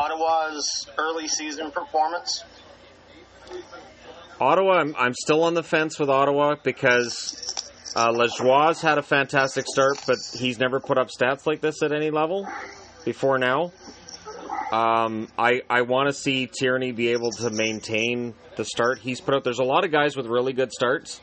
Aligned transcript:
Ottawa's 0.00 0.86
early 0.96 1.28
season 1.28 1.70
performance? 1.70 2.44
Ottawa, 4.40 4.78
I'm, 4.78 4.94
I'm 4.96 5.12
still 5.12 5.44
on 5.44 5.52
the 5.52 5.62
fence 5.62 5.98
with 5.98 6.08
Ottawa 6.08 6.54
because 6.62 7.70
uh, 7.94 8.08
Lajoie's 8.08 8.80
had 8.80 8.96
a 8.96 9.02
fantastic 9.02 9.66
start, 9.66 10.00
but 10.06 10.16
he's 10.32 10.58
never 10.58 10.80
put 10.80 10.96
up 10.96 11.08
stats 11.08 11.46
like 11.46 11.60
this 11.60 11.82
at 11.82 11.92
any 11.92 12.10
level 12.10 12.48
before 13.04 13.36
now. 13.36 13.72
Um, 14.72 15.28
I 15.36 15.62
I 15.68 15.82
want 15.82 16.08
to 16.08 16.14
see 16.14 16.46
Tierney 16.46 16.92
be 16.92 17.08
able 17.08 17.32
to 17.32 17.50
maintain 17.50 18.34
the 18.56 18.64
start 18.64 19.00
he's 19.00 19.20
put 19.20 19.34
out. 19.34 19.44
There's 19.44 19.58
a 19.58 19.64
lot 19.64 19.84
of 19.84 19.90
guys 19.90 20.16
with 20.16 20.26
really 20.26 20.52
good 20.52 20.72
starts, 20.72 21.20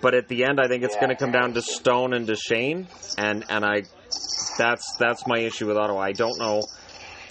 but 0.00 0.12
at 0.14 0.28
the 0.28 0.44
end, 0.44 0.60
I 0.60 0.66
think 0.66 0.82
it's 0.82 0.96
going 0.96 1.10
to 1.10 1.16
come 1.16 1.30
down 1.30 1.54
to 1.54 1.62
Stone 1.62 2.12
and 2.12 2.26
Duchene, 2.26 2.88
and 3.16 3.44
and 3.48 3.64
I 3.64 3.84
that's 4.58 4.96
that's 4.98 5.26
my 5.26 5.38
issue 5.38 5.68
with 5.68 5.76
Ottawa. 5.76 6.00
I 6.00 6.12
don't 6.12 6.38
know 6.38 6.62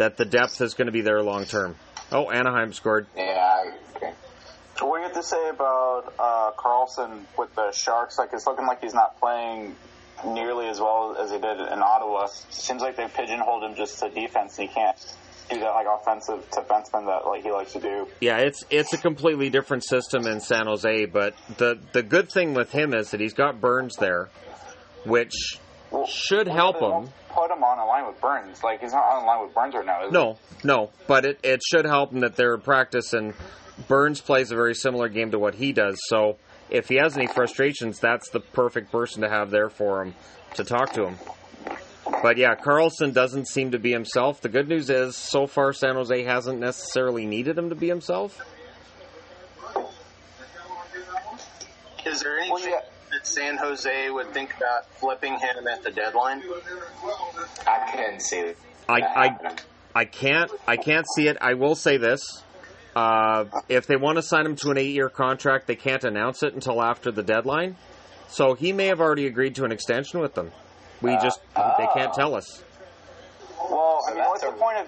that 0.01 0.17
the 0.17 0.25
depth 0.25 0.59
is 0.61 0.73
going 0.73 0.87
to 0.87 0.91
be 0.91 1.01
there 1.01 1.21
long 1.21 1.45
term. 1.45 1.75
Oh, 2.11 2.31
Anaheim 2.31 2.73
scored. 2.73 3.05
Yeah, 3.15 3.71
okay. 3.95 4.13
What 4.79 4.97
do 4.97 5.01
you 5.01 5.03
have 5.03 5.13
to 5.13 5.21
say 5.21 5.49
about 5.49 6.11
uh, 6.17 6.51
Karlsson 6.57 7.21
with 7.37 7.53
the 7.53 7.71
Sharks? 7.71 8.17
Like, 8.17 8.29
it's 8.33 8.47
looking 8.47 8.65
like 8.65 8.81
he's 8.81 8.95
not 8.95 9.19
playing 9.19 9.75
nearly 10.25 10.67
as 10.69 10.79
well 10.79 11.15
as 11.19 11.29
he 11.29 11.37
did 11.37 11.59
in 11.59 11.83
Ottawa. 11.83 12.25
Seems 12.49 12.81
like 12.81 12.95
they 12.97 13.07
pigeonholed 13.07 13.63
him 13.63 13.75
just 13.75 13.99
to 13.99 14.09
defense. 14.09 14.57
And 14.57 14.67
He 14.69 14.73
can't 14.73 14.97
do 15.51 15.59
that 15.59 15.69
like 15.69 15.85
offensive 15.87 16.49
defenseman 16.49 17.05
that 17.05 17.27
like 17.27 17.43
he 17.43 17.51
likes 17.51 17.73
to 17.73 17.79
do. 17.79 18.07
Yeah, 18.21 18.37
it's 18.37 18.63
it's 18.71 18.93
a 18.93 18.97
completely 18.97 19.51
different 19.51 19.83
system 19.83 20.25
in 20.25 20.39
San 20.39 20.65
Jose, 20.65 21.05
but 21.05 21.35
the 21.57 21.77
the 21.91 22.01
good 22.01 22.31
thing 22.31 22.55
with 22.55 22.71
him 22.71 22.95
is 22.95 23.11
that 23.11 23.19
he's 23.19 23.33
got 23.33 23.61
Burns 23.61 23.97
there, 23.97 24.29
which 25.05 25.59
Well, 25.91 26.07
should 26.07 26.47
help 26.47 26.79
him. 26.79 27.13
Won't 27.35 27.49
Put 27.49 27.55
him 27.55 27.63
on 27.63 27.79
a 27.79 27.85
line 27.85 28.07
with 28.07 28.19
Burns. 28.21 28.63
Like 28.63 28.81
he's 28.81 28.93
not 28.93 29.03
on 29.03 29.23
a 29.23 29.25
line 29.25 29.43
with 29.43 29.53
Burns 29.53 29.73
right 29.75 29.85
now. 29.85 30.05
Is 30.05 30.11
No, 30.11 30.37
no, 30.63 30.91
but 31.07 31.25
it, 31.25 31.39
it 31.43 31.61
should 31.63 31.85
help 31.85 32.11
him 32.11 32.21
that 32.21 32.35
they're 32.35 32.55
in 32.55 32.61
practice 32.61 33.13
and 33.13 33.33
Burns 33.87 34.21
plays 34.21 34.51
a 34.51 34.55
very 34.55 34.75
similar 34.75 35.09
game 35.09 35.31
to 35.31 35.39
what 35.39 35.55
he 35.55 35.71
does. 35.71 35.97
So 36.07 36.37
if 36.69 36.87
he 36.87 36.95
has 36.95 37.17
any 37.17 37.27
frustrations, 37.27 37.99
that's 37.99 38.29
the 38.29 38.39
perfect 38.39 38.91
person 38.91 39.21
to 39.21 39.29
have 39.29 39.49
there 39.49 39.69
for 39.69 40.03
him 40.03 40.15
to 40.55 40.63
talk 40.63 40.93
to 40.93 41.07
him. 41.07 41.17
But 42.21 42.37
yeah, 42.37 42.55
Karlsson 42.55 43.13
doesn't 43.13 43.47
seem 43.47 43.71
to 43.71 43.79
be 43.79 43.91
himself. 43.91 44.41
The 44.41 44.49
good 44.49 44.67
news 44.67 44.89
is, 44.89 45.15
so 45.15 45.47
far, 45.47 45.73
San 45.73 45.95
Jose 45.95 46.23
hasn't 46.23 46.59
necessarily 46.59 47.25
needed 47.25 47.57
him 47.57 47.69
to 47.69 47.75
be 47.75 47.87
himself. 47.87 48.39
Is 52.05 52.21
there 52.21 52.39
any 52.39 52.51
Well, 52.51 52.67
yeah. 52.67 52.81
That 53.21 53.27
San 53.27 53.57
Jose 53.57 54.09
would 54.09 54.33
think 54.33 54.55
about 54.57 54.85
flipping 54.95 55.33
him 55.33 55.67
at 55.71 55.83
the 55.83 55.91
deadline? 55.91 56.43
I 57.67 57.91
can't 57.91 58.21
see 58.21 58.39
it. 58.39 58.57
I, 58.89 59.01
I, 59.01 59.55
I 59.95 60.05
can't, 60.05 60.51
I 60.67 60.77
can't 60.77 61.05
see 61.15 61.27
it. 61.27 61.37
I 61.41 61.53
will 61.53 61.75
say 61.75 61.97
this: 61.97 62.43
uh, 62.95 63.45
if 63.69 63.87
they 63.87 63.95
want 63.95 64.17
to 64.17 64.21
sign 64.21 64.45
him 64.45 64.55
to 64.57 64.71
an 64.71 64.77
eight-year 64.77 65.09
contract, 65.09 65.67
they 65.67 65.75
can't 65.75 66.03
announce 66.03 66.43
it 66.43 66.53
until 66.53 66.81
after 66.81 67.11
the 67.11 67.23
deadline. 67.23 67.75
So 68.27 68.53
he 68.53 68.71
may 68.73 68.87
have 68.87 69.01
already 69.01 69.27
agreed 69.27 69.55
to 69.55 69.65
an 69.65 69.71
extension 69.71 70.19
with 70.19 70.33
them. 70.35 70.51
We 71.01 71.13
just 71.17 71.41
they 71.55 71.87
can't 71.93 72.13
tell 72.13 72.35
us. 72.35 72.63
Well, 73.59 73.99
I 74.09 74.13
mean, 74.13 74.23
what's 74.23 74.43
a- 74.43 74.47
the 74.47 74.51
point 74.53 74.77
of 74.77 74.87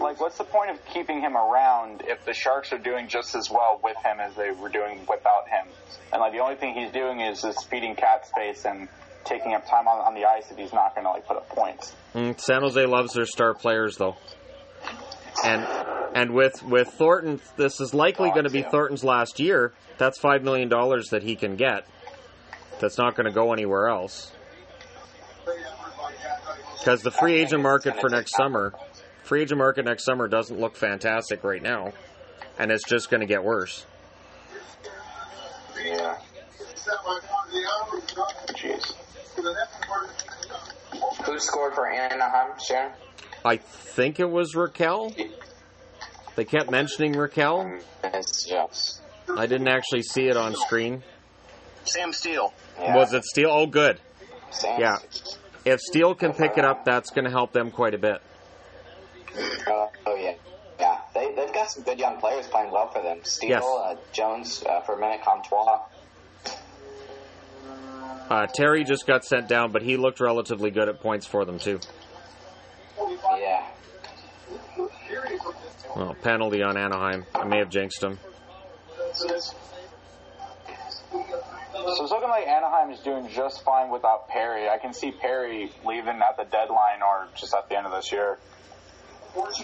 like 0.00 0.20
what's 0.20 0.38
the 0.38 0.44
point 0.44 0.70
of 0.70 0.84
keeping 0.86 1.20
him 1.20 1.36
around 1.36 2.02
if 2.04 2.24
the 2.24 2.32
Sharks 2.34 2.72
are 2.72 2.78
doing 2.78 3.08
just 3.08 3.34
as 3.34 3.50
well 3.50 3.80
with 3.82 3.96
him 4.04 4.20
as 4.20 4.34
they 4.34 4.50
were 4.50 4.68
doing 4.68 5.00
without 5.08 5.48
him? 5.48 5.66
And 6.12 6.20
like 6.20 6.32
the 6.32 6.38
only 6.38 6.56
thing 6.56 6.74
he's 6.74 6.92
doing 6.92 7.20
is 7.20 7.42
just 7.42 7.68
feeding 7.68 7.94
cap 7.94 8.24
space 8.24 8.64
and 8.64 8.88
taking 9.24 9.54
up 9.54 9.68
time 9.68 9.86
on, 9.86 9.98
on 9.98 10.14
the 10.14 10.24
ice 10.24 10.50
if 10.50 10.56
he's 10.56 10.72
not 10.72 10.94
going 10.94 11.04
to 11.04 11.10
like 11.10 11.26
put 11.26 11.36
up 11.36 11.48
points. 11.48 11.94
Mm, 12.14 12.40
San 12.40 12.62
Jose 12.62 12.84
loves 12.86 13.12
their 13.12 13.26
star 13.26 13.54
players, 13.54 13.96
though, 13.96 14.16
and 15.44 15.66
and 16.14 16.32
with 16.32 16.62
with 16.62 16.88
Thornton, 16.88 17.40
this 17.56 17.80
is 17.80 17.94
likely 17.94 18.30
going 18.30 18.44
to 18.44 18.50
be. 18.50 18.62
Thornton's 18.62 19.04
last 19.04 19.40
year. 19.40 19.72
That's 19.98 20.18
five 20.18 20.42
million 20.42 20.68
dollars 20.68 21.08
that 21.10 21.22
he 21.22 21.36
can 21.36 21.56
get. 21.56 21.86
That's 22.80 22.98
not 22.98 23.16
going 23.16 23.26
to 23.26 23.32
go 23.32 23.52
anywhere 23.52 23.88
else. 23.88 24.32
Because 26.78 27.02
the 27.02 27.10
free 27.10 27.34
agent 27.34 27.62
market 27.62 28.00
for 28.00 28.08
next 28.08 28.36
summer, 28.36 28.72
free 29.28 29.42
agent 29.42 29.58
market 29.58 29.84
next 29.84 30.04
summer 30.04 30.26
doesn't 30.26 30.58
look 30.58 30.74
fantastic 30.74 31.44
right 31.44 31.62
now, 31.62 31.92
and 32.58 32.72
it's 32.72 32.88
just 32.88 33.10
going 33.10 33.20
to 33.20 33.26
get 33.26 33.44
worse. 33.44 33.84
Yeah. 35.84 36.16
Jeez. 38.54 38.94
Who 41.26 41.38
scored 41.38 41.74
for 41.74 41.86
Anaheim, 41.86 42.52
Sharon? 42.66 42.92
I 43.44 43.58
think 43.58 44.18
it 44.18 44.30
was 44.30 44.54
Rakell. 44.54 45.14
They 46.34 46.44
kept 46.46 46.70
mentioning 46.70 47.12
Rakell. 47.14 47.82
Yes, 48.02 48.46
yes. 48.48 49.00
I 49.36 49.46
didn't 49.46 49.68
actually 49.68 50.02
see 50.04 50.26
it 50.28 50.38
on 50.38 50.54
screen. 50.54 51.02
Sam 51.84 52.14
Steel. 52.14 52.54
Yeah. 52.80 52.96
Was 52.96 53.12
it 53.12 53.24
Steel? 53.24 53.50
Oh, 53.52 53.66
good. 53.66 54.00
Sam? 54.50 54.80
Yeah. 54.80 54.98
If 55.66 55.80
Steel 55.80 56.14
can 56.14 56.32
pick 56.32 56.56
it 56.56 56.64
up, 56.64 56.86
that's 56.86 57.10
going 57.10 57.26
to 57.26 57.30
help 57.30 57.52
them 57.52 57.70
quite 57.70 57.92
a 57.92 57.98
bit. 57.98 58.22
Oh, 59.66 59.90
oh, 60.06 60.16
yeah. 60.16 60.34
Yeah, 60.80 60.98
they, 61.12 61.34
they've 61.34 61.52
got 61.52 61.70
some 61.70 61.82
good 61.82 61.98
young 61.98 62.20
players 62.20 62.46
playing 62.46 62.70
well 62.70 62.88
for 62.88 63.02
them. 63.02 63.18
Steel, 63.24 63.50
Yes. 63.50 63.64
uh, 63.64 63.96
Jones, 64.12 64.62
uh, 64.68 64.80
for 64.82 64.94
a 64.96 65.00
minute, 65.00 65.22
Comtois. 65.24 65.80
Uh, 68.30 68.46
Terry 68.46 68.84
just 68.84 69.06
got 69.06 69.24
sent 69.24 69.48
down, 69.48 69.72
but 69.72 69.82
he 69.82 69.96
looked 69.96 70.20
relatively 70.20 70.70
good 70.70 70.88
at 70.88 71.00
points 71.00 71.26
for 71.26 71.44
them 71.44 71.58
too. 71.58 71.80
Yeah. 73.38 73.66
Well, 75.96 76.14
penalty 76.22 76.62
on 76.62 76.76
Anaheim. 76.76 77.24
I 77.34 77.44
may 77.44 77.58
have 77.58 77.70
jinxed 77.70 78.02
him. 78.02 78.18
So 79.14 79.34
it's 82.04 82.12
looking 82.12 82.28
like 82.28 82.46
Anaheim 82.46 82.90
is 82.90 83.00
doing 83.00 83.28
just 83.28 83.64
fine 83.64 83.90
without 83.90 84.28
Perry. 84.28 84.68
I 84.68 84.78
can 84.78 84.92
see 84.92 85.10
Perry 85.10 85.72
leaving 85.84 86.20
at 86.20 86.36
the 86.36 86.44
deadline 86.44 87.02
or 87.02 87.28
just 87.34 87.54
at 87.54 87.68
the 87.68 87.76
end 87.76 87.86
of 87.86 87.92
this 87.92 88.12
year. 88.12 88.38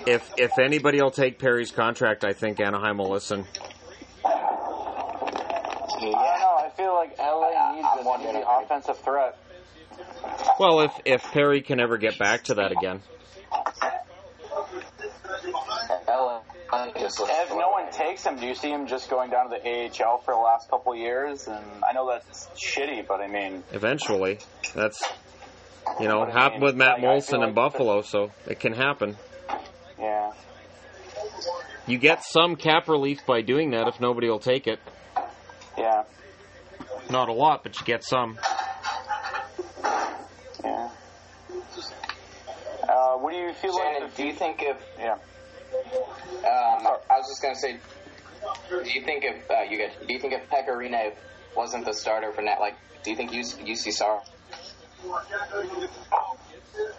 If 0.07 0.31
if 0.37 0.59
anybody 0.59 1.01
will 1.01 1.11
take 1.11 1.39
Perry's 1.39 1.71
contract, 1.71 2.25
I 2.25 2.33
think 2.33 2.61
Anaheim 2.61 2.99
will 2.99 3.11
listen. 3.11 3.45
I 4.25 6.11
don't. 6.11 6.61
I 6.61 6.71
feel 6.77 6.95
like 6.95 7.19
LA 7.19 7.77
needs 7.77 8.07
an 8.07 8.21
easy 8.21 8.43
offensive 8.47 8.99
threat. 8.99 9.39
Well, 10.59 10.81
if 10.81 10.93
if 11.05 11.23
Perry 11.33 11.63
can 11.63 11.81
ever 11.81 11.99
get 11.99 12.19
back 12.19 12.45
to 12.45 12.55
that 12.55 12.73
again, 12.73 13.01
LA 16.09 16.41
If 16.97 17.51
no 17.51 17.71
one 17.71 17.91
takes 17.93 18.25
him, 18.25 18.37
do 18.37 18.47
you 18.47 18.55
see 18.55 18.71
him 18.71 18.87
just 18.87 19.11
going 19.11 19.31
down 19.31 19.51
to 19.51 19.57
the 19.57 19.69
AHL 19.69 20.19
for 20.19 20.35
the 20.35 20.41
last 20.41 20.71
couple 20.71 20.93
of 20.93 20.99
years? 20.99 21.47
And 21.47 21.65
I 21.89 21.93
know 21.93 22.11
that's 22.11 22.49
shitty, 22.57 23.07
but 23.07 23.21
I 23.21 23.29
mean, 23.29 23.63
eventually, 23.73 24.39
that's 24.75 25.03
you 26.01 26.09
know 26.09 26.25
happened 26.27 26.63
with 26.63 26.77
Matt 26.77 27.01
like, 27.01 27.03
Moulson 27.03 27.41
feel 27.41 27.43
in 27.45 27.55
Buffalo, 27.55 28.03
so 28.03 28.31
it 28.47 28.61
can 28.61 28.73
happen. 28.73 29.17
Yeah. 30.05 30.33
You 31.87 31.97
get 31.99 32.23
some 32.25 32.57
cap 32.57 32.89
relief 32.89 33.25
by 33.27 33.41
doing 33.41 33.71
that 33.71 33.89
if 33.89 34.01
nobody 34.01 34.29
will 34.29 34.39
take 34.39 34.67
it. 34.67 34.79
Yeah. 35.79 36.05
Not 37.11 37.31
a 37.31 37.33
lot, 37.33 37.63
but 37.63 37.79
you 37.81 37.87
get 37.87 38.05
some. 38.05 38.39
Yeah. 40.63 40.91
Uh, 42.83 43.17
what 43.17 43.33
do 43.33 43.39
you 43.39 43.55
feel 43.55 43.77
Shannon, 43.79 44.03
like? 44.03 44.17
do 44.17 44.27
you 44.27 44.35
think 44.35 44.63
if 44.63 44.77
Yeah. 44.99 45.13
Um, 45.15 46.87
I 47.11 47.17
was 47.19 47.29
just 47.29 47.43
gonna 47.43 47.55
say, 47.55 47.79
do 48.69 48.91
you 48.91 49.03
think 49.05 49.25
if 49.25 49.51
uh, 49.51 49.63
you 49.63 49.79
get, 49.79 50.07
do 50.07 50.13
you 50.13 50.21
think 50.21 50.35
if 50.35 50.49
Pekka 50.51 50.69
Rinne 50.69 51.15
wasn't 51.57 51.87
the 51.87 51.95
starter 51.95 52.31
for 52.33 52.43
net, 52.43 52.61
like, 52.61 52.75
do 53.03 53.11
you 53.11 53.17
think 53.17 53.31
UC, 53.31 53.67
UC 53.67 53.93
Sar? 53.93 54.23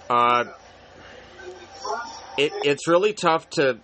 Uh, 0.10 0.46
it, 2.38 2.52
it's 2.64 2.88
really 2.88 3.14
tough 3.14 3.50
to 3.52 3.78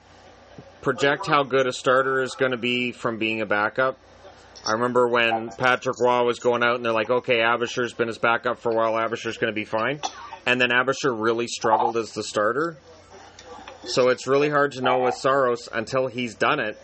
project 0.82 1.28
how 1.28 1.44
good 1.44 1.68
a 1.68 1.74
starter 1.74 2.22
is 2.22 2.36
going 2.36 2.52
to 2.52 2.58
be 2.58 2.92
from 2.92 3.18
being 3.18 3.42
a 3.42 3.46
backup. 3.46 3.98
I 4.66 4.74
remember 4.74 5.08
when 5.08 5.50
Patrick 5.50 6.00
Roy 6.00 6.24
was 6.24 6.40
going 6.40 6.64
out 6.64 6.76
and 6.76 6.86
they're 6.86 6.92
like, 6.92 7.10
okay, 7.10 7.38
Aebischer's 7.38 7.94
been 7.94 8.08
his 8.08 8.20
backup 8.20 8.60
for 8.60 8.72
a 8.72 8.76
while, 8.76 8.94
Aebischer's 8.94 9.38
going 9.38 9.52
to 9.52 9.56
be 9.56 9.66
fine. 9.66 10.00
And 10.46 10.62
then 10.62 10.70
Aebischer 10.70 11.16
really 11.18 11.48
struggled 11.48 11.98
as 11.98 12.12
the 12.14 12.24
starter. 12.24 12.78
So 13.84 14.10
it's 14.10 14.28
really 14.28 14.50
hard 14.50 14.74
to 14.74 14.82
know 14.82 15.00
with 15.00 15.16
Saros 15.16 15.68
until 15.72 16.08
he's 16.08 16.36
done 16.36 16.60
it. 16.60 16.78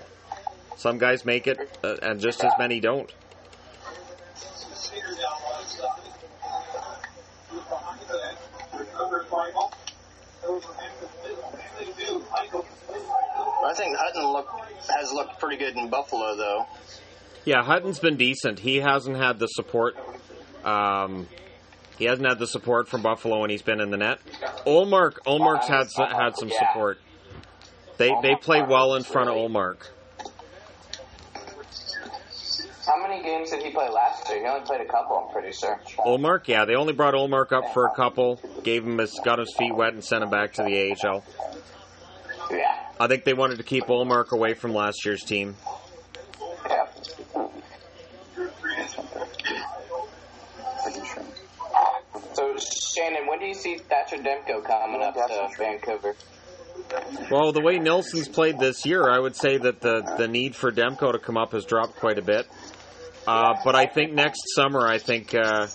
Some 0.78 0.98
guys 0.98 1.26
make 1.26 1.48
it, 1.48 1.58
uh, 1.84 1.98
and 2.02 2.20
just 2.20 2.44
as 2.44 2.52
many 2.58 2.80
don't. 2.80 3.12
I 13.68 13.74
think 13.74 13.96
Hutton 13.98 14.32
look 14.32 14.48
has 14.90 15.12
looked 15.12 15.40
pretty 15.40 15.58
good 15.58 15.76
in 15.76 15.90
Buffalo, 15.90 16.36
though. 16.36 16.66
Yeah, 17.46 17.64
Hutton's 17.64 18.00
been 18.00 18.18
decent. 18.18 18.60
He 18.60 18.78
hasn't 18.78 19.18
had 19.18 19.40
the 19.40 19.48
support. 19.48 19.96
Um, 20.64 21.28
he 21.98 22.06
hasn't 22.06 22.28
had 22.28 22.40
the 22.40 22.48
support 22.48 22.88
from 22.88 23.02
Buffalo 23.02 23.42
when 23.42 23.50
he's 23.50 23.62
been 23.62 23.82
in 23.82 23.90
the 23.90 23.98
net. 23.98 24.20
Ullmark, 24.66 25.20
Ullmark's 25.26 25.68
had 25.68 25.90
some, 25.90 26.10
had 26.10 26.36
some 26.36 26.50
support. 26.50 27.00
They 27.98 28.14
they 28.22 28.36
played 28.36 28.68
well 28.68 28.96
in 28.96 29.04
front 29.04 29.30
of 29.30 29.36
Ullmark. 29.36 29.78
How 32.86 33.06
many 33.06 33.22
games 33.22 33.50
did 33.50 33.64
he 33.64 33.72
play 33.72 33.90
last 33.90 34.30
year? 34.30 34.40
He 34.40 34.46
only 34.46 34.66
played 34.66 34.80
a 34.80 34.86
couple, 34.86 35.18
I'm 35.18 35.34
pretty 35.34 35.52
sure. 35.52 35.78
Ullmark, 36.06 36.48
yeah, 36.48 36.64
they 36.64 36.76
only 36.76 36.94
brought 36.94 37.16
Ullmark 37.16 37.52
up 37.52 37.74
for 37.74 37.86
a 37.86 37.94
couple, 37.94 38.40
gave 38.64 38.86
him 38.86 38.98
his 39.00 39.20
got 39.26 39.40
his 39.40 39.54
feet 39.58 39.76
wet 39.76 39.94
and 39.94 40.04
sent 40.04 40.24
him 40.24 40.30
back 40.30 40.54
to 40.54 40.64
the 40.64 40.96
AHL. 41.04 41.24
Yeah. 42.52 42.90
I 43.00 43.08
think 43.08 43.24
they 43.24 43.34
wanted 43.34 43.58
to 43.58 43.64
keep 43.64 43.86
Ullmark 43.86 44.32
away 44.32 44.54
from 44.54 44.74
last 44.74 45.06
year's 45.06 45.24
team. 45.24 45.56
Yeah. 46.68 46.88
So, 52.34 52.56
Shannon, 52.96 53.28
when 53.28 53.40
do 53.40 53.46
you 53.46 53.54
see 53.54 53.78
Thatcher 53.78 54.18
Demko 54.18 54.64
coming 54.64 55.02
up 55.02 55.16
to 55.16 55.50
Vancouver? 55.58 56.16
Well, 57.32 57.52
the 57.52 57.62
way 57.62 57.80
Nilsson's 57.80 58.28
played 58.28 58.60
this 58.60 58.86
year, 58.86 59.10
I 59.10 59.20
would 59.20 59.36
say 59.36 59.58
that 59.58 59.82
the, 59.82 60.16
the 60.18 60.28
need 60.28 60.56
for 60.56 60.72
Demko 60.72 61.12
to 61.12 61.20
come 61.20 61.38
up 61.38 61.52
has 61.52 61.66
dropped 61.66 61.96
quite 61.98 62.18
a 62.18 62.22
bit. 62.22 62.48
Uh, 63.28 63.56
but 63.66 63.76
I 63.76 63.88
think 63.88 64.14
next 64.14 64.56
summer, 64.56 64.88
I 64.88 65.00
think 65.00 65.36
uh, 65.36 65.68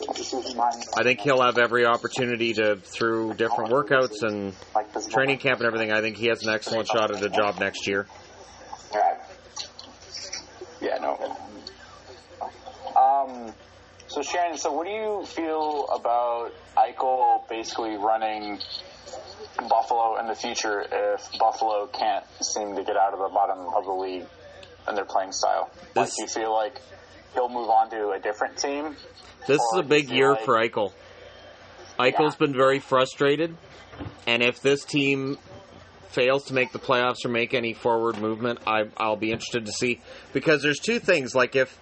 I 0.96 1.02
think 1.02 1.20
he'll 1.20 1.42
have 1.42 1.58
every 1.58 1.84
opportunity 1.84 2.54
to 2.54 2.76
through 2.76 3.34
different 3.34 3.70
workouts 3.70 4.22
and 4.22 4.54
training 5.10 5.36
camp 5.36 5.58
and 5.58 5.66
everything. 5.66 5.92
I 5.92 6.00
think 6.00 6.16
he 6.16 6.28
has 6.28 6.42
an 6.44 6.48
excellent 6.48 6.88
shot 6.88 7.14
at 7.14 7.22
a 7.22 7.28
job 7.28 7.58
next 7.60 7.86
year. 7.86 8.06
Yeah, 10.80 10.98
no. 10.98 11.36
Um, 12.96 13.52
so 14.08 14.22
Shannon, 14.22 14.56
so 14.56 14.72
what 14.72 14.86
do 14.86 14.92
you 14.92 15.24
feel 15.26 15.88
about 15.88 16.52
Eichel 16.76 17.46
basically 17.50 17.96
running 17.96 18.60
Buffalo 19.68 20.18
in 20.18 20.26
the 20.26 20.34
future 20.34 20.86
if 20.90 21.38
Buffalo 21.38 21.86
can't 21.86 22.24
seem 22.40 22.76
to 22.76 22.82
get 22.82 22.96
out 22.96 23.12
of 23.12 23.18
the 23.18 23.28
bottom 23.28 23.58
of 23.76 23.84
the 23.84 23.92
league 23.92 24.26
in 24.88 24.94
their 24.94 25.04
playing 25.04 25.32
style? 25.32 25.70
Like, 25.94 26.08
do 26.16 26.22
you 26.22 26.28
feel 26.28 26.52
like 26.54 26.80
he'll 27.34 27.48
move 27.48 27.68
on 27.68 27.90
to 27.90 28.10
a 28.10 28.18
different 28.18 28.56
team? 28.56 28.96
This 29.46 29.60
is 29.72 29.78
a 29.78 29.82
big 29.82 30.10
year 30.10 30.36
for 30.36 30.54
Eichel. 30.56 30.92
Eichel's 31.98 32.36
been 32.36 32.54
very 32.54 32.78
frustrated, 32.78 33.56
and 34.26 34.42
if 34.42 34.60
this 34.60 34.84
team 34.84 35.38
fails 36.10 36.44
to 36.44 36.54
make 36.54 36.72
the 36.72 36.78
playoffs 36.78 37.24
or 37.24 37.28
make 37.28 37.54
any 37.54 37.72
forward 37.74 38.18
movement, 38.18 38.60
I, 38.66 38.84
I'll 38.96 39.16
be 39.16 39.32
interested 39.32 39.66
to 39.66 39.72
see 39.72 40.00
because 40.32 40.62
there's 40.62 40.78
two 40.78 40.98
things. 40.98 41.34
Like 41.34 41.56
if 41.56 41.78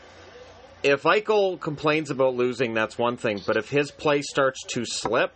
if 0.82 1.02
Eichel 1.02 1.60
complains 1.60 2.10
about 2.10 2.34
losing, 2.34 2.74
that's 2.74 2.96
one 2.96 3.16
thing, 3.16 3.40
but 3.46 3.56
if 3.56 3.68
his 3.68 3.90
play 3.90 4.22
starts 4.22 4.64
to 4.68 4.84
slip 4.84 5.32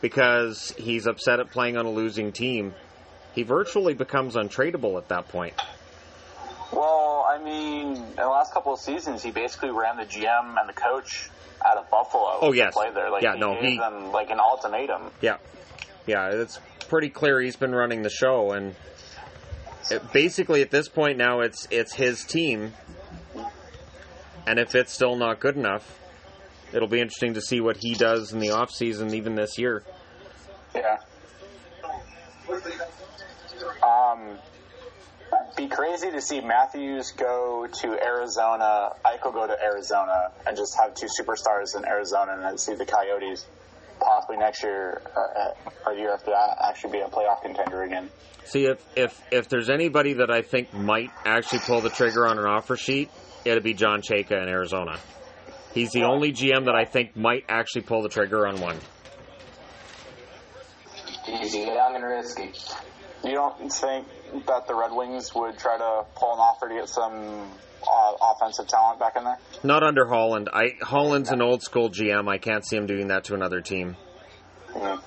because 0.00 0.74
he's 0.76 1.06
upset 1.06 1.40
at 1.40 1.50
playing 1.50 1.76
on 1.76 1.86
a 1.86 1.90
losing 1.90 2.32
team, 2.32 2.74
he 3.34 3.42
virtually 3.42 3.94
becomes 3.94 4.34
untradeable 4.34 4.98
at 4.98 5.08
that 5.08 5.28
point. 5.28 5.54
Well, 6.72 7.07
I 7.38 7.44
mean, 7.44 7.96
in 7.96 8.16
the 8.16 8.26
last 8.26 8.52
couple 8.52 8.72
of 8.74 8.80
seasons, 8.80 9.22
he 9.22 9.30
basically 9.30 9.70
ran 9.70 9.96
the 9.96 10.04
GM 10.04 10.58
and 10.58 10.68
the 10.68 10.72
coach 10.72 11.30
out 11.64 11.76
of 11.76 11.88
Buffalo. 11.90 12.38
Oh, 12.40 12.50
to 12.52 12.56
yes. 12.56 12.74
play 12.74 12.90
there. 12.92 13.10
Like, 13.10 13.22
Yeah, 13.22 13.34
he 13.34 13.40
no, 13.40 13.54
gave 13.54 13.62
he- 13.72 13.78
them 13.78 14.10
like 14.12 14.30
an 14.30 14.40
ultimatum. 14.40 15.10
Yeah, 15.20 15.36
yeah, 16.06 16.28
it's 16.30 16.58
pretty 16.88 17.10
clear 17.10 17.40
he's 17.40 17.56
been 17.56 17.74
running 17.74 18.02
the 18.02 18.10
show, 18.10 18.52
and 18.52 18.74
it, 19.90 20.12
basically 20.12 20.62
at 20.62 20.70
this 20.70 20.88
point 20.88 21.16
now 21.18 21.40
it's 21.40 21.66
it's 21.70 21.94
his 21.94 22.24
team, 22.24 22.72
and 24.46 24.58
if 24.58 24.74
it's 24.74 24.92
still 24.92 25.16
not 25.16 25.38
good 25.40 25.56
enough, 25.56 25.98
it'll 26.72 26.88
be 26.88 27.00
interesting 27.00 27.34
to 27.34 27.40
see 27.40 27.60
what 27.60 27.76
he 27.78 27.94
does 27.94 28.32
in 28.32 28.40
the 28.40 28.50
off 28.50 28.70
season, 28.70 29.14
even 29.14 29.34
this 29.36 29.58
year. 29.58 29.84
Yeah. 30.74 30.96
Um, 33.82 34.38
be 35.58 35.66
crazy 35.66 36.10
to 36.12 36.22
see 36.22 36.40
Matthews 36.40 37.10
go 37.10 37.66
to 37.66 37.88
Arizona, 38.00 38.90
Eichel 39.04 39.34
go 39.34 39.46
to 39.46 39.56
Arizona, 39.60 40.30
and 40.46 40.56
just 40.56 40.78
have 40.78 40.94
two 40.94 41.08
superstars 41.08 41.76
in 41.76 41.84
Arizona, 41.84 42.34
and 42.34 42.42
then 42.44 42.56
see 42.56 42.74
the 42.74 42.86
Coyotes 42.86 43.44
possibly 43.98 44.36
next 44.36 44.62
year 44.62 45.02
uh, 45.16 45.50
or 45.84 45.94
the 45.94 46.00
year 46.00 46.14
after 46.14 46.30
that 46.30 46.56
actually 46.68 46.92
be 46.92 47.00
a 47.00 47.08
playoff 47.08 47.42
contender 47.42 47.82
again. 47.82 48.08
See 48.44 48.66
if 48.66 48.80
if 48.96 49.20
if 49.32 49.48
there's 49.48 49.68
anybody 49.68 50.14
that 50.14 50.30
I 50.30 50.42
think 50.42 50.72
might 50.72 51.10
actually 51.26 51.58
pull 51.58 51.80
the 51.80 51.90
trigger 51.90 52.28
on 52.28 52.38
an 52.38 52.46
offer 52.46 52.76
sheet, 52.76 53.10
it'd 53.44 53.64
be 53.64 53.74
John 53.74 54.00
Chayka 54.00 54.40
in 54.40 54.48
Arizona. 54.48 54.96
He's 55.74 55.90
the 55.90 56.04
only 56.04 56.32
GM 56.32 56.66
that 56.66 56.76
I 56.76 56.84
think 56.84 57.16
might 57.16 57.44
actually 57.48 57.82
pull 57.82 58.02
the 58.02 58.08
trigger 58.08 58.46
on 58.46 58.60
one. 58.60 58.78
Easy, 61.28 61.58
young 61.58 61.96
and 61.96 62.04
risky. 62.04 62.52
You 63.24 63.32
don't 63.32 63.58
think 63.58 63.72
that 64.46 64.66
the 64.66 64.74
Red 64.74 64.92
Wings 64.92 65.34
would 65.34 65.58
try 65.58 65.76
to 65.78 66.04
pull 66.14 66.32
an 66.34 66.38
offer 66.38 66.68
to 66.68 66.74
get 66.74 66.88
some 66.88 67.50
uh, 67.82 68.12
offensive 68.34 68.66
talent 68.66 68.98
back 68.98 69.16
in 69.16 69.24
there? 69.24 69.38
Not 69.62 69.82
under 69.82 70.06
Holland. 70.06 70.48
I 70.52 70.74
Holland's 70.80 71.30
an 71.30 71.40
old 71.42 71.62
school 71.62 71.90
GM. 71.90 72.28
I 72.28 72.38
can't 72.38 72.66
see 72.66 72.76
him 72.76 72.86
doing 72.86 73.08
that 73.08 73.24
to 73.24 73.34
another 73.34 73.60
team. 73.60 73.96
Mhm. 74.72 75.00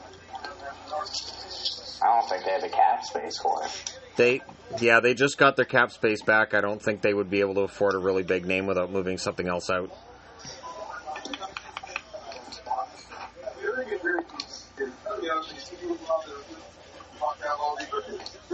I 2.03 2.05
don't 2.07 2.29
think 2.29 2.45
they 2.45 2.51
have 2.51 2.61
the 2.61 2.69
cap 2.69 3.03
space 3.03 3.37
for 3.39 3.63
it. 3.63 3.97
They, 4.17 4.41
yeah, 4.79 4.99
they 4.99 5.13
just 5.13 5.37
got 5.37 5.55
their 5.55 5.65
cap 5.65 5.91
space 5.91 6.21
back. 6.23 6.53
I 6.53 6.61
don't 6.61 6.81
think 6.81 7.01
they 7.01 7.13
would 7.13 7.29
be 7.29 7.41
able 7.41 7.53
to 7.55 7.61
afford 7.61 7.93
a 7.95 7.99
really 7.99 8.23
big 8.23 8.45
name 8.45 8.65
without 8.65 8.91
moving 8.91 9.17
something 9.17 9.47
else 9.47 9.69
out. 9.69 9.91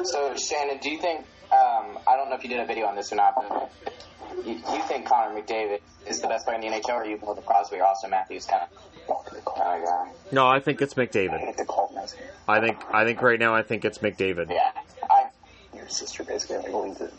So, 0.04 0.36
Shannon, 0.36 0.78
do 0.80 0.90
you 0.90 1.00
think, 1.00 1.26
um, 1.52 1.98
I 2.08 2.16
don't 2.16 2.30
know 2.30 2.36
if 2.36 2.44
you 2.44 2.50
did 2.50 2.60
a 2.60 2.66
video 2.66 2.86
on 2.88 2.96
this 2.96 3.12
or 3.12 3.16
not, 3.16 3.36
but 3.36 3.72
you, 4.46 4.54
you 4.54 4.82
think 4.84 5.06
Connor 5.08 5.40
McDavid 5.40 5.80
is 6.08 6.22
the 6.22 6.28
best 6.28 6.46
player 6.46 6.60
in 6.60 6.62
the 6.62 6.68
NHL, 6.78 6.96
or 6.96 7.06
you 7.06 7.18
believe 7.18 7.46
Crosby 7.46 7.78
or 7.78 7.86
Austin 7.86 8.12
Matthews 8.12 8.46
kind 8.46 8.64
of 8.64 8.70
kind 9.46 9.82
of 9.82 9.88
guy? 9.88 10.12
No, 10.32 10.48
I 10.48 10.60
think 10.60 10.82
it's 10.82 10.94
McDavid. 10.94 11.56
I 12.48 12.60
think, 12.60 12.78
I 12.94 13.06
think 13.06 13.22
right 13.22 13.40
now, 13.40 13.56
I 13.56 13.64
think 13.64 13.86
it's 13.86 14.00
McDavid. 14.00 14.50
Yeah. 14.50 14.72
I, 15.10 15.28
Your 15.76 15.88
sister 15.90 16.24
basically 16.24 16.70
believes 16.70 17.02
it. 17.02 17.14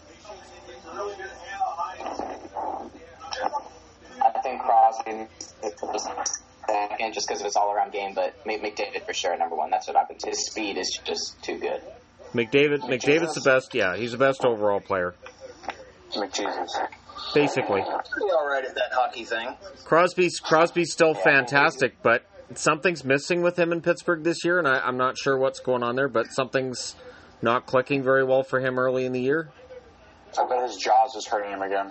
I 4.21 4.41
think 4.43 4.61
Crosby 4.63 5.27
is 5.65 5.75
second 6.99 7.15
just 7.15 7.29
because 7.29 7.41
of 7.41 7.47
his 7.47 7.57
all-around 7.57 7.93
game, 7.93 8.15
but 8.15 8.35
McDavid 8.45 9.05
for 9.07 9.15
sure 9.15 9.37
number 9.37 9.57
one. 9.57 9.71
That's 9.71 9.89
what 9.89 10.09
been. 10.09 10.19
His 10.25 10.47
speed 10.47 10.77
is 10.77 10.99
just 11.05 11.43
too 11.43 11.59
good. 11.59 11.81
McDavid, 12.35 12.81
McDavid's 12.81 13.35
the 13.35 13.43
best. 13.45 13.75
Yeah, 13.75 13.97
he's 13.97 14.13
the 14.13 14.19
best 14.19 14.45
overall 14.45 14.81
player, 14.81 15.15
McJesus. 16.13 16.69
basically. 17.35 17.81
Be 17.81 18.31
all 18.31 18.47
right 18.47 18.65
at 18.65 18.75
that 18.75 18.93
hockey 18.93 19.25
thing. 19.25 19.57
Crosby's 19.85 20.39
Crosby's 20.41 20.93
still 20.93 21.15
fantastic, 21.15 22.03
but 22.03 22.25
something's 22.55 23.05
missing 23.05 23.43
with 23.43 23.59
him 23.59 23.73
in 23.73 23.81
Pittsburgh 23.81 24.25
this 24.25 24.45
year, 24.45 24.59
and 24.59 24.69
I, 24.69 24.79
I'm 24.81 24.97
not 24.97 25.17
sure 25.19 25.39
what's 25.39 25.61
going 25.61 25.83
on 25.83 25.97
there. 25.97 26.09
But 26.09 26.27
something's 26.33 26.95
not 27.41 27.67
clicking 27.67 28.03
very 28.03 28.25
well 28.25 28.43
for 28.43 28.61
him 28.61 28.79
early 28.79 29.05
in 29.07 29.13
the 29.13 29.21
year. 29.21 29.51
I 30.39 30.47
bet 30.47 30.63
his 30.69 30.77
jaw's 30.77 31.15
is 31.15 31.27
hurting 31.27 31.51
him 31.51 31.63
again. 31.63 31.91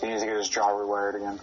He 0.00 0.08
needs 0.08 0.22
to 0.22 0.26
get 0.26 0.36
his 0.36 0.48
jaw 0.48 0.70
rewired 0.70 1.16
again. 1.16 1.40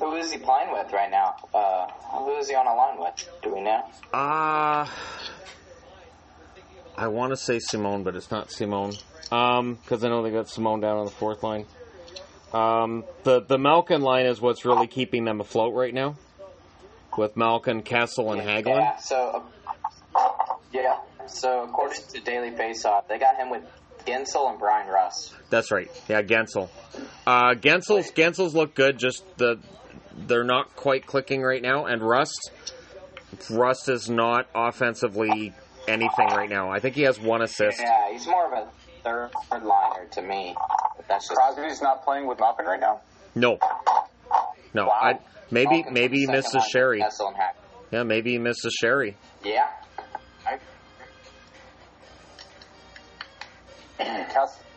Who 0.00 0.16
is 0.28 0.34
he 0.34 0.38
playing 0.38 0.70
with 0.72 0.92
right 0.92 1.10
now? 1.10 1.36
Uh, 1.54 1.86
who 2.18 2.36
is 2.36 2.48
he 2.48 2.54
on 2.54 2.66
a 2.66 2.74
line 2.74 2.98
with? 2.98 3.28
Do 3.42 3.54
we 3.54 3.62
know? 3.62 3.82
Uh 4.12 4.86
I 6.96 7.06
want 7.06 7.30
to 7.30 7.36
say 7.36 7.60
Simone, 7.60 8.02
but 8.02 8.16
it's 8.16 8.30
not 8.30 8.50
Simone. 8.50 8.92
Um, 9.30 9.74
because 9.76 10.02
I 10.02 10.08
know 10.08 10.22
they 10.22 10.32
got 10.32 10.48
Simone 10.48 10.80
down 10.80 10.96
on 10.96 11.04
the 11.04 11.12
fourth 11.12 11.44
line. 11.44 11.64
Um, 12.52 13.04
the 13.22 13.40
the 13.40 13.56
Malkin 13.56 14.00
line 14.00 14.26
is 14.26 14.40
what's 14.40 14.64
really 14.64 14.88
keeping 14.88 15.24
them 15.24 15.40
afloat 15.40 15.74
right 15.74 15.94
now, 15.94 16.16
with 17.16 17.36
Malkin, 17.36 17.82
Kessel, 17.82 18.32
and 18.32 18.40
Hagelin. 18.40 18.80
Yeah. 18.80 18.96
So, 18.96 19.44
uh, 20.16 20.54
yeah. 20.72 20.96
So 21.26 21.62
according 21.62 22.02
to 22.14 22.20
Daily 22.20 22.50
Faceoff, 22.50 23.06
they 23.06 23.18
got 23.18 23.36
him 23.36 23.50
with 23.50 23.62
Guentzel 24.04 24.50
and 24.50 24.58
Bryan 24.58 24.88
Rust. 24.88 25.34
That's 25.50 25.70
right. 25.70 25.88
Yeah, 26.08 26.22
Guentzel. 26.22 26.68
Uh, 27.26 27.54
Guentzel's 27.54 28.10
Guentzel's 28.10 28.54
look 28.56 28.74
good. 28.74 28.98
Just 28.98 29.22
the 29.36 29.60
they're 30.26 30.44
not 30.44 30.74
quite 30.76 31.06
clicking 31.06 31.42
right 31.42 31.62
now. 31.62 31.86
And 31.86 32.02
Rust, 32.02 32.50
Rust 33.50 33.88
is 33.88 34.08
not 34.08 34.46
offensively 34.54 35.52
anything 35.86 36.28
right 36.28 36.50
now. 36.50 36.70
I 36.70 36.80
think 36.80 36.94
he 36.94 37.02
has 37.02 37.18
one 37.20 37.42
assist. 37.42 37.80
Yeah, 37.80 38.12
he's 38.12 38.26
more 38.26 38.46
of 38.46 38.52
a 38.52 38.70
third 39.02 39.30
liner 39.62 40.06
to 40.12 40.22
me. 40.22 40.54
But 40.96 41.08
that's 41.08 41.28
just 41.28 41.38
Crosby's 41.38 41.82
not 41.82 42.04
playing 42.04 42.26
with 42.26 42.38
Malkin 42.40 42.66
right 42.66 42.80
now. 42.80 43.00
No, 43.34 43.58
no. 44.74 44.86
Wow. 44.86 44.98
I 45.00 45.18
maybe 45.50 45.76
Malkin's 45.76 45.94
maybe 45.94 46.18
he 46.18 46.26
the 46.26 46.42
second 46.42 46.58
misses 46.58 46.74
Sheary. 46.74 46.98
Kessel 47.00 47.28
and 47.28 47.36
Hack. 47.36 47.56
Yeah, 47.90 48.02
maybe 48.02 48.32
he 48.32 48.38
misses 48.38 48.76
Sheary. 48.82 49.14
Yeah. 49.44 49.66
I, 50.46 50.58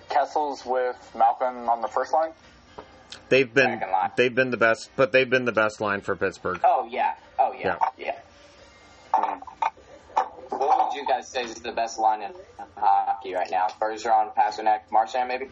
Kessels 0.09 0.65
with 0.65 0.97
Malkin 1.15 1.69
on 1.69 1.81
the 1.81 1.87
first 1.87 2.13
line? 2.13 2.31
They've 3.31 3.51
been 3.53 3.79
Second 3.79 4.11
they've 4.17 4.35
been 4.35 4.51
the 4.51 4.57
best, 4.57 4.91
but 4.97 5.13
they've 5.13 5.29
been 5.29 5.45
the 5.45 5.53
best 5.53 5.79
line 5.79 6.01
for 6.01 6.17
Pittsburgh. 6.17 6.59
Oh 6.65 6.85
yeah. 6.91 7.15
Oh 7.39 7.53
yeah. 7.57 7.77
Yeah. 7.97 8.19
Hmm. 9.13 9.39
What 10.49 10.89
would 10.89 10.95
you 10.95 11.07
guys 11.07 11.29
say 11.29 11.43
is 11.43 11.55
the 11.55 11.71
best 11.71 11.97
line 11.97 12.23
in 12.23 12.33
hockey 12.75 13.33
right 13.33 13.49
now? 13.49 13.67
Bergeron, 13.79 14.35
Pastrnak, 14.35 14.81
Marchand, 14.91 15.29
maybe. 15.29 15.47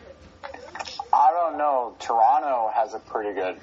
I 1.13 1.31
don't 1.31 1.57
know. 1.57 1.95
Toronto 1.99 2.69
has 2.75 2.93
a 2.93 2.99
pretty 2.99 3.33
good 3.33 3.57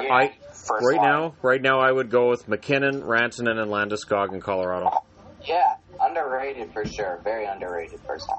Yeah. 0.00 0.14
I 0.14 0.32
first 0.52 0.86
right 0.86 0.96
line. 0.98 1.10
now, 1.10 1.34
right 1.42 1.60
now, 1.60 1.80
I 1.80 1.90
would 1.90 2.10
go 2.10 2.30
with 2.30 2.46
MacKinnon, 2.46 3.02
Rantanen, 3.02 3.60
and 3.60 3.72
Landeskog 3.72 4.32
in 4.32 4.40
Colorado. 4.40 5.02
Yeah, 5.44 5.74
underrated 6.00 6.72
for 6.72 6.84
sure. 6.84 7.18
Very 7.24 7.46
underrated 7.46 7.98
first 8.06 8.28
line. 8.28 8.38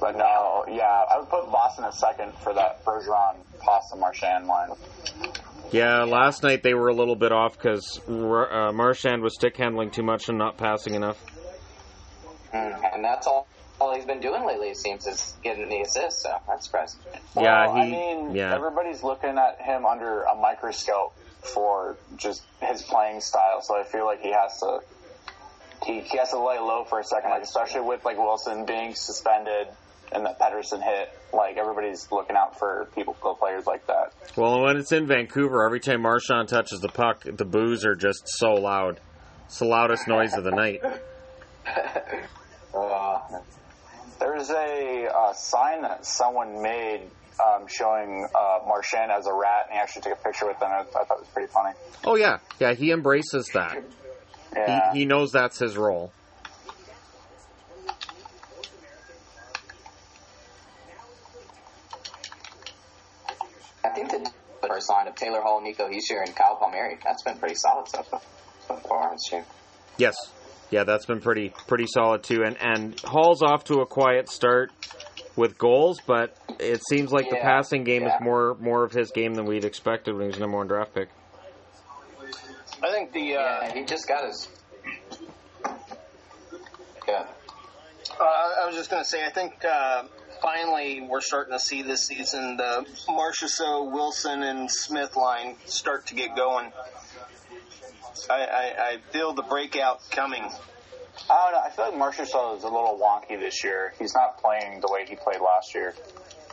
But 0.00 0.16
no, 0.16 0.64
yeah, 0.68 1.04
I 1.12 1.18
would 1.18 1.28
put 1.28 1.50
Boston 1.52 1.84
a 1.84 1.92
second 1.92 2.32
for 2.38 2.54
that 2.54 2.84
Bergeron, 2.84 3.36
Pasta, 3.58 3.96
Marchand 3.96 4.46
line. 4.46 4.70
Yeah, 5.70 6.04
last 6.04 6.42
night 6.42 6.62
they 6.62 6.74
were 6.74 6.88
a 6.88 6.94
little 6.94 7.16
bit 7.16 7.32
off 7.32 7.52
because 7.56 8.00
uh, 8.08 8.72
Marchand 8.72 9.22
was 9.22 9.34
stick 9.34 9.56
handling 9.56 9.90
too 9.90 10.02
much 10.02 10.28
and 10.28 10.38
not 10.38 10.56
passing 10.56 10.94
enough. 10.94 11.22
Mm, 12.52 12.94
and 12.94 13.04
that's 13.04 13.26
all, 13.26 13.46
all 13.78 13.94
he's 13.94 14.04
been 14.06 14.20
doing 14.20 14.44
lately, 14.46 14.68
it 14.70 14.76
seems, 14.78 15.06
is 15.06 15.34
getting 15.44 15.68
the 15.68 15.82
assists, 15.82 16.22
so 16.24 16.34
that's 16.48 16.66
impressive. 16.66 17.00
Yeah, 17.36 17.66
Well, 17.66 17.74
he- 17.76 17.80
I 17.82 17.90
mean, 17.90 18.34
yeah. 18.34 18.54
everybody's 18.54 19.02
looking 19.04 19.36
at 19.38 19.60
him 19.60 19.84
under 19.86 20.22
a 20.22 20.34
microscope 20.34 21.14
for 21.42 21.96
just 22.16 22.42
his 22.62 22.82
playing 22.82 23.20
style. 23.20 23.60
So 23.62 23.78
I 23.78 23.84
feel 23.84 24.06
like 24.06 24.20
he 24.22 24.32
has 24.32 24.58
to 24.60 24.80
he, 25.86 26.00
he 26.00 26.18
has 26.18 26.28
to 26.30 26.38
lay 26.38 26.58
low 26.58 26.84
for 26.84 27.00
a 27.00 27.04
second, 27.04 27.30
like 27.30 27.42
especially 27.42 27.80
with 27.80 28.04
like 28.04 28.18
Wilson 28.18 28.66
being 28.66 28.94
suspended 28.94 29.68
and 30.12 30.24
that 30.26 30.38
Pedersen 30.38 30.80
hit. 30.80 31.10
Like 31.32 31.56
everybody's 31.56 32.10
looking 32.10 32.36
out 32.36 32.58
for 32.58 32.88
people, 32.94 33.14
players 33.14 33.66
like 33.66 33.86
that. 33.86 34.12
Well, 34.36 34.62
when 34.62 34.76
it's 34.76 34.92
in 34.92 35.06
Vancouver, 35.06 35.64
every 35.64 35.80
time 35.80 36.02
Marchand 36.02 36.48
touches 36.48 36.80
the 36.80 36.88
puck, 36.88 37.22
the 37.24 37.44
boos 37.44 37.84
are 37.84 37.94
just 37.94 38.22
so 38.26 38.54
loud. 38.54 39.00
It's 39.46 39.58
the 39.58 39.66
loudest 39.66 40.08
noise 40.08 40.34
of 40.34 40.44
the 40.44 40.50
night. 40.50 40.80
Uh, 42.72 43.18
There's 44.20 44.48
a 44.50 45.08
uh, 45.12 45.32
sign 45.32 45.82
that 45.82 46.06
someone 46.06 46.62
made 46.62 47.02
um, 47.44 47.66
showing 47.66 48.26
uh, 48.34 48.58
Marchand 48.66 49.10
as 49.10 49.26
a 49.26 49.32
rat, 49.32 49.66
and 49.66 49.74
he 49.74 49.78
actually 49.80 50.02
took 50.02 50.12
a 50.12 50.22
picture 50.22 50.46
with 50.46 50.56
him. 50.56 50.68
I, 50.70 50.80
I 50.80 50.84
thought 50.84 51.06
it 51.10 51.20
was 51.20 51.28
pretty 51.34 51.52
funny. 51.52 51.74
Oh 52.04 52.16
yeah, 52.16 52.38
yeah, 52.60 52.74
he 52.74 52.92
embraces 52.92 53.50
that. 53.54 53.82
Yeah. 54.54 54.92
He, 54.92 55.00
he 55.00 55.04
knows 55.04 55.32
that's 55.32 55.58
his 55.58 55.76
role. 55.76 56.12
I 63.84 63.88
think 63.90 64.10
the 64.10 64.30
first 64.66 64.90
line 64.90 65.08
of 65.08 65.14
Taylor 65.14 65.40
Hall, 65.40 65.60
Nico 65.60 65.88
Hischier, 65.88 66.22
and 66.24 66.34
Kyle 66.34 66.56
Palmieri, 66.56 66.98
that's 67.02 67.22
been 67.22 67.38
pretty 67.38 67.54
solid 67.54 67.88
so 67.88 68.04
so 68.68 68.76
far 68.76 69.10
this 69.12 69.32
year. 69.32 69.44
Yes, 69.96 70.14
yeah, 70.70 70.84
that's 70.84 71.06
been 71.06 71.20
pretty 71.20 71.52
pretty 71.66 71.86
solid 71.86 72.22
too. 72.22 72.42
And 72.44 72.56
and 72.60 73.00
Hall's 73.00 73.42
off 73.42 73.64
to 73.64 73.80
a 73.80 73.86
quiet 73.86 74.28
start 74.28 74.70
with 75.36 75.58
goals, 75.58 76.00
but 76.06 76.36
it 76.58 76.82
seems 76.88 77.12
like 77.12 77.30
the 77.30 77.38
passing 77.40 77.84
game 77.84 78.04
is 78.04 78.12
more 78.20 78.56
more 78.60 78.84
of 78.84 78.92
his 78.92 79.10
game 79.10 79.34
than 79.34 79.46
we'd 79.46 79.64
expected 79.64 80.14
when 80.14 80.22
he 80.22 80.28
was 80.28 80.38
number 80.38 80.56
one 80.56 80.66
draft 80.66 80.94
pick. 80.94 81.08
I 82.82 82.90
think 82.92 83.12
the 83.12 83.36
uh, 83.36 83.60
Yeah, 83.62 83.74
he 83.74 83.84
just 83.84 84.08
got 84.08 84.26
his. 84.26 84.48
Yeah. 87.06 87.26
Uh, 88.18 88.24
I 88.24 88.66
was 88.66 88.76
just 88.76 88.90
going 88.90 89.02
to 89.02 89.08
say, 89.08 89.24
I 89.24 89.30
think 89.30 89.64
uh, 89.64 90.04
finally 90.40 91.00
we're 91.00 91.20
starting 91.20 91.52
to 91.52 91.58
see 91.58 91.82
this 91.82 92.06
season 92.06 92.56
the 92.56 92.86
Marchessault, 93.08 93.92
Wilson, 93.92 94.42
and 94.42 94.70
Smith 94.70 95.16
line 95.16 95.56
start 95.66 96.06
to 96.08 96.14
get 96.14 96.36
going. 96.36 96.72
I, 98.28 98.34
I, 98.34 98.74
I 98.78 98.96
feel 99.12 99.32
the 99.32 99.42
breakout 99.42 100.00
coming. 100.10 100.42
I 100.42 101.50
don't 101.50 101.52
know. 101.52 101.60
I 101.64 101.70
feel 101.70 101.98
like 101.98 102.14
Marchessault 102.14 102.58
is 102.58 102.64
a 102.64 102.68
little 102.68 102.98
wonky 103.02 103.38
this 103.38 103.62
year. 103.62 103.94
He's 103.98 104.14
not 104.14 104.40
playing 104.40 104.80
the 104.80 104.88
way 104.90 105.04
he 105.06 105.16
played 105.16 105.40
last 105.40 105.74
year. 105.74 105.94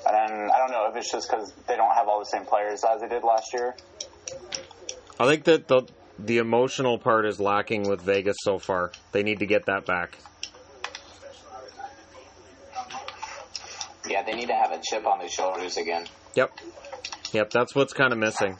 And 0.07 0.51
I 0.51 0.57
don't 0.57 0.71
know 0.71 0.87
if 0.89 0.95
it's 0.95 1.11
just 1.11 1.29
because 1.29 1.53
they 1.67 1.75
don't 1.75 1.93
have 1.93 2.07
all 2.07 2.19
the 2.19 2.25
same 2.25 2.45
players 2.45 2.83
as 2.83 3.01
they 3.01 3.07
did 3.07 3.23
last 3.23 3.53
year. 3.53 3.75
I 5.19 5.25
think 5.25 5.45
that 5.45 5.67
the 5.67 5.83
the 6.19 6.39
emotional 6.39 6.97
part 6.97 7.25
is 7.25 7.39
lacking 7.39 7.87
with 7.87 8.01
Vegas 8.01 8.37
so 8.41 8.57
far. 8.57 8.91
They 9.11 9.23
need 9.23 9.39
to 9.39 9.45
get 9.45 9.65
that 9.67 9.85
back. 9.85 10.17
Yeah, 14.09 14.23
they 14.23 14.33
need 14.33 14.47
to 14.47 14.55
have 14.55 14.71
a 14.71 14.79
chip 14.81 15.05
on 15.05 15.19
their 15.19 15.29
shoulders 15.29 15.77
again. 15.77 16.05
Yep, 16.35 16.51
yep, 17.33 17.49
that's 17.49 17.75
what's 17.75 17.93
kind 17.93 18.13
of 18.13 18.19
missing. 18.19 18.57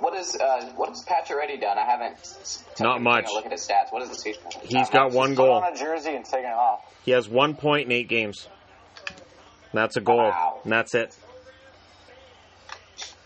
What 0.00 0.14
is 0.14 0.34
uh, 0.36 0.72
what 0.76 0.88
has 0.88 1.04
Pacioretty 1.04 1.60
done? 1.60 1.76
I 1.78 1.84
haven't. 1.84 2.16
Not 2.80 3.02
much. 3.02 3.26
Look 3.34 3.44
at 3.44 3.52
his 3.52 3.60
stats. 3.60 3.92
What 3.92 4.02
is 4.02 4.08
the 4.08 4.14
season? 4.14 4.42
He's 4.62 4.88
got 4.88 5.12
one 5.12 5.30
Put 5.30 5.36
goal. 5.36 5.52
on 5.52 5.72
a 5.72 5.76
jersey 5.76 6.14
and 6.16 6.24
taking 6.24 6.46
it 6.46 6.52
off. 6.52 6.80
He 7.04 7.10
has 7.10 7.28
one 7.28 7.54
point 7.54 7.86
in 7.86 7.92
eight 7.92 8.08
games. 8.08 8.48
That's 9.72 9.96
a 9.96 10.00
goal. 10.00 10.16
Wow. 10.16 10.60
And 10.64 10.72
that's 10.72 10.94
it. 10.94 11.16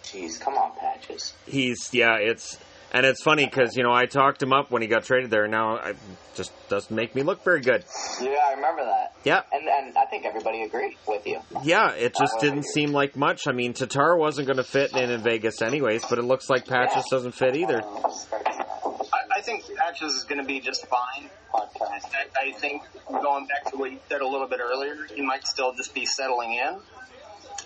Jeez, 0.03 0.41
come 0.41 0.55
on, 0.55 0.73
Patches. 0.79 1.33
He's 1.47 1.95
yeah, 1.95 2.17
it's 2.17 2.59
and 2.95 3.05
it's 3.05 3.23
funny 3.23 3.45
because 3.45 3.77
you 3.77 3.83
know 3.83 3.93
I 3.93 4.07
talked 4.07 4.43
him 4.43 4.53
up 4.55 4.71
when 4.71 4.81
he 4.81 4.89
got 4.89 5.05
traded 5.05 5.31
there. 5.31 5.43
And 5.45 5.51
now 5.53 5.77
it 5.77 5.97
just 6.35 6.53
doesn't 6.71 6.95
make 6.95 7.15
me 7.15 7.23
look 7.23 7.45
very 7.45 7.61
good. 7.61 7.85
Yeah, 8.23 8.31
I 8.47 8.55
remember 8.55 8.85
that. 8.85 9.13
Yeah, 9.25 9.43
And 9.53 9.69
and 9.69 9.99
I 9.99 10.07
think 10.07 10.25
everybody 10.25 10.63
agreed 10.63 10.97
with 11.07 11.27
you. 11.27 11.41
yeah, 11.63 11.91
it 11.93 12.15
just 12.19 12.41
didn't 12.41 12.65
seem 12.65 12.93
like 12.93 13.17
much. 13.17 13.47
I 13.47 13.53
mean, 13.53 13.75
Tatar 13.75 14.17
wasn't 14.17 14.47
going 14.47 14.57
to 14.59 14.65
fit 14.65 14.93
in 14.97 15.11
in 15.11 15.23
Vegas 15.23 15.61
anyways, 15.61 16.05
but 16.09 16.19
it 16.19 16.23
looks 16.25 16.49
like 16.49 16.67
Patches 16.67 17.05
doesn't 17.11 17.33
fit 17.33 17.57
either. 17.57 17.83
I, 17.83 19.39
I 19.39 19.41
think 19.43 19.65
Patches 19.77 20.13
is 20.13 20.25
going 20.25 20.41
to 20.41 20.47
be 20.47 20.61
just 20.61 20.87
fine. 20.87 21.29
I, 21.55 22.49
I 22.49 22.53
think 22.53 22.83
going 23.09 23.47
back 23.47 23.71
to 23.73 23.77
what 23.77 23.91
you 23.93 23.99
said 24.09 24.21
a 24.21 24.27
little 24.27 24.47
bit 24.49 24.61
earlier, 24.61 24.97
he 25.15 25.23
might 25.23 25.47
still 25.47 25.73
just 25.75 25.95
be 25.95 26.05
settling 26.07 26.55
in. 26.55 26.69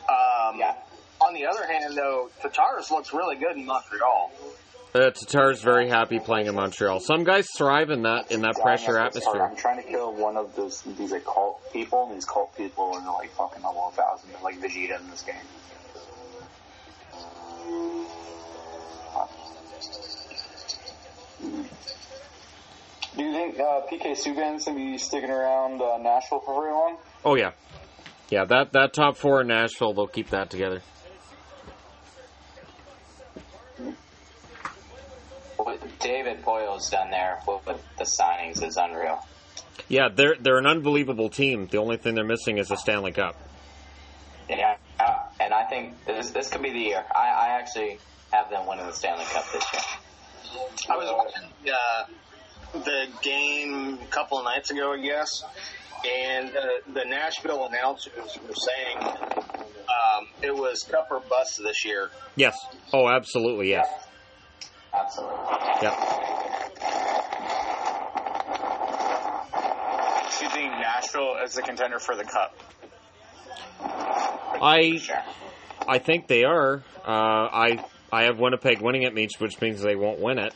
Um, 0.08 0.58
Yeah. 0.58 0.74
On 1.20 1.34
the 1.34 1.46
other 1.46 1.66
hand, 1.66 1.96
though, 1.96 2.30
Tatar's 2.42 2.90
looks 2.92 3.12
really 3.12 3.34
good 3.36 3.56
in 3.56 3.66
Montreal. 3.66 4.30
Uh, 4.94 5.10
Tatar's 5.10 5.60
very 5.60 5.88
happy 5.88 6.18
playing 6.18 6.46
in 6.46 6.54
Montreal. 6.54 7.00
Some 7.00 7.22
guys 7.22 7.46
thrive 7.56 7.90
in 7.90 8.02
that 8.02 8.32
in 8.32 8.40
that 8.40 8.54
pressure 8.54 8.98
atmosphere. 8.98 9.42
I'm 9.42 9.54
trying 9.56 9.82
to 9.82 9.88
kill 9.88 10.14
one 10.14 10.36
of 10.36 10.56
those 10.56 10.80
these 10.82 11.12
like 11.12 11.24
cult 11.24 11.60
people, 11.72 12.06
and 12.06 12.16
these 12.16 12.24
cult 12.24 12.56
people 12.56 12.94
are 12.94 13.14
like 13.18 13.30
fucking 13.32 13.62
level 13.62 13.88
a 13.92 13.92
thousand. 13.92 14.30
They're 14.32 14.42
like 14.42 14.58
Vegeta 14.60 14.98
in 14.98 15.10
this 15.10 15.22
game. 15.22 15.36
Do 23.16 23.24
you 23.24 23.32
think 23.32 23.58
uh, 23.58 23.80
PK 23.90 24.12
Subban's 24.16 24.64
gonna 24.64 24.76
be 24.76 24.96
sticking 24.98 25.30
around 25.30 25.82
uh, 25.82 25.98
Nashville 25.98 26.40
for 26.40 26.60
very 26.62 26.72
long? 26.72 26.98
Oh 27.24 27.34
yeah, 27.36 27.52
yeah. 28.30 28.44
That 28.44 28.72
that 28.72 28.92
top 28.92 29.16
four 29.16 29.40
in 29.40 29.48
Nashville, 29.48 29.92
they'll 29.92 30.06
keep 30.06 30.30
that 30.30 30.50
together. 30.50 30.82
David 36.00 36.42
Poile's 36.42 36.90
done 36.90 37.10
there 37.10 37.40
with, 37.46 37.66
with 37.66 37.82
the 37.98 38.04
signings 38.04 38.62
is 38.62 38.76
unreal. 38.76 39.24
Yeah, 39.88 40.08
they're 40.14 40.36
they're 40.40 40.58
an 40.58 40.66
unbelievable 40.66 41.30
team. 41.30 41.66
The 41.66 41.78
only 41.78 41.96
thing 41.96 42.14
they're 42.14 42.24
missing 42.24 42.58
is 42.58 42.70
a 42.70 42.76
Stanley 42.76 43.12
Cup. 43.12 43.36
Yeah, 44.48 44.76
uh, 44.98 45.18
and 45.40 45.54
I 45.54 45.64
think 45.64 46.04
this 46.04 46.30
this 46.30 46.48
could 46.48 46.62
be 46.62 46.70
the 46.70 46.78
year. 46.78 47.04
I, 47.14 47.28
I 47.28 47.58
actually 47.60 47.98
have 48.32 48.50
them 48.50 48.66
winning 48.66 48.86
the 48.86 48.92
Stanley 48.92 49.24
Cup 49.26 49.44
this 49.52 49.64
year. 49.72 49.82
I 50.90 50.96
was 50.96 51.10
watching 51.10 51.50
uh, 51.68 52.80
the 52.84 53.06
game 53.22 53.98
a 54.02 54.06
couple 54.06 54.38
of 54.38 54.44
nights 54.44 54.70
ago, 54.70 54.92
I 54.92 55.00
guess, 55.00 55.42
and 56.04 56.48
uh, 56.48 56.60
the 56.92 57.04
Nashville 57.04 57.66
announcers 57.66 58.38
were 58.46 58.54
saying 58.54 58.98
um, 58.98 60.26
it 60.42 60.54
was 60.54 60.82
cup 60.82 61.08
or 61.10 61.20
bust 61.20 61.60
this 61.62 61.84
year. 61.84 62.10
Yes. 62.36 62.56
Oh, 62.92 63.08
absolutely. 63.08 63.70
Yes. 63.70 63.88
Absolutely. 64.98 65.38
Yep. 65.82 65.94
Do 70.38 70.44
you 70.44 70.50
think 70.50 70.72
Nashville 70.72 71.36
is 71.44 71.54
the 71.54 71.62
contender 71.62 71.98
for 71.98 72.16
the 72.16 72.24
cup? 72.24 72.56
I 73.80 74.98
Sure. 74.98 75.22
I 75.86 75.98
think 75.98 76.26
they 76.26 76.44
are. 76.44 76.82
Uh, 77.04 77.10
I 77.10 77.84
I 78.12 78.24
have 78.24 78.38
Winnipeg 78.38 78.80
winning 78.80 79.02
it, 79.02 79.14
Meach, 79.14 79.40
which 79.40 79.60
means 79.60 79.80
they 79.80 79.96
won't 79.96 80.20
win 80.20 80.38
it. 80.38 80.52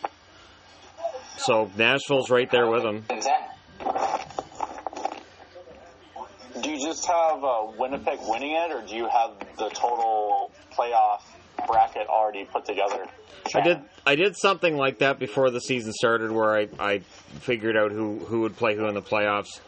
So 1.39 1.71
Nashville's 1.77 2.31
right 2.31 2.51
there 2.51 2.69
with 2.69 2.83
them. 2.83 3.05
Do 6.63 6.71
you 6.71 6.79
just 6.87 7.07
have 7.07 7.43
uh, 7.43 7.73
Winnipeg 7.79 8.19
winning 8.23 8.53
it, 8.53 8.73
or 8.73 8.87
do 8.87 8.95
you 8.95 9.09
have 9.09 9.39
the 9.57 9.69
total 9.71 10.53
playoff 10.77 11.23
bracket 11.67 12.07
already 12.09 12.45
put 12.45 12.65
together? 12.65 13.07
I 13.55 13.61
did 13.61 13.79
I 14.07 14.15
did 14.15 14.37
something 14.37 14.77
like 14.77 14.99
that 14.99 15.19
before 15.19 15.51
the 15.51 15.61
season 15.61 15.93
started, 15.93 16.31
where 16.31 16.57
I, 16.57 16.69
I 16.79 16.99
figured 17.41 17.77
out 17.77 17.91
who 17.93 18.19
who 18.21 18.41
would 18.43 18.57
play 18.57 18.77
who 18.77 18.87
in 18.87 18.95
the 18.95 19.03
playoffs, 19.03 19.61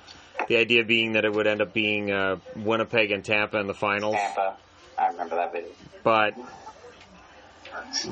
The 0.49 0.57
idea 0.57 0.85
being 0.85 1.13
that 1.13 1.25
it 1.25 1.33
would 1.33 1.47
end 1.47 1.63
up 1.63 1.73
being 1.73 2.11
uh, 2.11 2.37
Winnipeg 2.57 3.11
and 3.11 3.25
Tampa 3.25 3.59
in 3.59 3.67
the 3.67 3.75
finals. 3.75 4.17
Tampa. 4.17 4.57
I 4.99 5.09
remember 5.09 5.37
that 5.37 5.53
video. 5.53 5.71
But 6.03 6.35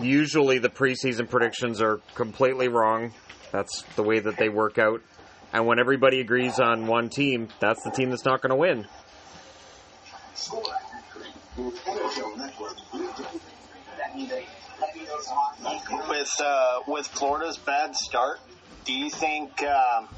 usually 0.01 0.59
the 0.59 0.69
preseason 0.69 1.29
predictions 1.29 1.81
are 1.81 2.01
completely 2.15 2.69
wrong. 2.69 3.13
That's 3.53 3.83
the 3.97 4.03
way 4.03 4.19
that 4.19 4.37
they 4.37 4.49
work 4.49 4.79
out. 4.79 5.03
And 5.53 5.67
when 5.67 5.79
everybody 5.79 6.21
agrees 6.21 6.59
on 6.59 6.87
one 6.87 7.11
team, 7.11 7.49
that's 7.61 7.83
the 7.85 7.91
team 7.91 8.11
that's 8.11 8.25
not 8.25 8.41
going 8.41 8.51
to 8.51 8.57
win. 8.57 8.87
With 16.09 16.41
uh, 16.41 16.81
with 16.87 17.07
Florida's 17.07 17.59
bad 17.59 17.95
start, 17.95 18.41
do 18.85 18.93
you 18.93 19.11
think, 19.11 19.63
um, 19.63 20.09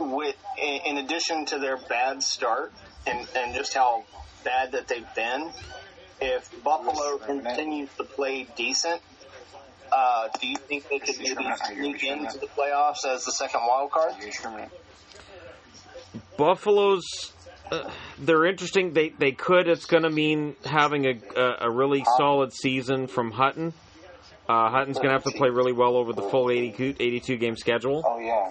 with 0.00 0.36
in 0.58 0.98
in 0.98 1.04
addition 1.04 1.46
to 1.46 1.58
their 1.58 1.76
bad 1.76 2.22
start 2.22 2.72
and, 3.06 3.26
and 3.36 3.54
just 3.54 3.74
how 3.74 4.04
bad 4.44 4.72
that 4.72 4.88
they've 4.88 5.14
been, 5.14 5.50
if 6.20 6.50
Buffalo 6.62 7.18
continues 7.18 7.90
to 7.96 8.04
play 8.04 8.46
decent, 8.56 9.00
uh, 9.92 10.28
do 10.40 10.48
you 10.48 10.56
think 10.56 10.88
they 10.88 10.98
could 10.98 11.18
maybe 11.18 11.46
sneak 11.66 12.02
into 12.04 12.38
the 12.38 12.46
playoffs 12.46 13.04
as 13.06 13.24
the 13.24 13.32
second 13.32 13.60
wild 13.66 13.90
card? 13.90 14.14
Buffalo's 16.36 17.32
uh, 17.70 17.90
they're 18.18 18.44
interesting. 18.44 18.92
They 18.92 19.10
they 19.10 19.32
could. 19.32 19.68
It's 19.68 19.86
going 19.86 20.02
to 20.02 20.10
mean 20.10 20.56
having 20.64 21.06
a, 21.06 21.14
a 21.36 21.56
a 21.62 21.70
really 21.70 22.04
solid 22.18 22.52
season 22.52 23.06
from 23.06 23.30
Hutton. 23.30 23.72
Uh, 24.48 24.70
Hutton's 24.70 24.96
going 24.96 25.08
to 25.08 25.12
have 25.14 25.24
to 25.24 25.30
play 25.30 25.48
really 25.48 25.72
well 25.72 25.96
over 25.96 26.12
the 26.12 26.22
full 26.22 26.50
82, 26.50 26.96
82 27.00 27.36
game 27.38 27.56
schedule. 27.56 28.02
Oh 28.04 28.18
yeah, 28.18 28.50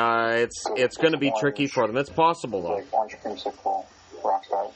Uh, 0.00 0.32
it's 0.34 0.62
it's 0.76 0.96
going 0.98 1.12
to 1.12 1.18
be 1.18 1.32
tricky 1.40 1.66
for 1.66 1.86
them. 1.86 1.96
It's 1.96 2.10
possible 2.10 2.62
though. 2.62 2.74
like 2.74 2.92
orange 2.92 3.16
creamsicle, 3.24 3.86
rock 4.22 4.44
star. 4.44 4.68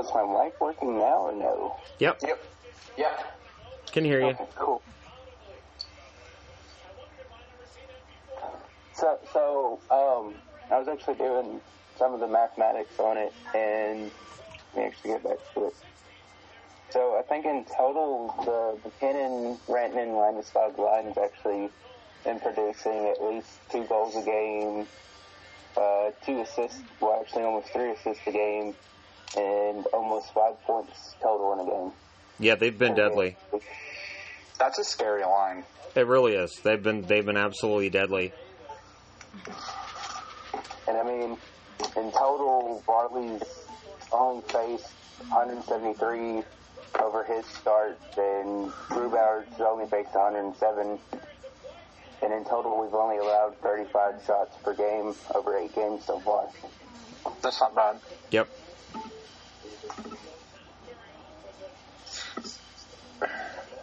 So 0.00 0.08
is 0.08 0.14
my 0.14 0.44
mic 0.44 0.58
working 0.60 0.98
now 0.98 1.26
or 1.26 1.32
no? 1.32 1.76
Yep, 1.98 2.20
Yep. 2.22 2.38
Yep. 2.96 3.36
can 3.92 4.04
hear 4.04 4.20
you. 4.20 4.28
Okay, 4.28 4.44
cool. 4.56 4.82
So, 8.94 9.18
so 9.32 9.78
um, 9.90 10.34
I 10.70 10.78
was 10.78 10.88
actually 10.88 11.16
doing 11.16 11.60
some 11.98 12.14
of 12.14 12.20
the 12.20 12.28
mathematics 12.28 12.98
on 12.98 13.18
it, 13.18 13.34
and 13.54 14.10
let 14.74 14.76
me 14.76 14.82
actually 14.84 15.10
get 15.10 15.24
back 15.24 15.38
to 15.54 15.66
it. 15.66 15.74
So 16.90 17.18
I 17.18 17.22
think 17.22 17.44
in 17.44 17.66
total, 17.76 18.34
the 18.44 18.78
MacKinnon, 18.88 19.58
and 19.68 20.12
Landeskog 20.12 20.78
line 20.78 21.04
has 21.12 21.18
actually 21.18 21.70
been 22.24 22.40
producing 22.40 23.06
at 23.06 23.22
least 23.22 23.48
two 23.70 23.84
goals 23.84 24.16
a 24.16 24.22
game, 24.22 24.86
uh, 25.76 26.10
two 26.24 26.40
assists, 26.40 26.80
well 27.00 27.20
actually 27.20 27.42
almost 27.42 27.70
three 27.72 27.90
assists 27.90 28.26
a 28.26 28.32
game, 28.32 28.74
and 29.36 29.86
almost 29.86 30.32
five 30.32 30.60
points 30.62 31.14
total 31.22 31.52
in 31.54 31.60
a 31.60 31.70
game. 31.70 31.92
Yeah, 32.38 32.54
they've 32.54 32.76
been 32.76 32.94
deadly. 32.94 33.36
That's 34.58 34.78
a 34.78 34.84
scary 34.84 35.24
line. 35.24 35.64
It 35.94 36.06
really 36.06 36.34
is. 36.34 36.58
They've 36.62 36.82
been 36.82 37.02
they've 37.02 37.24
been 37.24 37.36
absolutely 37.36 37.90
deadly. 37.90 38.32
And 40.88 40.96
I 40.96 41.02
mean, 41.02 41.36
in 41.96 42.12
total, 42.12 42.82
Bartley's 42.86 43.42
only 44.12 44.42
faced 44.42 44.92
173 45.28 46.42
over 47.00 47.24
his 47.24 47.44
start, 47.46 47.98
and 48.16 48.70
Grubauer's 48.88 49.60
only 49.60 49.86
faced 49.86 50.14
107. 50.14 50.98
And 52.22 52.32
in 52.32 52.44
total, 52.44 52.80
we've 52.82 52.94
only 52.94 53.18
allowed 53.18 53.56
35 53.62 54.22
shots 54.26 54.56
per 54.62 54.74
game 54.74 55.14
over 55.34 55.56
eight 55.56 55.74
games 55.74 56.04
so 56.04 56.18
far. 56.20 56.48
That's 57.42 57.60
not 57.60 57.74
bad. 57.74 57.96
Yep. 58.30 58.48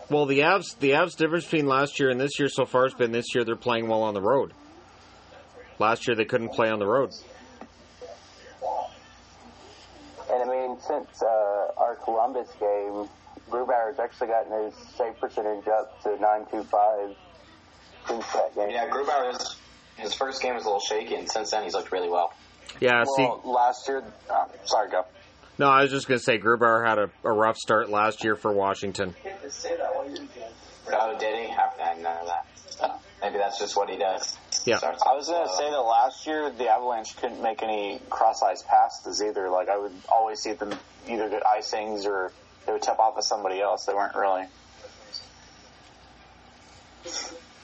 Well, 0.10 0.26
the 0.26 0.40
Avs, 0.40 0.78
the 0.80 0.92
Avs 0.92 1.18
difference 1.18 1.44
between 1.46 1.68
last 1.68 2.00
year 2.00 2.10
and 2.10 2.20
this 2.20 2.40
year 2.40 2.48
so 2.48 2.66
far 2.66 2.84
has 2.84 2.94
been 2.94 3.12
this 3.12 3.36
year 3.36 3.44
they're 3.44 3.56
playing 3.58 3.88
well 3.88 4.04
on 4.04 4.14
the 4.14 4.22
road. 4.22 4.54
Last 5.80 6.08
year 6.08 6.16
they 6.16 6.26
couldn't 6.26 6.50
play 6.50 6.70
on 6.70 6.80
the 6.80 6.88
road. 6.88 7.12
And 10.32 10.44
I 10.44 10.46
mean, 10.46 10.80
since 10.80 11.22
uh, 11.22 11.72
our 11.78 11.96
Columbus 12.04 12.50
game, 12.60 13.10
Grubauer's 13.50 14.00
actually 14.00 14.28
gotten 14.28 14.66
his 14.66 14.74
save 14.96 15.20
percentage 15.20 15.68
up 15.68 16.02
to 16.04 16.10
925 16.10 17.16
since 18.08 18.34
that 18.34 18.56
game. 18.56 18.70
Yeah, 18.70 18.90
Grubauer, 18.90 19.56
his 19.98 20.14
first 20.14 20.42
game 20.42 20.56
was 20.56 20.64
a 20.64 20.68
little 20.68 20.82
shaky, 20.82 21.16
and 21.16 21.30
since 21.30 21.52
then 21.52 21.64
he's 21.64 21.74
looked 21.74 21.92
really 21.92 22.10
well. 22.10 22.34
Yeah, 22.80 23.04
see, 23.04 23.24
Well, 23.24 23.42
last 23.46 23.88
year, 23.88 24.04
uh, 24.30 24.46
sorry, 24.66 24.90
go. 24.90 25.06
No, 25.58 25.68
I 25.68 25.82
was 25.82 25.92
just 25.92 26.08
going 26.08 26.20
to 26.20 26.24
say 26.24 26.38
Grubauer 26.38 26.86
had 26.88 26.98
a, 27.00 27.10
a 27.24 27.32
rough 27.32 27.58
start 27.58 27.90
last 27.90 28.24
year 28.24 28.36
for 28.36 28.52
Washington. 28.52 29.16
Oh, 30.90 31.18
did 31.20 31.36
he? 31.36 31.52
I 31.52 31.70
I 31.82 31.90
didn't 31.90 32.04
know 32.04 32.26
that. 32.26 32.46
Maybe 33.22 33.40
that's 33.40 33.58
just 33.58 33.76
what 33.76 33.90
he 33.90 33.98
does. 33.98 34.38
Yeah. 34.66 34.78
Starts 34.78 35.02
I 35.04 35.16
was 35.16 35.28
gonna 35.28 35.50
say 35.58 35.70
that 35.70 35.80
last 35.80 36.28
year 36.28 36.52
the 36.52 36.70
Avalanche 36.70 37.16
couldn't 37.18 37.42
make 37.42 37.64
any 37.64 38.00
cross-ice 38.10 38.64
passes 38.64 39.24
either. 39.24 39.50
Like 39.50 39.70
I 39.70 39.78
would 39.78 39.94
always 40.08 40.40
see 40.40 40.54
them 40.54 40.74
either 41.08 41.30
get 41.30 41.44
icings 41.44 42.06
or 42.06 42.32
they 42.66 42.74
would 42.74 42.84
tip 42.84 43.00
off 43.00 43.18
of 43.18 43.24
somebody 43.24 43.60
else. 43.60 43.86
They 43.86 43.94
weren't 43.94 44.16
really. 44.16 44.44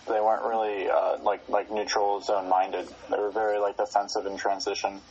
They 0.08 0.20
weren't 0.20 0.44
really 0.44 0.90
uh, 0.90 1.18
like 1.22 1.48
like 1.50 1.72
neutral 1.72 2.22
zone 2.22 2.50
minded. 2.50 2.88
They 3.10 3.18
were 3.18 3.32
very 3.32 3.60
like 3.60 3.78
defensive 3.78 4.26
in 4.26 4.38
transition. 4.38 5.02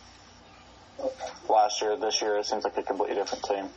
Last 1.49 1.81
year, 1.83 1.97
this 1.97 2.21
year, 2.23 2.37
it 2.39 2.47
seems 2.47 2.65
like 2.65 2.77
a 2.77 2.83
completely 2.83 3.17
different 3.17 3.45
team. 3.45 3.69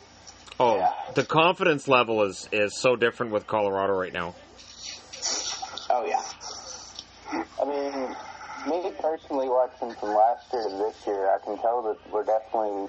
Oh, 0.59 0.77
Yeah. 0.77 0.93
the 1.13 1.25
confidence 1.25 1.87
level 1.87 2.23
is 2.23 2.47
is 2.51 2.79
so 2.79 2.95
different 2.95 3.31
with 3.31 3.45
Colorado 3.47 3.93
right 3.93 4.13
now. 4.13 4.35
Oh 5.89 6.05
yeah. 6.05 6.21
I 7.61 7.65
mean, 7.65 8.15
me 8.67 8.91
personally 9.01 9.49
watching 9.49 9.93
from 9.95 10.09
last 10.09 10.51
year 10.53 10.63
to 10.69 10.77
this 10.77 10.95
year, 11.05 11.29
I 11.29 11.39
can 11.43 11.57
tell 11.57 11.81
that 11.83 11.97
we're 12.11 12.23
definitely 12.23 12.87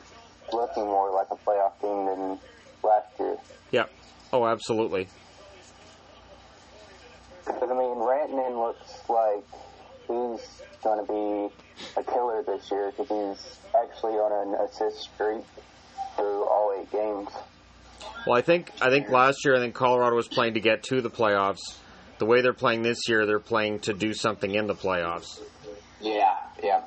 looking 0.53 0.85
more 0.85 1.13
like 1.13 1.27
a 1.31 1.37
playoff 1.37 1.73
team 1.81 2.07
than 2.07 2.39
last 2.85 3.09
year. 3.19 3.37
Yeah. 3.73 3.87
Oh, 4.33 4.47
absolutely. 4.47 5.09
Because 7.45 7.71
I 7.71 7.75
mean, 7.75 7.97
Rantanen 7.97 8.57
looks 8.65 9.09
like 9.09 9.45
he's 10.07 10.63
going 10.83 11.05
to 11.05 11.13
be 11.13 12.01
a 12.01 12.05
killer 12.05 12.43
this 12.43 12.71
year 12.71 12.93
because 12.97 13.09
he's 13.09 13.59
actually 13.75 14.15
on 14.15 14.49
an 14.49 14.61
assist 14.67 15.03
streak 15.15 15.45
through 16.17 16.45
all 16.45 16.75
eight 16.81 16.91
games. 16.91 17.29
Well, 18.27 18.37
I 18.37 18.43
think 18.43 18.73
I 18.81 18.91
think 18.91 19.09
last 19.09 19.45
year 19.45 19.57
I 19.57 19.59
think 19.59 19.75
Colorado 19.75 20.17
was 20.17 20.29
playing 20.29 20.55
to 20.55 20.61
get 20.61 20.83
to 20.85 21.01
the 21.01 21.11
playoffs. 21.11 21.77
The 22.19 22.27
way 22.27 22.41
they're 22.41 22.55
playing 22.55 22.83
this 22.83 23.09
year, 23.09 23.27
they're 23.27 23.39
playing 23.39 23.81
to 23.81 23.93
do 23.93 24.15
something 24.15 24.55
in 24.55 24.67
the 24.67 24.75
playoffs. 24.75 25.41
Yeah, 26.01 26.35
yeah. 26.63 26.83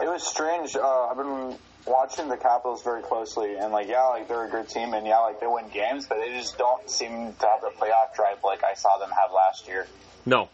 It 0.00 0.08
was 0.08 0.26
strange. 0.26 0.74
Uh, 0.74 1.08
I've 1.08 1.16
been 1.16 1.56
watching 1.86 2.28
the 2.28 2.36
Capitals 2.36 2.82
very 2.82 3.02
closely, 3.02 3.56
and 3.56 3.72
like, 3.72 3.88
yeah, 3.88 4.04
like 4.04 4.28
they're 4.28 4.46
a 4.46 4.50
good 4.50 4.68
team, 4.68 4.94
and 4.94 5.06
yeah, 5.06 5.18
like 5.18 5.40
they 5.40 5.46
win 5.46 5.68
games, 5.68 6.06
but 6.06 6.18
they 6.18 6.30
just 6.38 6.56
don't 6.58 6.88
seem 6.88 7.32
to 7.34 7.46
have 7.46 7.60
the 7.60 7.72
playoff 7.78 8.14
drive 8.14 8.38
like 8.42 8.64
I 8.64 8.74
saw 8.74 8.98
them 8.98 9.10
have 9.10 9.30
last 9.32 9.68
year. 9.68 9.86
No, 10.24 10.48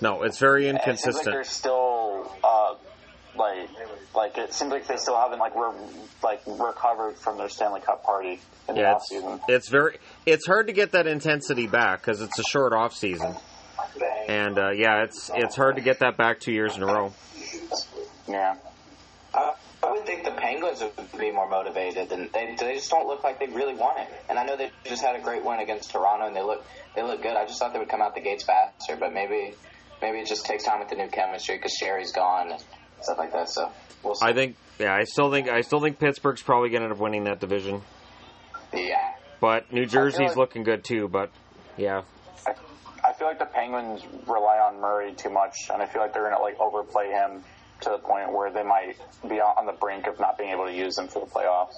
no, 0.00 0.22
it's 0.22 0.38
very 0.38 0.68
And 0.68 0.78
it 0.78 0.82
seems 0.84 0.86
like 0.86 1.06
inconsistent. 1.06 1.34
they're 1.34 1.44
still 1.44 2.36
uh, 2.44 2.74
like 3.36 3.68
like 4.14 4.38
it 4.38 4.52
seems 4.54 4.70
like 4.72 4.86
they 4.86 4.96
still 4.96 5.16
haven't 5.16 5.38
like 5.38 5.54
re- 5.54 5.72
like 6.22 6.42
recovered 6.46 7.16
from 7.18 7.38
their 7.38 7.48
Stanley 7.48 7.80
Cup 7.80 8.02
party 8.04 8.40
in 8.68 8.74
the 8.74 8.80
Yeah, 8.80 8.94
off 8.94 9.02
it's, 9.02 9.08
season. 9.10 9.40
it's 9.48 9.68
very 9.68 9.98
it's 10.26 10.46
hard 10.46 10.66
to 10.68 10.72
get 10.72 10.92
that 10.92 11.06
intensity 11.06 11.66
back 11.66 12.00
because 12.00 12.20
it's 12.20 12.38
a 12.38 12.42
short 12.44 12.72
off 12.72 12.94
season, 12.94 13.34
and 14.28 14.58
uh, 14.58 14.70
yeah, 14.70 15.02
it's 15.04 15.30
it's 15.34 15.54
hard 15.56 15.76
to 15.76 15.82
get 15.82 16.00
that 16.00 16.16
back 16.16 16.40
two 16.40 16.52
years 16.52 16.76
in 16.76 16.82
a 16.82 16.86
row. 16.86 17.12
Yeah. 18.28 18.56
I 19.88 19.92
would 19.92 20.04
think 20.04 20.22
the 20.22 20.32
Penguins 20.32 20.82
would 20.82 21.18
be 21.18 21.30
more 21.30 21.48
motivated, 21.48 22.12
and 22.12 22.30
they 22.32 22.54
they 22.58 22.74
just 22.74 22.90
don't 22.90 23.06
look 23.06 23.24
like 23.24 23.38
they 23.38 23.46
really 23.46 23.74
want 23.74 23.98
it. 23.98 24.08
And 24.28 24.38
I 24.38 24.44
know 24.44 24.54
they 24.54 24.70
just 24.84 25.02
had 25.02 25.16
a 25.16 25.20
great 25.20 25.42
win 25.42 25.60
against 25.60 25.90
Toronto, 25.90 26.26
and 26.26 26.36
they 26.36 26.42
look 26.42 26.62
they 26.94 27.02
look 27.02 27.22
good. 27.22 27.36
I 27.36 27.46
just 27.46 27.58
thought 27.58 27.72
they 27.72 27.78
would 27.78 27.88
come 27.88 28.02
out 28.02 28.14
the 28.14 28.20
gates 28.20 28.44
faster, 28.44 28.96
but 28.96 29.14
maybe 29.14 29.54
maybe 30.02 30.18
it 30.18 30.26
just 30.26 30.44
takes 30.44 30.64
time 30.64 30.80
with 30.80 30.90
the 30.90 30.96
new 30.96 31.08
chemistry 31.08 31.56
because 31.56 31.72
Sheary's 31.72 32.12
gone 32.12 32.52
and 32.52 32.62
stuff 33.00 33.16
like 33.16 33.32
that. 33.32 33.48
So 33.48 33.70
we'll 34.02 34.14
see. 34.14 34.26
I 34.26 34.34
think 34.34 34.56
yeah, 34.78 34.94
I 34.94 35.04
still 35.04 35.30
think 35.30 35.48
I 35.48 35.62
still 35.62 35.80
think 35.80 35.98
Pittsburgh's 35.98 36.42
probably 36.42 36.68
going 36.68 36.82
to 36.82 36.88
end 36.88 36.92
up 36.92 36.98
winning 36.98 37.24
that 37.24 37.40
division, 37.40 37.80
yeah. 38.74 39.14
but 39.40 39.72
New 39.72 39.86
Jersey's 39.86 40.20
like- 40.20 40.36
looking 40.36 40.64
good 40.64 40.84
too. 40.84 41.08
But 41.08 41.30
yeah, 41.78 42.02
I, 42.46 42.52
I 43.08 43.14
feel 43.14 43.26
like 43.26 43.38
the 43.38 43.46
Penguins 43.46 44.02
rely 44.26 44.58
on 44.58 44.82
Murray 44.82 45.14
too 45.14 45.30
much, 45.30 45.54
and 45.72 45.80
I 45.80 45.86
feel 45.86 46.02
like 46.02 46.12
they're 46.12 46.28
gonna 46.28 46.42
like 46.42 46.60
overplay 46.60 47.08
him 47.08 47.42
to 47.82 47.90
the 47.90 47.98
point 47.98 48.32
where 48.32 48.50
they 48.50 48.62
might 48.64 48.96
be 49.28 49.40
on 49.40 49.66
the 49.66 49.72
brink 49.72 50.06
of 50.06 50.18
not 50.18 50.36
being 50.38 50.50
able 50.50 50.64
to 50.66 50.74
use 50.74 50.98
him 50.98 51.08
for 51.08 51.20
the 51.20 51.26
playoffs. 51.30 51.74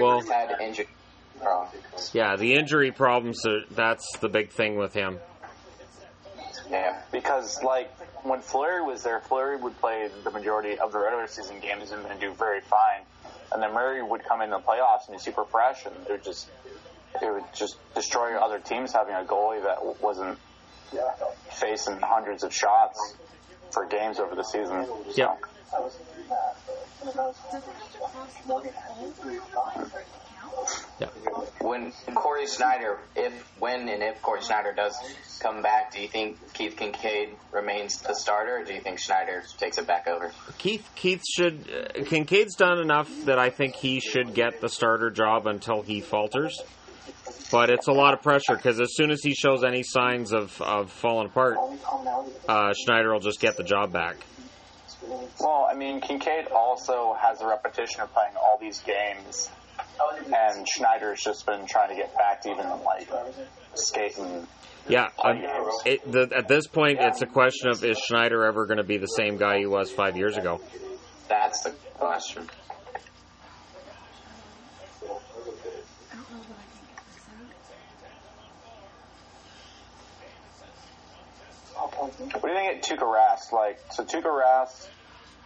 Well- 0.00 0.20
He's 0.20 0.28
had 0.30 0.60
injury 0.60 0.88
problems. 1.40 2.10
Yeah, 2.12 2.36
the 2.36 2.54
injury 2.54 2.90
problems 2.92 3.46
are 3.46 3.60
that's 3.70 4.18
the 4.18 4.28
big 4.28 4.50
thing 4.50 4.76
with 4.76 4.92
him. 4.94 5.18
Yeah. 6.70 7.00
Because 7.12 7.62
like 7.62 7.90
when 8.24 8.40
Fleury 8.40 8.82
was 8.82 9.02
there, 9.02 9.20
Fleury 9.20 9.56
would 9.56 9.78
play 9.80 10.08
the 10.24 10.30
majority 10.30 10.78
of 10.78 10.92
the 10.92 10.98
regular 10.98 11.26
season 11.26 11.58
games 11.60 11.90
and, 11.90 12.04
and 12.06 12.20
do 12.20 12.32
very 12.32 12.60
fine, 12.60 13.00
and 13.52 13.62
then 13.62 13.72
Murray 13.72 14.02
would 14.02 14.24
come 14.24 14.42
in 14.42 14.50
the 14.50 14.58
playoffs 14.58 15.08
and 15.08 15.16
be 15.16 15.20
super 15.22 15.44
fresh, 15.44 15.86
and 15.86 15.94
it 16.06 16.10
would 16.10 16.24
just 16.24 16.48
it 17.20 17.32
would 17.32 17.44
just 17.54 17.76
destroy 17.94 18.36
other 18.38 18.58
teams 18.60 18.92
having 18.92 19.14
a 19.14 19.24
goalie 19.24 19.62
that 19.62 20.00
wasn't 20.02 20.38
facing 21.52 21.98
hundreds 22.00 22.42
of 22.44 22.52
shots 22.54 23.14
for 23.72 23.86
games 23.86 24.18
over 24.18 24.34
the 24.34 24.44
season. 24.44 24.86
So, 24.86 25.04
Yep. 25.14 25.40
Yeah. 31.00 31.06
When 31.60 31.92
Cory 32.14 32.46
Schneider, 32.46 32.98
if 33.16 33.32
when 33.58 33.88
and 33.88 34.02
if 34.02 34.20
Cory 34.20 34.42
Schneider 34.42 34.72
does 34.72 34.94
come 35.40 35.62
back, 35.62 35.92
do 35.92 36.00
you 36.00 36.08
think 36.08 36.52
Keith 36.52 36.76
Kinkaid 36.76 37.30
remains 37.52 38.00
the 38.00 38.14
starter, 38.14 38.58
or 38.58 38.64
do 38.64 38.74
you 38.74 38.80
think 38.80 38.98
Schneider 38.98 39.42
takes 39.58 39.78
it 39.78 39.86
back 39.86 40.06
over? 40.06 40.32
Keith 40.58 40.88
Keith 40.94 41.22
should 41.26 41.68
uh, 41.70 42.00
Kinkaid's 42.00 42.56
done 42.56 42.78
enough 42.78 43.10
that 43.24 43.38
I 43.38 43.50
think 43.50 43.76
he 43.76 44.00
should 44.00 44.34
get 44.34 44.60
the 44.60 44.68
starter 44.68 45.10
job 45.10 45.46
until 45.46 45.82
he 45.82 46.00
falters. 46.00 46.60
But 47.50 47.70
it's 47.70 47.88
a 47.88 47.92
lot 47.92 48.14
of 48.14 48.22
pressure 48.22 48.54
because 48.54 48.80
as 48.80 48.94
soon 48.94 49.10
as 49.10 49.22
he 49.22 49.34
shows 49.34 49.64
any 49.64 49.82
signs 49.82 50.32
of, 50.32 50.60
of 50.62 50.90
falling 50.90 51.26
apart, 51.26 51.56
uh, 52.48 52.72
Schneider 52.74 53.12
will 53.12 53.20
just 53.20 53.40
get 53.40 53.56
the 53.56 53.64
job 53.64 53.92
back. 53.92 54.16
Well, 55.40 55.66
I 55.70 55.74
mean, 55.74 56.00
Kinkaid 56.00 56.52
also 56.52 57.16
has 57.20 57.40
a 57.40 57.46
repetition 57.46 58.02
of 58.02 58.12
playing 58.12 58.34
all 58.36 58.58
these 58.60 58.80
games, 58.80 59.50
and 60.32 60.68
Schneider's 60.68 61.22
just 61.22 61.46
been 61.46 61.66
trying 61.66 61.88
to 61.88 61.96
get 61.96 62.14
back 62.14 62.42
to 62.42 62.50
even 62.50 62.66
like 62.84 63.08
skating. 63.74 64.46
Yeah, 64.88 65.08
um, 65.22 65.42
it, 65.84 66.10
the, 66.10 66.30
at 66.34 66.48
this 66.48 66.66
point, 66.66 66.98
it's 67.00 67.22
a 67.22 67.26
question 67.26 67.70
of 67.70 67.84
is 67.84 67.98
Schneider 67.98 68.44
ever 68.44 68.66
going 68.66 68.78
to 68.78 68.84
be 68.84 68.98
the 68.98 69.06
same 69.06 69.36
guy 69.36 69.58
he 69.58 69.66
was 69.66 69.90
five 69.90 70.16
years 70.16 70.36
ago? 70.36 70.60
That's 71.28 71.62
the 71.62 71.70
question. 71.94 72.48
What 82.00 82.42
do 82.42 82.48
you 82.48 82.54
think 82.54 82.84
of 82.84 82.98
Tuukka 82.98 83.04
Rask? 83.04 83.52
Like, 83.52 83.78
so 83.90 84.04
Tuukka 84.04 84.24
Rask, 84.24 84.88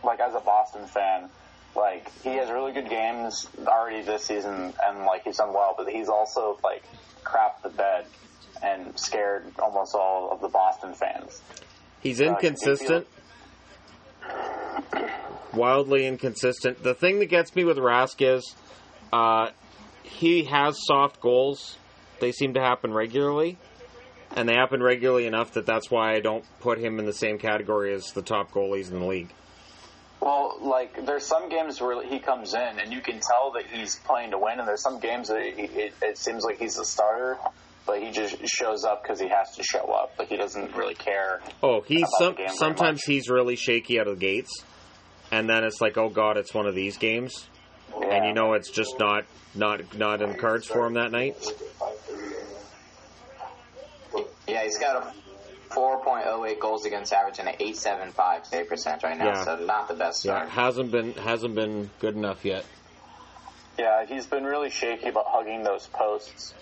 like 0.04 0.20
as 0.20 0.34
a 0.34 0.40
Boston 0.40 0.86
fan, 0.86 1.28
like 1.74 2.10
he 2.22 2.34
has 2.36 2.50
really 2.50 2.72
good 2.72 2.88
games 2.88 3.48
already 3.66 4.02
this 4.02 4.24
season, 4.24 4.72
and 4.86 4.98
like 5.04 5.24
he's 5.24 5.38
done 5.38 5.52
well, 5.52 5.74
but 5.76 5.88
he's 5.88 6.08
also 6.08 6.58
like 6.62 6.84
crapped 7.24 7.62
the 7.62 7.70
bed 7.70 8.06
and 8.62 8.98
scared 8.98 9.44
almost 9.58 9.94
all 9.94 10.30
of 10.30 10.40
the 10.40 10.48
Boston 10.48 10.94
fans. 10.94 11.42
He's 12.00 12.20
Uh, 12.20 12.26
inconsistent. 12.26 13.06
Wildly 15.52 16.06
inconsistent. 16.06 16.82
The 16.82 16.94
thing 16.94 17.18
that 17.20 17.26
gets 17.26 17.54
me 17.54 17.64
with 17.64 17.76
Rask 17.78 18.16
is 18.20 18.54
uh, 19.12 19.50
he 20.02 20.44
has 20.44 20.76
soft 20.86 21.20
goals. 21.20 21.78
They 22.20 22.32
seem 22.32 22.54
to 22.54 22.60
happen 22.60 22.92
regularly. 22.92 23.58
And 24.36 24.48
they 24.48 24.54
happen 24.54 24.82
regularly 24.82 25.26
enough 25.26 25.52
that 25.52 25.66
that's 25.66 25.90
why 25.90 26.14
I 26.14 26.20
don't 26.20 26.44
put 26.60 26.78
him 26.78 26.98
in 26.98 27.06
the 27.06 27.12
same 27.12 27.38
category 27.38 27.92
as 27.94 28.12
the 28.12 28.22
top 28.22 28.50
goalies 28.50 28.90
in 28.90 28.98
the 28.98 29.06
league. 29.06 29.30
Well, 30.20 30.58
like 30.62 31.04
there's 31.04 31.26
some 31.26 31.50
games 31.50 31.80
where 31.80 32.02
he 32.02 32.18
comes 32.18 32.54
in 32.54 32.78
and 32.80 32.92
you 32.92 33.00
can 33.00 33.20
tell 33.20 33.52
that 33.52 33.66
he's 33.66 33.96
playing 34.06 34.30
to 34.30 34.38
win, 34.38 34.58
and 34.58 34.66
there's 34.66 34.82
some 34.82 34.98
games 34.98 35.28
that 35.28 35.42
he, 35.42 35.64
it, 35.64 35.94
it 36.00 36.18
seems 36.18 36.44
like 36.44 36.58
he's 36.58 36.76
the 36.76 36.84
starter, 36.84 37.36
but 37.86 38.02
he 38.02 38.10
just 38.10 38.36
shows 38.46 38.84
up 38.84 39.02
because 39.02 39.20
he 39.20 39.28
has 39.28 39.54
to 39.56 39.62
show 39.62 39.84
up. 39.92 40.14
Like 40.18 40.28
he 40.28 40.38
doesn't 40.38 40.74
really 40.74 40.94
care. 40.94 41.42
Oh, 41.62 41.82
he's 41.82 42.06
some, 42.18 42.32
the 42.32 42.38
game 42.38 42.46
very 42.46 42.56
sometimes 42.56 43.02
he's 43.04 43.28
really 43.28 43.56
shaky 43.56 44.00
out 44.00 44.08
of 44.08 44.18
the 44.18 44.20
gates, 44.20 44.64
and 45.30 45.46
then 45.46 45.62
it's 45.62 45.82
like, 45.82 45.98
oh 45.98 46.08
god, 46.08 46.38
it's 46.38 46.54
one 46.54 46.66
of 46.66 46.74
these 46.74 46.96
games, 46.96 47.46
and 47.94 48.24
you 48.24 48.32
know 48.32 48.54
it's 48.54 48.70
just 48.70 48.98
not 48.98 49.26
not 49.54 49.96
not 49.98 50.22
in 50.22 50.30
the 50.30 50.38
cards 50.38 50.66
for 50.66 50.86
him 50.86 50.94
that 50.94 51.12
night. 51.12 51.36
Yeah, 54.46 54.62
he's 54.64 54.78
got 54.78 55.02
a 55.02 55.12
4.08 55.74 56.60
goals 56.60 56.84
against 56.84 57.12
average 57.12 57.38
and 57.38 57.48
an 57.48 57.54
8.75 57.56 58.46
save 58.46 58.68
percent 58.68 59.02
right 59.02 59.16
now, 59.18 59.26
Yeah. 59.26 59.44
so 59.44 59.56
not 59.56 59.88
the 59.88 59.94
best 59.94 60.24
Yeah, 60.24 60.36
start. 60.36 60.48
hasn't 60.50 60.90
been 60.90 61.14
hasn't 61.14 61.54
been 61.54 61.90
good 62.00 62.14
enough 62.14 62.44
yet. 62.44 62.64
Yeah, 63.78 64.04
he's 64.06 64.26
been 64.26 64.44
really 64.44 64.70
shaky 64.70 65.08
about 65.08 65.26
hugging 65.28 65.64
those 65.64 65.86
posts. 65.88 66.54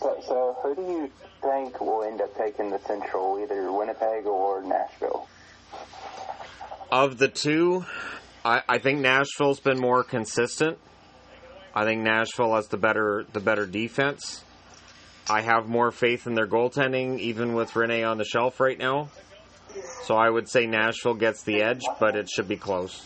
So, 0.00 0.16
so 0.26 0.56
who 0.62 0.74
do 0.74 0.82
you 0.82 1.10
think 1.42 1.80
will 1.80 2.02
end 2.04 2.20
up 2.20 2.36
taking 2.36 2.70
the 2.70 2.78
Central, 2.80 3.38
either 3.42 3.72
Winnipeg 3.72 4.26
or 4.26 4.62
Nashville? 4.62 5.28
Of 6.90 7.18
the 7.18 7.28
two, 7.28 7.84
I, 8.46 8.62
I 8.68 8.78
think 8.78 9.00
Nashville's 9.00 9.58
been 9.58 9.80
more 9.80 10.04
consistent. 10.04 10.78
I 11.74 11.84
think 11.84 12.02
Nashville 12.02 12.54
has 12.54 12.68
the 12.68 12.76
better 12.76 13.26
the 13.32 13.40
better 13.40 13.66
defense. 13.66 14.44
I 15.28 15.40
have 15.40 15.68
more 15.68 15.90
faith 15.90 16.28
in 16.28 16.34
their 16.34 16.46
goaltending, 16.46 17.18
even 17.18 17.54
with 17.54 17.72
Rinne 17.72 18.08
on 18.08 18.18
the 18.18 18.24
shelf 18.24 18.60
right 18.60 18.78
now. 18.78 19.08
So 20.04 20.14
I 20.14 20.30
would 20.30 20.48
say 20.48 20.66
Nashville 20.66 21.14
gets 21.14 21.42
the 21.42 21.60
edge, 21.60 21.82
but 21.98 22.14
it 22.14 22.30
should 22.30 22.46
be 22.46 22.56
close. 22.56 23.04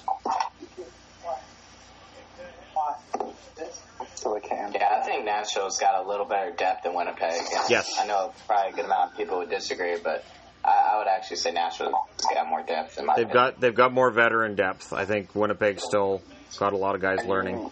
So 4.16 4.35
they 4.35 4.46
can. 4.46 4.72
Yeah, 4.74 5.00
I 5.00 5.07
think 5.07 5.24
Nashville's 5.24 5.79
got 5.79 6.05
a 6.05 6.07
little 6.07 6.26
better 6.26 6.50
depth 6.53 6.85
than 6.85 6.94
Winnipeg. 6.94 7.40
Yes. 7.70 7.90
I 7.98 8.07
know 8.07 8.35
probably 8.46 8.72
a 8.72 8.76
good 8.76 8.85
amount 8.85 9.12
of 9.12 9.16
people 9.16 9.38
would 9.38 9.48
disagree, 9.48 9.96
but 10.05 10.22
I, 10.64 10.90
I 10.92 10.99
would 10.99 11.07
actually 11.09 11.37
say 11.38 11.53
Nashville's 11.53 11.94
got 12.35 12.49
more 12.49 12.62
depth 12.62 12.99
in 12.99 13.07
my 13.07 13.14
They've 13.16 13.25
opinion. 13.27 13.44
got 13.53 13.61
they've 13.61 13.75
got 13.75 13.92
more 13.92 14.11
veteran 14.11 14.55
depth. 14.57 14.92
I 14.92 15.05
think 15.05 15.35
Winnipeg 15.35 15.81
still 15.81 16.23
got 16.59 16.73
a 16.73 16.77
lot 16.77 16.94
of 16.94 17.01
guys 17.01 17.25
learning. 17.25 17.70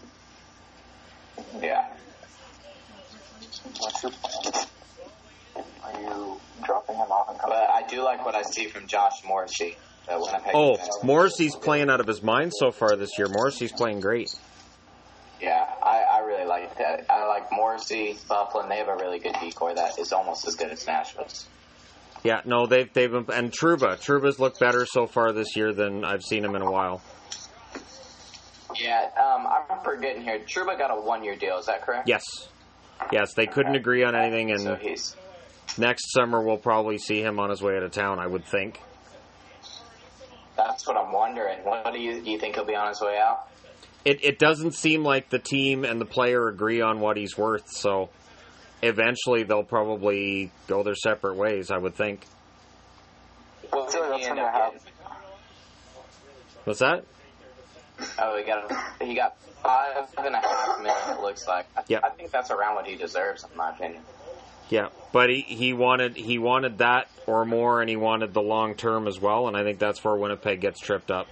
Yeah. 1.60 1.86
What's 3.78 4.02
your 4.02 4.12
plan? 4.12 4.64
Are 5.84 6.00
you 6.00 6.40
dropping 6.64 6.96
him 6.96 7.10
off 7.12 7.28
and 7.30 7.38
coming? 7.38 7.56
But 7.58 7.70
I 7.70 7.86
do 7.88 8.02
like 8.02 8.24
what 8.24 8.34
I 8.34 8.42
see 8.42 8.66
from 8.66 8.86
Josh 8.86 9.22
Morrissey, 9.26 9.76
Oh. 10.10 10.78
Morrissey's 11.02 11.54
playing 11.54 11.90
out 11.90 12.00
of 12.00 12.06
his 12.06 12.22
mind 12.22 12.52
so 12.54 12.70
far 12.70 12.96
this 12.96 13.18
year. 13.18 13.28
Morrissey's 13.28 13.72
playing 13.72 14.00
great. 14.00 14.30
Yeah, 15.40 15.66
I, 15.82 16.02
I 16.14 16.18
really 16.20 16.46
like 16.46 16.76
that. 16.78 17.04
I 17.10 17.26
like 17.26 17.52
Morrissey, 17.52 18.16
Byfuglien. 18.28 18.68
They 18.70 18.78
have 18.78 18.88
a 18.88 18.96
really 18.96 19.18
good 19.18 19.34
decoy 19.40 19.74
that 19.74 19.98
is 19.98 20.12
almost 20.12 20.48
as 20.48 20.54
good 20.56 20.70
as 20.70 20.86
Nashville's. 20.86 21.46
Yeah, 22.24 22.40
no, 22.44 22.66
they've 22.66 22.92
they've 22.92 23.10
been, 23.10 23.26
and 23.32 23.52
Trouba. 23.52 24.00
Trouba's 24.00 24.38
looked 24.38 24.58
better 24.58 24.84
so 24.86 25.06
far 25.06 25.32
this 25.32 25.56
year 25.56 25.72
than 25.72 26.04
I've 26.04 26.22
seen 26.22 26.44
him 26.44 26.54
in 26.56 26.62
a 26.62 26.70
while. 26.70 27.00
Yeah, 28.76 29.08
um, 29.16 29.46
I'm 29.46 29.82
forgetting 29.82 30.22
here. 30.22 30.40
Truba 30.46 30.76
got 30.76 30.90
a 30.90 31.00
one-year 31.00 31.36
deal. 31.36 31.58
Is 31.58 31.66
that 31.66 31.82
correct? 31.86 32.08
Yes, 32.08 32.22
yes, 33.12 33.34
they 33.34 33.46
couldn't 33.46 33.76
agree 33.76 34.04
on 34.04 34.14
anything, 34.14 34.56
So 34.58 34.72
and 34.74 34.82
he's 34.82 35.16
next 35.78 36.12
summer 36.12 36.42
we'll 36.42 36.58
probably 36.58 36.98
see 36.98 37.22
him 37.22 37.38
on 37.38 37.50
his 37.50 37.62
way 37.62 37.76
out 37.76 37.82
of 37.82 37.92
town. 37.92 38.18
I 38.18 38.26
would 38.26 38.44
think. 38.44 38.80
that's 40.56 40.86
what 40.86 40.96
I'm 40.96 41.12
wondering. 41.12 41.58
What 41.64 41.92
do 41.92 42.00
you 42.00 42.20
do? 42.20 42.30
You 42.30 42.38
think 42.38 42.56
he'll 42.56 42.64
be 42.64 42.74
on 42.74 42.88
his 42.88 43.00
way 43.00 43.18
out? 43.18 43.48
It 44.04 44.24
it 44.24 44.38
doesn't 44.38 44.74
seem 44.74 45.02
like 45.04 45.28
the 45.30 45.38
team 45.38 45.84
and 45.84 46.00
the 46.00 46.04
player 46.06 46.48
agree 46.48 46.80
on 46.80 47.00
what 47.00 47.16
he's 47.16 47.38
worth, 47.38 47.68
so 47.70 48.10
eventually 48.82 49.42
they'll 49.44 49.62
probably 49.64 50.50
go 50.66 50.82
their 50.82 50.94
separate 50.94 51.36
ways. 51.36 51.70
I 51.70 51.78
would 51.78 51.94
think. 51.94 52.26
What 53.70 53.92
feel 53.92 54.02
did 54.02 54.10
like 54.10 54.20
he 54.20 54.26
that's 54.26 54.36
gonna 54.36 54.48
up 54.48 54.52
happen. 54.54 54.80
What's 56.64 56.80
that? 56.80 57.04
Oh, 58.18 58.36
he 58.36 58.44
got 58.44 58.72
he 59.02 59.14
got 59.14 59.36
five 59.62 60.08
and 60.18 60.34
a 60.34 60.38
half 60.38 60.78
minutes. 60.78 61.08
It 61.10 61.20
looks 61.20 61.46
like. 61.48 61.66
I, 61.76 61.82
Yep. 61.88 62.04
I 62.04 62.08
think 62.10 62.30
that's 62.30 62.50
around 62.50 62.76
what 62.76 62.86
he 62.86 62.96
deserves, 62.96 63.44
in 63.50 63.56
my 63.56 63.70
opinion. 63.70 64.02
Yeah, 64.70 64.88
but 65.12 65.30
he, 65.30 65.40
he 65.40 65.72
wanted 65.72 66.14
he 66.16 66.38
wanted 66.38 66.78
that 66.78 67.08
or 67.26 67.44
more, 67.46 67.80
and 67.80 67.88
he 67.88 67.96
wanted 67.96 68.34
the 68.34 68.42
long 68.42 68.74
term 68.74 69.08
as 69.08 69.18
well, 69.18 69.48
and 69.48 69.56
I 69.56 69.62
think 69.64 69.78
that's 69.78 70.04
where 70.04 70.14
Winnipeg 70.14 70.60
gets 70.60 70.78
tripped 70.78 71.10
up. 71.10 71.26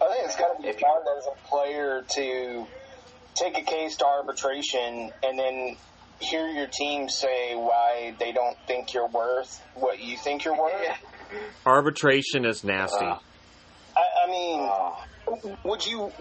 I 0.00 0.08
think 0.08 0.26
it's 0.26 0.36
got 0.36 0.56
to 0.56 0.62
be 0.62 0.68
If 0.68 0.80
you- 0.80 0.86
hard 0.88 1.04
as 1.18 1.26
a 1.26 1.48
player 1.48 2.04
to 2.16 2.66
take 3.34 3.56
a 3.58 3.62
case 3.62 3.96
to 3.96 4.06
arbitration 4.06 5.10
and 5.22 5.38
then 5.38 5.76
hear 6.20 6.46
your 6.48 6.68
team 6.68 7.08
say 7.08 7.54
why 7.54 8.14
they 8.18 8.32
don't 8.32 8.56
think 8.66 8.94
you're 8.94 9.08
worth 9.08 9.60
what 9.74 10.00
you 10.00 10.16
think 10.16 10.44
you're 10.44 10.56
worth. 10.56 10.72
Arbitration 11.66 12.44
is 12.44 12.62
nasty. 12.64 13.04
Uh, 13.04 13.18
I, 13.96 14.04
I 14.26 14.30
mean, 14.30 14.60
oh, 14.60 15.04
would 15.64 15.84
you 15.84 16.12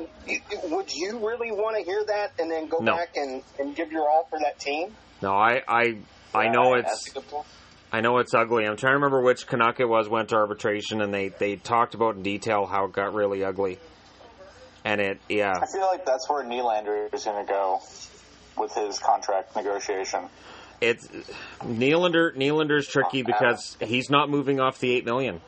would 0.65 0.89
you 0.93 1.19
really 1.19 1.51
want 1.51 1.77
to 1.77 1.83
hear 1.83 2.03
that 2.05 2.31
and 2.39 2.49
then 2.51 2.67
go 2.67 2.79
No. 2.79 2.95
back 2.95 3.09
and, 3.15 3.43
and 3.59 3.75
give 3.75 3.91
your 3.91 4.09
all 4.09 4.27
for 4.29 4.39
that 4.39 4.59
team? 4.59 4.95
No, 5.21 5.31
I 5.33 5.61
I 5.67 5.97
I 6.33 6.49
know 6.49 6.71
Right, 6.71 6.79
it's 6.79 6.89
that's 6.89 7.09
a 7.09 7.13
good 7.19 7.27
point. 7.29 7.45
I 7.93 7.99
know 7.99 8.19
it's 8.19 8.33
ugly. 8.33 8.65
I'm 8.65 8.77
trying 8.77 8.91
to 8.91 8.95
remember 8.95 9.21
which 9.21 9.45
Canuck 9.47 9.81
it 9.81 9.85
was 9.85 10.07
went 10.07 10.29
to 10.29 10.35
arbitration, 10.35 11.01
and 11.01 11.13
they 11.13 11.29
they 11.29 11.57
talked 11.57 11.93
about 11.93 12.15
in 12.15 12.23
detail 12.23 12.65
how 12.65 12.85
it 12.85 12.93
got 12.93 13.13
really 13.13 13.43
ugly. 13.43 13.79
And 14.83 14.99
it, 14.99 15.19
yeah, 15.29 15.59
I 15.61 15.65
feel 15.71 15.85
like 15.85 16.05
that's 16.05 16.27
where 16.29 16.43
Nylander 16.43 17.13
is 17.13 17.23
going 17.23 17.45
to 17.45 17.51
go 17.51 17.79
with 18.57 18.73
his 18.73 18.97
contract 18.99 19.55
negotiation. 19.55 20.21
it's 20.81 21.07
Nylander. 21.61 22.35
Nylander's 22.35 22.87
tricky 22.87 23.21
because 23.21 23.77
he's 23.79 24.09
not 24.09 24.29
moving 24.29 24.59
off 24.59 24.79
the 24.79 24.91
eight 24.91 25.05
million. 25.05 25.39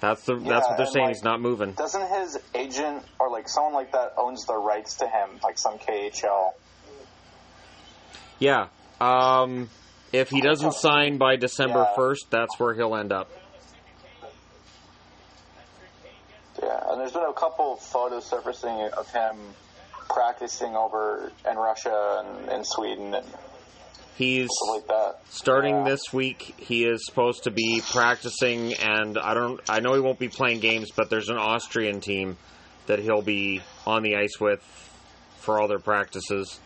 That's 0.00 0.22
the 0.24 0.34
that's 0.34 0.68
what 0.68 0.76
they're 0.76 0.86
saying. 0.86 1.06
like, 1.06 1.14
he's 1.14 1.22
not 1.24 1.40
moving. 1.40 1.72
Doesn't 1.72 2.08
his 2.10 2.38
agent 2.54 3.04
or 3.18 3.30
like 3.30 3.48
someone 3.48 3.72
like 3.72 3.92
that 3.92 4.12
owns 4.18 4.44
the 4.44 4.54
rights 4.56 4.96
to 4.96 5.06
him, 5.06 5.38
like 5.42 5.56
some 5.56 5.78
KHL? 5.78 6.52
Yeah. 8.38 8.66
Um, 9.00 9.70
if 10.12 10.28
he 10.28 10.40
doesn't 10.40 10.74
sign 10.74 11.16
by 11.18 11.36
December 11.36 11.86
Yeah. 11.88 11.94
first, 11.96 12.30
that's 12.30 12.58
where 12.58 12.74
he'll 12.74 12.94
end 12.96 13.12
up. 13.12 13.30
Yeah, 16.64 16.80
and 16.90 17.00
there's 17.00 17.12
been 17.12 17.22
a 17.28 17.32
couple 17.34 17.74
of 17.74 17.80
photos 17.80 18.24
surfacing 18.24 18.88
of 18.96 19.10
him 19.12 19.36
practicing 20.08 20.74
over 20.74 21.30
in 21.48 21.56
Russia 21.56 22.24
and 22.24 22.50
in 22.52 22.64
Sweden 22.64 23.14
and 23.14 23.26
He's 24.16 24.48
like 24.72 24.86
that. 24.86 25.16
starting 25.28 25.78
Yeah. 25.78 25.84
this 25.90 26.12
week. 26.12 26.54
He 26.56 26.84
is 26.84 27.04
supposed 27.04 27.44
to 27.44 27.50
be 27.50 27.82
practicing, 27.90 28.72
and 28.74 29.18
I 29.18 29.34
don't. 29.34 29.60
I 29.68 29.80
know 29.80 29.94
he 29.94 30.00
won't 30.00 30.20
be 30.20 30.28
playing 30.28 30.60
games, 30.60 30.92
but 30.94 31.10
there's 31.10 31.28
an 31.28 31.36
Austrian 31.36 32.00
team 32.00 32.38
that 32.86 33.00
he'll 33.00 33.22
be 33.22 33.60
on 33.86 34.02
the 34.04 34.14
ice 34.16 34.38
with 34.40 34.62
for 35.40 35.60
all 35.60 35.66
their 35.66 35.80
practices. 35.80 36.60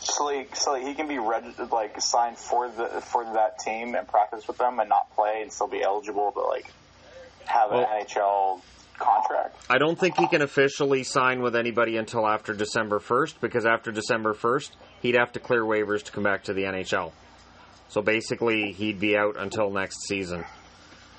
So 0.00 0.24
like, 0.24 0.56
so 0.56 0.72
like 0.72 0.84
he 0.84 0.94
can 0.94 1.06
be 1.06 1.18
registered, 1.18 1.70
like 1.70 2.00
signed 2.00 2.38
for 2.38 2.68
the 2.70 3.00
for 3.02 3.22
that 3.34 3.60
team 3.60 3.94
and 3.94 4.06
practice 4.08 4.48
with 4.48 4.58
them 4.58 4.80
and 4.80 4.88
not 4.88 5.14
play 5.14 5.42
and 5.42 5.52
still 5.52 5.68
be 5.68 5.82
eligible 5.82 6.32
to 6.32 6.40
like 6.40 6.72
have 7.46 7.72
an 7.72 7.84
NHL 7.84 8.60
contract. 8.98 9.56
I 9.68 9.78
don't 9.78 9.98
think 9.98 10.16
he 10.16 10.26
can 10.28 10.42
officially 10.42 11.02
sign 11.04 11.42
with 11.42 11.54
anybody 11.56 11.96
until 11.96 12.26
after 12.26 12.54
December 12.54 12.98
1st 12.98 13.40
because 13.40 13.66
after 13.66 13.90
December 13.92 14.32
1st, 14.34 14.70
he'd 15.02 15.16
have 15.16 15.32
to 15.32 15.40
clear 15.40 15.62
waivers 15.62 16.02
to 16.04 16.12
come 16.12 16.24
back 16.24 16.44
to 16.44 16.54
the 16.54 16.62
NHL. 16.62 17.12
So 17.88 18.02
basically, 18.02 18.72
he'd 18.72 18.98
be 18.98 19.16
out 19.16 19.36
until 19.38 19.70
next 19.70 20.06
season. 20.08 20.44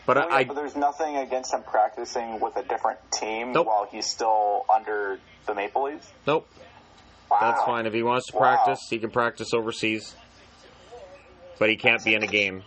But 0.06 0.18
Oh, 0.18 0.28
yeah, 0.30 0.36
I, 0.36 0.44
but 0.46 0.56
there's 0.56 0.76
nothing 0.76 1.18
against 1.18 1.54
him 1.54 1.64
practicing 1.64 2.40
with 2.40 2.56
a 2.58 2.64
different 2.64 3.00
team 3.12 3.52
Nope. 3.52 3.68
while 3.68 3.88
he's 3.92 4.06
still 4.08 4.66
under 4.74 5.20
the 5.46 5.54
Maple 5.54 5.84
Leafs. 5.84 6.10
nope, 6.26 6.48
Wow. 7.30 7.38
that's 7.42 7.64
fine. 7.64 7.86
If 7.86 7.94
he 7.94 8.04
wants 8.04 8.28
to 8.32 8.38
Wow. 8.38 8.42
practice, 8.56 8.80
he 8.90 9.00
can 9.00 9.12
practice 9.12 9.54
overseas. 9.54 10.16
But 11.60 11.70
he 11.70 11.76
can't 11.76 12.04
be 12.04 12.14
in 12.16 12.24
a 12.24 12.28
game. 12.28 12.64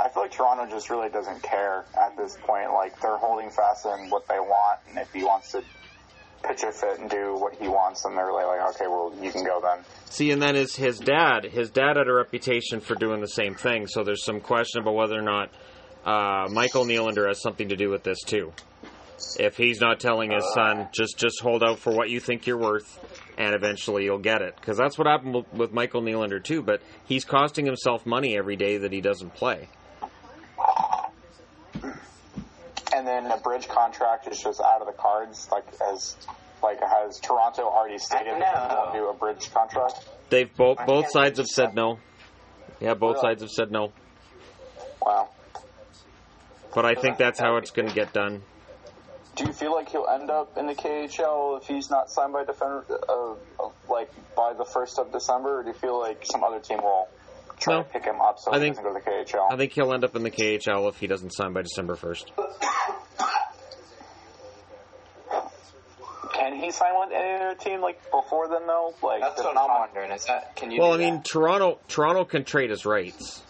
I 0.00 0.08
feel 0.08 0.22
like 0.22 0.32
Toronto 0.32 0.66
just 0.66 0.88
really 0.88 1.10
doesn't 1.10 1.42
care 1.42 1.84
at 1.98 2.16
this 2.16 2.36
point. 2.46 2.72
Like 2.72 2.98
they're 3.00 3.18
holding 3.18 3.50
fast 3.50 3.84
in 3.84 4.08
what 4.08 4.26
they 4.28 4.40
want, 4.40 4.80
and 4.88 4.98
if 4.98 5.12
he 5.12 5.24
wants 5.24 5.52
to 5.52 5.62
pitch 6.42 6.62
a 6.62 6.72
fit 6.72 6.98
and 6.98 7.10
do 7.10 7.36
what 7.36 7.54
he 7.56 7.68
wants, 7.68 8.02
then 8.02 8.14
they're 8.14 8.26
really 8.26 8.44
like, 8.44 8.74
okay, 8.74 8.86
well, 8.86 9.12
you 9.20 9.30
can 9.30 9.44
go 9.44 9.60
then. 9.60 9.84
See, 10.06 10.30
and 10.30 10.40
then 10.40 10.54
his 10.54 10.74
his 10.74 10.98
dad, 10.98 11.44
his 11.44 11.70
dad 11.70 11.96
had 11.96 12.08
a 12.08 12.14
reputation 12.14 12.80
for 12.80 12.94
doing 12.94 13.20
the 13.20 13.28
same 13.28 13.54
thing. 13.54 13.86
So 13.86 14.02
there's 14.02 14.24
some 14.24 14.40
question 14.40 14.80
about 14.80 14.94
whether 14.94 15.18
or 15.18 15.22
not 15.22 15.50
uh, 16.04 16.48
Michael 16.50 16.86
Nylander 16.86 17.28
has 17.28 17.42
something 17.42 17.68
to 17.68 17.76
do 17.76 17.90
with 17.90 18.02
this 18.02 18.22
too. 18.22 18.52
If 19.38 19.58
he's 19.58 19.82
not 19.82 20.00
telling 20.00 20.30
his 20.30 20.44
son, 20.54 20.88
just 20.92 21.18
just 21.18 21.40
hold 21.42 21.62
out 21.62 21.78
for 21.78 21.92
what 21.92 22.08
you 22.08 22.20
think 22.20 22.46
you're 22.46 22.58
worth, 22.58 22.98
and 23.36 23.54
eventually 23.54 24.04
you'll 24.04 24.18
get 24.18 24.40
it. 24.40 24.56
Because 24.56 24.78
that's 24.78 24.96
what 24.96 25.06
happened 25.06 25.44
with 25.52 25.72
Michael 25.72 26.00
Nylander 26.00 26.42
too. 26.42 26.62
But 26.62 26.80
he's 27.04 27.26
costing 27.26 27.66
himself 27.66 28.06
money 28.06 28.34
every 28.38 28.56
day 28.56 28.78
that 28.78 28.92
he 28.92 29.02
doesn't 29.02 29.34
play. 29.34 29.68
And 32.92 33.06
then 33.06 33.26
a 33.26 33.36
bridge 33.38 33.68
contract 33.68 34.26
is 34.28 34.40
just 34.40 34.60
out 34.60 34.80
of 34.80 34.86
the 34.86 34.92
cards. 34.92 35.48
Like 35.50 35.66
as 35.88 36.16
like 36.62 36.80
has 36.80 37.20
Toronto 37.20 37.62
already 37.62 37.98
stated 37.98 38.40
that 38.40 38.68
they 38.68 38.74
won't 38.74 38.92
do 38.92 39.08
a 39.08 39.14
bridge 39.14 39.52
contract? 39.52 40.04
They've 40.28 40.54
both 40.56 40.78
both 40.86 41.10
sides 41.10 41.38
have 41.38 41.46
said 41.46 41.74
no. 41.74 41.98
Yeah, 42.80 42.94
both 42.94 43.16
Really? 43.16 43.20
sides 43.34 43.42
have 43.42 43.50
said 43.50 43.70
no. 43.70 43.92
Wow. 45.02 45.28
But 46.74 46.84
I 46.86 46.94
think 46.94 47.18
that's 47.18 47.38
how 47.38 47.56
it's 47.56 47.70
going 47.70 47.88
to 47.88 47.94
get 47.94 48.12
done. 48.12 48.42
Do 49.36 49.44
you 49.44 49.52
feel 49.52 49.72
like 49.72 49.88
he'll 49.88 50.06
end 50.06 50.30
up 50.30 50.56
in 50.58 50.66
the 50.66 50.74
KHL 50.74 51.60
if 51.60 51.66
he's 51.66 51.90
not 51.90 52.10
signed 52.10 52.32
by 52.32 52.44
defender, 52.44 52.84
uh, 53.08 53.32
uh, 53.58 53.70
like 53.88 54.10
by 54.36 54.52
the 54.52 54.64
first 54.64 54.98
of 54.98 55.12
December? 55.12 55.60
Or 55.60 55.62
do 55.62 55.68
you 55.68 55.74
feel 55.74 55.98
like 55.98 56.24
some 56.30 56.44
other 56.44 56.60
team 56.60 56.78
will 56.82 57.08
try 57.60 57.74
No. 57.76 57.82
to 57.82 57.88
pick 57.88 58.04
him 58.04 58.20
up 58.20 58.38
so 58.38 58.52
I 58.52 58.56
he 58.56 58.60
think- 58.64 58.76
doesn't 58.76 58.92
go 58.92 58.98
to 58.98 59.04
the 59.04 59.10
KHL? 59.10 59.48
I 59.52 59.56
think 59.56 59.72
he'll 59.72 59.92
end 59.92 60.04
up 60.04 60.16
in 60.16 60.22
the 60.22 60.30
KHL 60.30 60.88
if 60.88 60.98
he 60.98 61.06
doesn't 61.06 61.30
sign 61.30 61.52
by 61.52 61.62
December 61.62 61.94
first. 61.96 62.32
Can 66.32 66.56
he 66.56 66.70
sign 66.70 66.92
with 66.98 67.10
any 67.12 67.42
other 67.44 67.54
team 67.54 67.80
like 67.80 68.00
before 68.10 68.48
then 68.48 68.66
though? 68.66 68.94
Like 69.02 69.20
That's 69.20 69.42
what 69.42 69.56
I'm 69.56 69.68
wondering. 69.68 70.10
Is 70.12 70.24
that 70.26 70.56
can 70.56 70.70
you? 70.70 70.80
Well, 70.80 70.92
I 70.94 70.96
mean, 70.96 71.16
that? 71.16 71.24
Toronto 71.24 71.78
Toronto 71.88 72.24
can 72.24 72.44
trade 72.44 72.70
his 72.70 72.86
rights. 72.86 73.42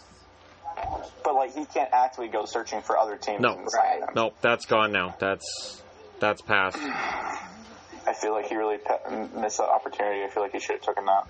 But 1.23 1.35
like 1.35 1.53
he 1.53 1.65
can't 1.65 1.89
actually 1.93 2.29
go 2.29 2.45
searching 2.45 2.81
for 2.81 2.97
other 2.97 3.15
teams. 3.17 3.39
No. 3.41 3.53
and 3.57 3.69
sign. 3.69 4.01
Nope, 4.15 4.35
that's 4.41 4.65
gone 4.65 4.91
now. 4.91 5.15
That's 5.19 5.81
that's 6.19 6.41
past. 6.41 6.77
I 6.79 8.13
feel 8.19 8.33
like 8.33 8.47
he 8.47 8.55
really 8.55 8.77
pe- 8.77 9.39
missed 9.39 9.59
that 9.59 9.69
opportunity. 9.69 10.23
I 10.23 10.27
feel 10.29 10.43
like 10.43 10.51
he 10.53 10.59
should 10.59 10.77
have 10.77 10.81
taken 10.81 11.05
that. 11.05 11.27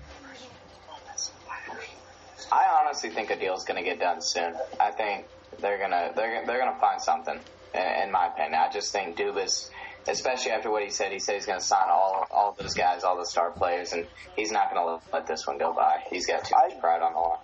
I 2.52 2.82
honestly 2.84 3.08
think 3.10 3.30
a 3.30 3.36
deal's 3.38 3.64
going 3.64 3.82
to 3.82 3.88
get 3.88 3.98
done 3.98 4.18
soon. 4.20 4.54
I 4.78 4.90
think 4.90 5.26
they're 5.60 5.78
gonna 5.78 6.12
they're 6.14 6.34
gonna- 6.34 6.46
they're 6.46 6.58
gonna 6.58 6.78
find 6.80 7.00
something. 7.00 7.40
In, 7.74 8.12
my 8.12 8.26
opinion, 8.26 8.54
I 8.54 8.70
just 8.70 8.92
think 8.92 9.16
Dubas, 9.16 9.70
especially 10.06 10.50
after 10.52 10.70
what 10.70 10.82
he 10.82 10.90
said, 10.90 11.10
he 11.10 11.18
said 11.18 11.36
he's 11.36 11.46
going 11.46 11.58
to 11.58 11.64
sign 11.64 11.88
all 11.88 12.26
all 12.30 12.54
those 12.58 12.74
guys, 12.74 13.02
all 13.02 13.16
the 13.16 13.24
star 13.24 13.52
players, 13.52 13.94
and 13.94 14.06
he's 14.36 14.52
not 14.52 14.70
going 14.70 14.84
to 14.84 14.92
let, 14.92 15.02
let 15.12 15.26
this 15.26 15.46
one 15.46 15.56
go 15.56 15.72
by. 15.72 16.00
He's 16.10 16.26
got 16.26 16.44
too 16.44 16.54
much 16.54 16.72
I- 16.76 16.80
pride 16.80 17.00
on 17.00 17.14
the 17.14 17.18
line. 17.18 17.38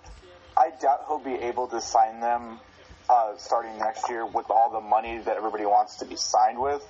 I 0.55 0.69
doubt 0.79 0.99
he'll 1.07 1.17
be 1.23 1.33
able 1.33 1.67
to 1.69 1.81
sign 1.81 2.19
them 2.19 2.59
uh, 3.09 3.37
starting 3.37 3.79
next 3.79 4.07
year 4.09 4.23
with 4.23 4.45
all 4.51 4.69
the 4.71 4.81
money 4.81 5.17
that 5.17 5.35
everybody 5.37 5.65
wants 5.65 5.97
to 5.97 6.05
be 6.05 6.15
signed 6.15 6.59
with. 6.59 6.83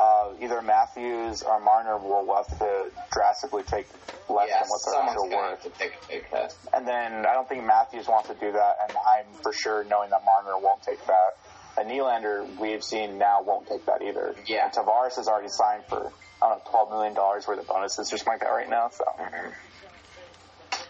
Uh, 0.00 0.32
either 0.40 0.62
Matthews 0.62 1.42
or 1.42 1.60
Marner 1.60 1.98
will 1.98 2.34
have 2.34 2.46
to 2.58 2.90
drastically 3.12 3.62
take 3.64 3.86
less 4.30 4.48
Yeah, 4.48 4.60
than 4.60 4.68
what 4.68 4.80
they're 4.86 4.94
someone's 4.94 5.10
actual 5.10 5.28
going 5.28 5.30
to 5.30 5.50
worth. 5.50 5.62
to 5.64 5.70
take 5.78 5.92
a 5.92 6.08
big 6.08 6.30
cut. 6.30 6.56
And 6.72 6.88
then 6.88 7.26
I 7.26 7.34
don't 7.34 7.46
think 7.46 7.64
Matthews 7.66 8.08
wants 8.08 8.28
to 8.28 8.34
do 8.34 8.50
that, 8.52 8.76
and 8.82 8.92
I'm 8.96 9.26
for 9.42 9.52
sure 9.52 9.84
knowing 9.84 10.08
that 10.10 10.22
Marner 10.24 10.58
won't 10.58 10.82
take 10.82 11.04
that. 11.06 11.36
And 11.76 11.90
Nylander, 11.90 12.58
we've 12.58 12.82
seen 12.82 13.18
now, 13.18 13.42
won't 13.42 13.68
take 13.68 13.84
that 13.86 14.00
either. 14.02 14.34
Yeah. 14.46 14.64
And 14.64 14.72
Tavares 14.72 15.18
is 15.18 15.28
already 15.28 15.48
signed 15.50 15.84
for, 15.88 16.10
I 16.42 16.48
don't 16.48 16.64
know, 16.64 16.70
$12 16.72 16.90
million 16.90 17.14
worth 17.14 17.46
of 17.48 17.66
bonuses 17.66 18.10
or 18.12 18.16
something 18.16 18.32
like 18.32 18.40
that 18.40 18.48
right 18.48 18.70
now. 18.70 18.88
So 18.90 19.04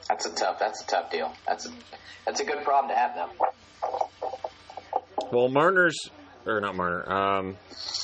That's 0.08 0.26
a 0.26 0.34
tough. 0.34 0.58
That's 0.60 0.82
a 0.82 0.86
tough 0.86 1.10
deal. 1.10 1.32
That's 1.48 1.66
a 1.66 1.70
that's 2.26 2.40
a 2.40 2.44
good 2.44 2.62
problem 2.64 2.90
to 2.92 2.96
have, 2.96 3.14
though. 3.16 3.48
Well, 5.32 5.48
Marner's 5.48 5.98
or 6.46 6.60
not 6.60 6.76
Marner. 6.76 7.10
Um, 7.10 7.56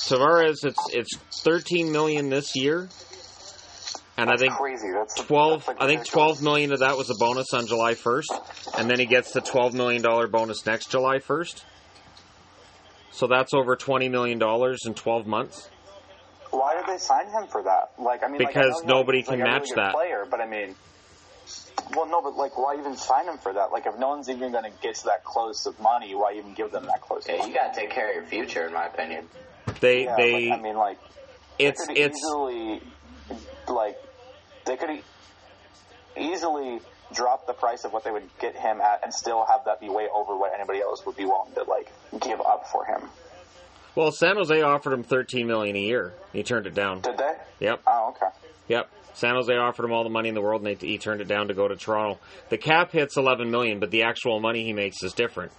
Tavares, 0.08 0.64
it's 0.64 0.80
it's 0.92 1.16
13 1.42 1.92
million 1.92 2.28
this 2.28 2.52
year, 2.54 2.88
and 4.16 4.30
I 4.30 4.36
think 4.36 4.54
crazy. 4.54 4.90
That's 4.92 5.14
12. 5.14 5.66
that's, 5.66 5.68
like, 5.68 5.82
I 5.82 5.86
think 5.86 6.06
12 6.06 6.42
million 6.42 6.72
of 6.72 6.80
that 6.80 6.96
was 6.96 7.10
a 7.10 7.14
bonus 7.18 7.52
on 7.52 7.66
July 7.66 7.94
1st, 7.94 8.78
and 8.78 8.90
then 8.90 8.98
he 8.98 9.06
gets 9.06 9.32
the 9.32 9.40
12 9.40 9.74
million 9.74 10.02
dollar 10.02 10.26
bonus 10.26 10.64
next 10.66 10.90
July 10.90 11.18
1st. 11.18 11.64
So 13.10 13.26
that's 13.26 13.54
over 13.54 13.76
20 13.76 14.08
million 14.08 14.38
dollars 14.38 14.80
in 14.86 14.94
12 14.94 15.26
months. 15.26 15.70
Why 16.50 16.74
did 16.74 16.86
they 16.86 16.98
sign 16.98 17.26
him 17.26 17.48
for 17.50 17.62
that? 17.64 17.92
Like, 17.98 18.22
I 18.22 18.28
mean, 18.28 18.38
like, 18.40 18.56
I 18.56 18.60
Because 18.60 18.82
nobody 18.84 19.18
like, 19.18 19.26
can 19.26 19.38
really 19.40 19.50
match 19.50 19.68
good 19.68 19.78
that. 19.78 19.92
Player, 19.94 20.24
but 20.30 20.40
I 20.40 20.46
mean, 20.46 20.74
well, 21.94 22.06
no, 22.06 22.22
but 22.22 22.36
like, 22.36 22.56
why 22.58 22.76
even 22.78 22.96
sign 22.96 23.26
him 23.26 23.38
for 23.38 23.52
that? 23.52 23.72
Like, 23.72 23.86
if 23.86 23.98
no 23.98 24.08
one's 24.08 24.28
even 24.28 24.52
going 24.52 24.64
to 24.64 24.72
get 24.82 24.96
to 24.96 25.04
that 25.06 25.24
close 25.24 25.66
of 25.66 25.78
money, 25.80 26.14
why 26.14 26.34
even 26.34 26.54
give 26.54 26.72
them 26.72 26.86
that 26.86 27.00
close? 27.00 27.24
Yeah, 27.28 27.42
of 27.42 27.48
you 27.48 27.54
got 27.54 27.74
to 27.74 27.80
take 27.80 27.90
care 27.90 28.08
of 28.08 28.14
your 28.14 28.24
future, 28.26 28.66
in 28.66 28.72
my 28.72 28.86
opinion. 28.86 29.26
They 29.80 30.04
Yeah, 30.04 30.16
they 30.16 30.48
but, 30.48 30.58
I 30.58 30.62
mean, 30.62 30.76
like, 30.76 30.98
it's 31.58 31.86
they 31.86 31.94
it's 31.94 32.16
easily, 32.18 32.82
like, 33.68 33.96
they 34.64 34.76
could 34.76 34.90
e- 34.90 35.02
easily 36.18 36.80
drop 37.14 37.46
the 37.46 37.52
price 37.52 37.84
of 37.84 37.92
what 37.92 38.04
they 38.04 38.10
would 38.10 38.28
get 38.40 38.56
him 38.56 38.80
at, 38.80 39.04
and 39.04 39.12
still 39.14 39.44
have 39.48 39.64
that 39.66 39.80
be 39.80 39.88
way 39.88 40.08
over 40.12 40.36
what 40.36 40.52
anybody 40.54 40.80
else 40.80 41.04
would 41.06 41.16
be 41.16 41.24
willing 41.24 41.52
to 41.54 41.62
like 41.62 41.90
give 42.20 42.40
up 42.40 42.66
for 42.72 42.84
him. 42.84 43.00
well 43.94 44.10
San 44.10 44.36
Jose 44.36 44.60
offered 44.62 44.92
him 44.92 45.04
13 45.04 45.46
million 45.46 45.76
a 45.76 45.80
year. 45.80 46.12
He 46.32 46.42
turned 46.42 46.66
it 46.66 46.74
down. 46.74 47.00
Did 47.02 47.18
they? 47.18 47.32
Yep. 47.60 47.82
Oh, 47.86 48.08
okay. 48.10 48.34
Yep. 48.68 48.90
San 49.16 49.34
Jose 49.34 49.54
offered 49.56 49.86
him 49.86 49.92
all 49.92 50.04
the 50.04 50.10
money 50.10 50.28
in 50.28 50.34
the 50.34 50.42
world, 50.42 50.62
and 50.64 50.78
they, 50.78 50.86
he 50.86 50.98
turned 50.98 51.22
it 51.22 51.26
down 51.28 51.48
to 51.48 51.54
go 51.54 51.66
to 51.66 51.74
Toronto. 51.74 52.20
The 52.50 52.58
cap 52.58 52.92
hits 52.92 53.16
11 53.16 53.50
million, 53.50 53.80
but 53.80 53.90
the 53.90 54.02
actual 54.02 54.40
money 54.40 54.62
he 54.64 54.74
makes 54.74 55.02
is 55.02 55.14
different. 55.14 55.52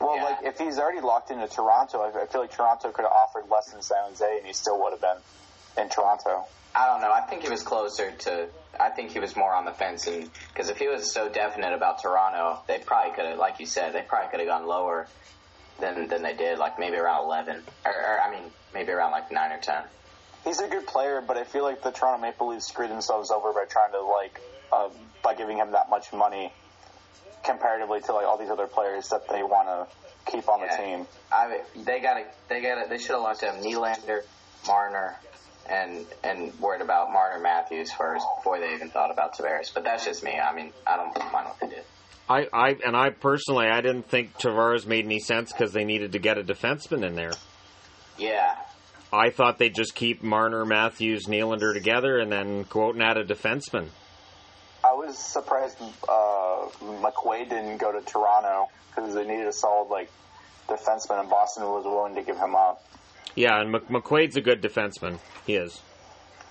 Well, 0.00 0.16
Yeah. 0.16 0.24
like 0.24 0.38
if 0.42 0.58
he's 0.58 0.78
already 0.78 1.00
locked 1.00 1.30
into 1.30 1.46
Toronto, 1.46 2.00
I, 2.00 2.22
I 2.22 2.26
feel 2.26 2.40
like 2.40 2.50
Toronto 2.50 2.90
could 2.90 3.04
have 3.04 3.12
offered 3.12 3.48
less 3.48 3.70
than 3.72 3.80
San 3.80 3.98
Jose, 4.08 4.38
and 4.38 4.46
he 4.46 4.52
still 4.52 4.80
would 4.82 4.90
have 4.92 5.00
been 5.00 5.84
in 5.84 5.88
Toronto. 5.88 6.46
I 6.74 6.86
don't 6.88 7.00
know. 7.00 7.12
I 7.12 7.20
think 7.22 7.42
he 7.42 7.48
was 7.48 7.62
closer 7.62 8.10
to. 8.10 8.48
I 8.80 8.90
think 8.90 9.10
he 9.12 9.20
was 9.20 9.36
more 9.36 9.54
on 9.54 9.64
the 9.64 9.70
fence, 9.70 10.08
and 10.08 10.28
because 10.52 10.68
if 10.70 10.78
he 10.78 10.88
was 10.88 11.12
so 11.12 11.28
definite 11.28 11.72
about 11.72 12.02
Toronto, 12.02 12.58
they 12.66 12.78
probably 12.78 13.12
could 13.14 13.26
have, 13.26 13.38
like 13.38 13.60
you 13.60 13.66
said, 13.66 13.92
they 13.92 14.02
probably 14.02 14.30
could 14.30 14.40
have 14.40 14.48
gone 14.48 14.66
lower 14.66 15.06
than 15.78 16.08
than 16.08 16.22
they 16.22 16.34
did, 16.34 16.58
like 16.58 16.76
maybe 16.80 16.96
around 16.96 17.22
eleven, 17.24 17.62
or, 17.86 17.92
or 17.92 18.20
I 18.20 18.32
mean, 18.32 18.50
maybe 18.74 18.90
around 18.90 19.12
like 19.12 19.30
nine 19.30 19.52
or 19.52 19.58
ten. 19.58 19.84
He's 20.44 20.60
a 20.60 20.68
good 20.68 20.86
player, 20.86 21.22
but 21.26 21.36
I 21.36 21.44
feel 21.44 21.62
like 21.64 21.82
the 21.82 21.90
Toronto 21.90 22.20
Maple 22.20 22.48
Leafs 22.50 22.68
screwed 22.68 22.90
themselves 22.90 23.30
over 23.30 23.52
by 23.52 23.64
trying 23.64 23.92
to 23.92 24.02
like 24.02 24.40
uh, 24.72 24.88
by 25.22 25.34
giving 25.34 25.56
him 25.56 25.72
that 25.72 25.88
much 25.90 26.12
money 26.12 26.52
comparatively 27.44 28.00
to 28.02 28.12
like 28.12 28.26
all 28.26 28.38
these 28.38 28.50
other 28.50 28.66
players 28.66 29.08
that 29.08 29.28
they 29.28 29.42
want 29.42 29.68
to 29.68 30.30
keep 30.30 30.48
on 30.48 30.60
Yeah. 30.60 30.76
the 30.76 30.82
team. 30.82 31.06
I 31.32 31.60
they 31.76 32.00
got 32.00 32.14
to 32.14 32.24
they 32.48 32.60
got 32.60 32.82
to 32.82 32.88
they 32.88 32.98
should 32.98 33.12
have 33.12 33.20
locked 33.20 33.42
up 33.42 33.56
Nylander, 33.56 34.20
Marner, 34.66 35.16
and 35.68 36.06
and 36.22 36.58
worried 36.60 36.82
about 36.82 37.10
Marner 37.12 37.40
Matthews 37.40 37.92
first 37.92 38.24
before 38.38 38.58
they 38.60 38.74
even 38.74 38.90
thought 38.90 39.10
about 39.10 39.36
Tavares. 39.36 39.72
But 39.72 39.84
that's 39.84 40.04
just 40.04 40.22
me. 40.22 40.38
I 40.38 40.54
mean, 40.54 40.72
I 40.86 40.96
don't 40.96 41.16
mind 41.32 41.48
what 41.48 41.60
they 41.60 41.68
did. 41.68 41.84
I, 42.28 42.48
I 42.52 42.76
and 42.84 42.96
I 42.96 43.10
personally 43.10 43.66
I 43.66 43.80
didn't 43.82 44.08
think 44.08 44.38
Tavares 44.38 44.86
made 44.86 45.04
any 45.04 45.20
sense 45.20 45.52
because 45.52 45.72
they 45.72 45.84
needed 45.84 46.12
to 46.12 46.18
get 46.18 46.38
a 46.38 46.42
defenseman 46.42 47.04
in 47.04 47.14
there. 47.14 47.32
Yeah, 48.16 48.54
I 49.14 49.30
thought 49.30 49.58
they'd 49.58 49.74
just 49.74 49.94
keep 49.94 50.24
Marner, 50.24 50.64
Matthews, 50.64 51.26
Nylander 51.26 51.72
together 51.72 52.18
and 52.18 52.32
then 52.32 52.64
go 52.68 52.88
out 52.88 52.94
and 52.94 53.02
add 53.02 53.16
a 53.16 53.24
defenseman. 53.24 53.86
I 54.82 54.92
was 54.92 55.16
surprised 55.16 55.78
uh, 55.80 56.66
McQuaid 56.82 57.48
didn't 57.48 57.78
go 57.78 57.92
to 57.92 58.04
Toronto 58.04 58.68
because 58.88 59.14
they 59.14 59.24
needed 59.24 59.46
a 59.46 59.52
solid 59.52 59.88
like 59.88 60.10
defenseman, 60.68 61.20
and 61.20 61.30
Boston 61.30 61.62
was 61.64 61.84
willing 61.84 62.16
to 62.16 62.22
give 62.22 62.36
him 62.36 62.56
up. 62.56 62.84
Yeah, 63.36 63.60
and 63.60 63.70
Mc, 63.70 63.88
McQuaid's 63.88 64.36
a 64.36 64.40
good 64.40 64.60
defenseman. 64.60 65.18
He 65.46 65.54
is. 65.54 65.80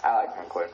I 0.04 0.24
like 0.24 0.50
McQuinn. 0.50 0.70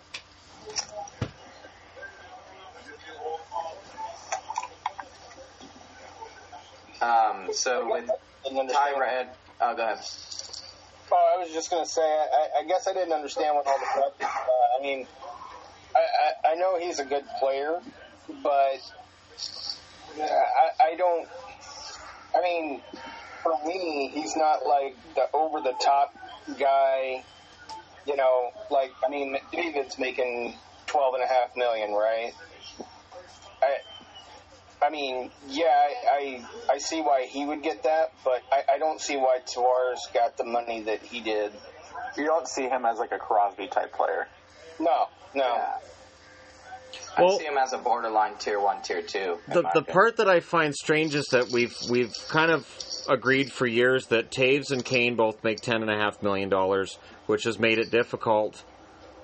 Um, 7.02 7.54
so 7.54 7.92
with 7.92 8.10
Didn't 8.44 8.72
oh, 8.76 9.76
go 9.76 9.84
ahead. 9.84 10.00
Oh, 11.12 11.36
I 11.36 11.44
was 11.44 11.52
just 11.52 11.72
to 11.72 11.86
say, 11.86 12.02
I, 12.02 12.62
I 12.62 12.68
guess 12.68 12.88
I 12.88 12.94
didn't 12.94 13.14
understand 13.14 13.56
what 13.56 13.66
all 13.66 13.80
the 13.80 13.86
stuff. 13.86 14.14
Uh, 14.22 14.80
I 14.80 14.82
mean, 14.84 15.08
I, 15.96 16.00
I, 16.00 16.52
I 16.52 16.56
know 16.56 16.78
he's 16.80 17.00
a 17.00 17.06
good 17.06 17.24
player, 17.40 17.80
but 18.44 18.80
I, 20.20 20.92
I 20.92 20.96
don't. 20.98 21.28
I 22.36 22.42
mean, 22.42 22.82
for 23.42 23.54
me, 23.66 24.12
he's 24.14 24.36
not 24.36 24.66
like 24.68 24.96
the 25.16 25.26
over 25.34 25.62
the 25.62 25.74
top 25.84 26.14
guy. 26.60 27.24
You 28.06 28.16
know, 28.16 28.52
like 28.70 28.92
I 29.06 29.10
mean, 29.10 29.38
David's 29.52 29.98
making 29.98 30.56
twelve 30.86 31.16
and 31.16 31.24
a 31.24 31.28
half 31.28 31.56
million, 31.56 31.92
right? 31.92 32.34
I. 34.82 34.86
I 34.88 34.90
mean, 34.90 35.32
yeah, 35.48 35.66
I, 35.66 36.44
I 36.70 36.74
I 36.74 36.78
see 36.78 37.02
why 37.02 37.26
he 37.30 37.46
would 37.46 37.64
get 37.64 37.84
that, 37.84 38.14
but 38.24 38.42
I, 38.52 38.76
I 38.76 38.78
don't 38.78 39.02
see 39.02 39.18
why 39.18 39.40
Tavares 39.46 40.12
got 40.14 40.38
the 40.38 40.46
money 40.46 40.82
that 40.84 41.02
he 41.02 41.22
did. 41.22 41.52
You 42.18 42.26
don't 42.26 42.48
see 42.48 42.64
him 42.64 42.86
as 42.86 42.98
like 42.98 43.12
a 43.12 43.20
Crosby 43.20 43.68
type 43.68 43.94
player. 43.94 44.28
No, 44.80 45.08
no. 45.36 45.44
Yeah. 45.44 45.74
Well- 47.18 47.36
I 47.36 47.38
see 47.38 47.46
him 47.46 47.58
as 47.58 47.74
a 47.74 47.78
borderline 47.78 48.36
tier 48.40 48.60
one, 48.60 48.82
tier 48.82 49.02
two. 49.02 49.38
The 49.48 49.54
the 49.54 49.60
opinion. 49.68 49.86
part 49.86 50.18
that 50.18 50.30
I 50.30 50.40
find 50.40 50.74
strange 50.74 51.16
is 51.16 51.28
that 51.32 51.50
we've 51.52 51.76
we've 51.90 52.14
kind 52.30 52.52
of 52.52 52.68
agreed 53.08 53.52
for 53.52 53.68
years 53.68 54.08
that 54.08 54.32
Toews 54.32 54.72
and 54.72 54.84
Kane 54.84 55.16
both 55.16 55.44
make 55.44 55.60
ten 55.62 55.82
and 55.82 55.92
a 55.92 55.96
half 55.98 56.24
million 56.24 56.50
dollars, 56.50 56.98
which 57.28 57.44
has 57.44 57.60
made 57.60 57.78
it 57.80 57.92
difficult 57.92 58.64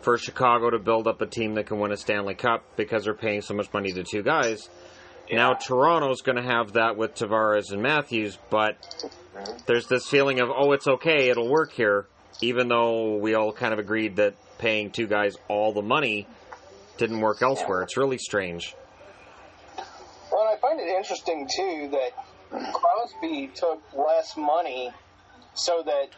for 0.01 0.17
Chicago 0.17 0.69
to 0.69 0.77
build 0.77 1.07
up 1.07 1.21
a 1.21 1.25
team 1.25 1.55
that 1.55 1.65
can 1.65 1.79
win 1.79 1.91
a 1.91 1.97
Stanley 1.97 2.35
Cup 2.35 2.63
because 2.75 3.05
they're 3.05 3.15
paying 3.15 3.41
so 3.41 3.55
much 3.55 3.71
money 3.73 3.91
to 3.91 4.03
two 4.03 4.21
guys. 4.21 4.69
Now 5.31 5.53
Toronto's 5.53 6.21
going 6.21 6.37
to 6.37 6.43
have 6.43 6.73
that 6.73 6.97
with 6.97 7.15
Tavares 7.15 7.71
and 7.71 7.81
Matthews, 7.81 8.37
but 8.49 8.77
there's 9.65 9.87
this 9.87 10.07
feeling 10.07 10.39
of 10.39 10.49
oh, 10.55 10.71
it's 10.71 10.87
okay, 10.87 11.29
it'll 11.29 11.49
work 11.49 11.73
here, 11.73 12.07
even 12.41 12.67
though 12.67 13.17
we 13.17 13.33
all 13.33 13.51
kind 13.51 13.73
of 13.73 13.79
agreed 13.79 14.17
that 14.17 14.35
paying 14.57 14.91
two 14.91 15.07
guys 15.07 15.35
all 15.47 15.73
the 15.73 15.81
money 15.81 16.27
didn't 16.97 17.19
work 17.19 17.41
elsewhere. 17.41 17.81
It's 17.81 17.97
really 17.97 18.17
strange. 18.17 18.75
Well, 20.31 20.47
I 20.47 20.57
find 20.57 20.79
it 20.79 20.87
interesting 20.87 21.47
too 21.53 21.89
that 21.91 22.73
Crosby 22.73 23.51
took 23.53 23.81
less 23.93 24.37
money 24.37 24.91
so 25.53 25.83
that 25.85 26.09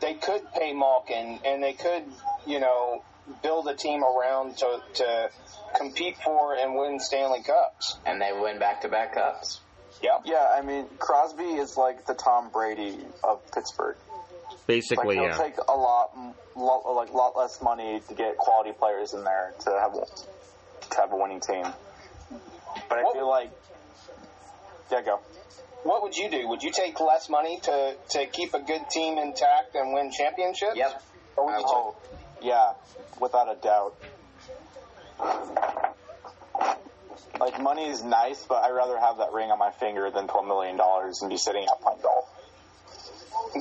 they 0.00 0.14
could 0.14 0.42
pay 0.52 0.72
Malkin 0.72 1.40
and 1.44 1.62
they 1.62 1.72
could, 1.72 2.04
you 2.46 2.60
know, 2.60 3.02
build 3.42 3.68
a 3.68 3.74
team 3.74 4.02
around 4.04 4.56
to 4.58 4.80
to 4.94 5.30
compete 5.76 6.16
for 6.24 6.54
and 6.54 6.74
win 6.74 6.98
Stanley 7.00 7.42
Cups. 7.42 7.98
and 8.06 8.20
they 8.20 8.32
win 8.32 8.58
back 8.58 8.80
to 8.82 8.88
back 8.88 9.14
cups. 9.14 9.60
Yep. 10.02 10.22
Yeah, 10.24 10.46
I 10.56 10.62
mean 10.62 10.86
Crosby 10.98 11.44
is 11.44 11.76
like 11.76 12.06
the 12.06 12.14
Tom 12.14 12.50
Brady 12.50 12.98
of 13.24 13.40
Pittsburgh. 13.52 13.96
Like 14.50 14.66
Basically, 14.66 15.16
he'll 15.16 15.24
yeah. 15.24 15.36
take 15.38 15.56
a 15.58 15.72
lot, 15.72 16.10
lot, 16.56 16.94
like 16.94 17.12
lot 17.12 17.36
less 17.36 17.60
money 17.62 18.00
to 18.08 18.14
get 18.14 18.36
quality 18.36 18.72
players 18.72 19.12
in 19.14 19.24
there 19.24 19.54
to 19.64 19.70
have 19.80 19.92
to 20.90 20.96
have 20.96 21.12
a 21.12 21.16
winning 21.16 21.40
team. 21.40 21.64
But 22.88 22.98
I 22.98 23.02
What- 23.02 23.14
feel 23.14 23.28
like, 23.28 23.50
yeah, 24.92 25.02
go. 25.02 25.20
What 25.84 26.02
would 26.02 26.16
you 26.16 26.28
do? 26.30 26.48
Would 26.48 26.62
you 26.62 26.70
take 26.72 26.98
less 27.00 27.28
money 27.28 27.60
to 27.60 27.94
to 28.10 28.26
keep 28.26 28.52
a 28.54 28.60
good 28.60 28.88
team 28.90 29.16
intact 29.18 29.74
and 29.74 29.92
win 29.94 30.10
championships? 30.10 30.76
Yep. 30.76 31.02
Or 31.36 31.46
would 31.46 31.58
you 31.60 31.64
Oh, 31.66 31.96
yeah, 32.42 32.72
without 33.20 33.48
a 33.50 33.60
doubt. 33.60 33.94
Like 37.40 37.60
money 37.62 37.88
is 37.88 38.02
nice, 38.02 38.44
but 38.48 38.64
I'd 38.64 38.72
rather 38.72 38.98
have 38.98 39.18
that 39.18 39.32
ring 39.32 39.50
on 39.50 39.58
my 39.58 39.70
finger 39.70 40.10
than 40.10 40.26
twelve 40.26 40.46
million 40.46 40.76
dollars 40.76 41.20
and 41.22 41.30
be 41.30 41.36
sitting 41.36 41.66
out 41.70 41.80
playing 41.80 42.00
golf. 42.02 42.28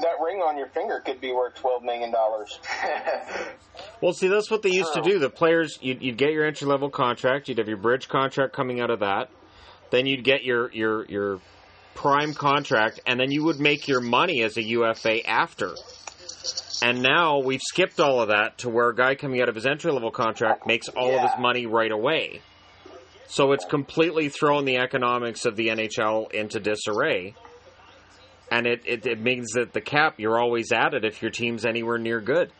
that 0.02 0.20
ring 0.24 0.38
on 0.42 0.58
your 0.58 0.68
finger 0.68 1.00
could 1.06 1.22
be 1.22 1.32
worth 1.32 1.56
twelve 1.56 1.84
million 1.84 2.12
dollars. 2.12 2.60
Well, 4.02 4.14
see, 4.14 4.28
that's 4.28 4.52
what 4.52 4.62
they 4.62 4.70
used 4.70 4.94
to 4.94 5.02
do. 5.02 5.18
The 5.18 5.30
players, 5.30 5.80
you'd, 5.82 6.04
you'd 6.04 6.18
get 6.18 6.32
your 6.32 6.46
entry 6.46 6.68
level 6.68 6.90
contract, 6.90 7.48
you'd 7.48 7.58
have 7.58 7.68
your 7.68 7.78
bridge 7.78 8.08
contract 8.08 8.54
coming 8.54 8.80
out 8.80 8.92
of 8.92 9.00
that, 9.00 9.30
then 9.90 10.06
you'd 10.06 10.24
get 10.24 10.44
your 10.44 10.72
your 10.72 11.06
your 11.06 11.40
prime 11.96 12.34
contract, 12.36 13.00
and 13.08 13.20
then 13.20 13.32
you 13.32 13.44
would 13.44 13.60
make 13.60 13.88
your 13.88 14.02
money 14.02 14.44
as 14.44 14.56
a 14.58 14.64
UFA 14.64 15.28
after. 15.28 15.74
And 16.82 17.02
now 17.02 17.40
we've 17.40 17.62
skipped 17.62 18.00
all 18.00 18.22
of 18.22 18.30
that 18.30 18.60
to 18.60 18.70
where 18.70 18.90
a 18.90 18.96
guy 18.96 19.16
coming 19.16 19.42
out 19.42 19.50
of 19.50 19.56
his 19.56 19.66
entry 19.66 19.92
level 19.92 20.12
contract 20.12 20.68
makes 20.68 20.88
all 20.90 21.16
of 21.16 21.22
his 21.22 21.40
money 21.40 21.66
right 21.66 21.92
away. 21.92 22.42
So 23.28 23.52
it's 23.52 23.66
completely 23.66 24.30
thrown 24.30 24.66
the 24.66 24.78
economics 24.78 25.46
of 25.46 25.56
the 25.56 25.68
NHL 25.68 26.32
into 26.32 26.60
disarray. 26.60 27.36
And 28.50 28.66
it, 28.66 28.84
it, 28.86 29.06
it 29.06 29.20
means 29.20 29.52
that 29.54 29.74
the 29.74 29.82
cap, 29.82 30.16
you're 30.18 30.40
always 30.40 30.72
at 30.72 30.94
it 30.94 31.04
if 31.04 31.22
your 31.22 31.32
team's 31.32 31.66
anywhere 31.66 31.98
near 31.98 32.22
good. 32.22 32.52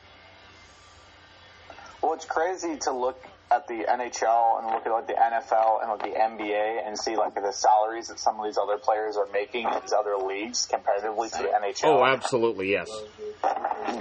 Well, 2.02 2.14
it's 2.14 2.26
crazy 2.26 2.78
to 2.82 2.92
look 2.92 3.24
at 3.50 3.68
the 3.68 3.86
NHL 3.90 4.60
and 4.60 4.74
look 4.74 4.86
at 4.86 4.92
like 4.92 5.08
the 5.08 5.14
NFL 5.14 5.82
and 5.82 5.92
like 5.92 6.02
the 6.02 6.20
NBA 6.20 6.86
and 6.86 7.00
see 7.00 7.16
like 7.16 7.34
the 7.34 7.52
salaries 7.52 8.10
that 8.10 8.20
some 8.20 8.38
of 8.40 8.46
these 8.46 8.58
other 8.58 8.78
players 8.78 9.16
are 9.16 9.28
making 9.32 9.66
in 9.66 9.80
these 9.82 9.94
other 9.94 10.18
leagues 10.18 10.66
comparatively 10.66 11.30
to 11.30 11.38
the 11.38 11.50
NHL. 11.50 11.86
Oh, 11.86 12.06
absolutely, 12.06 12.72
yes. 12.72 12.90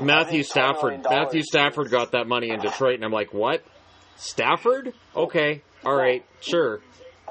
Matthew 0.01 0.43
Stafford. 0.43 1.05
Matthew 1.05 1.43
Stafford 1.43 1.91
got 1.91 2.13
that 2.13 2.27
money 2.27 2.51
in 2.51 2.61
Detroit, 2.61 2.97
and 2.97 3.05
I'm 3.05 3.13
like, 3.13 3.33
what? 3.33 3.63
Stafford? 4.17 4.93
Okay, 5.15 5.63
all 5.85 5.95
right, 5.95 6.25
sure, 6.41 6.81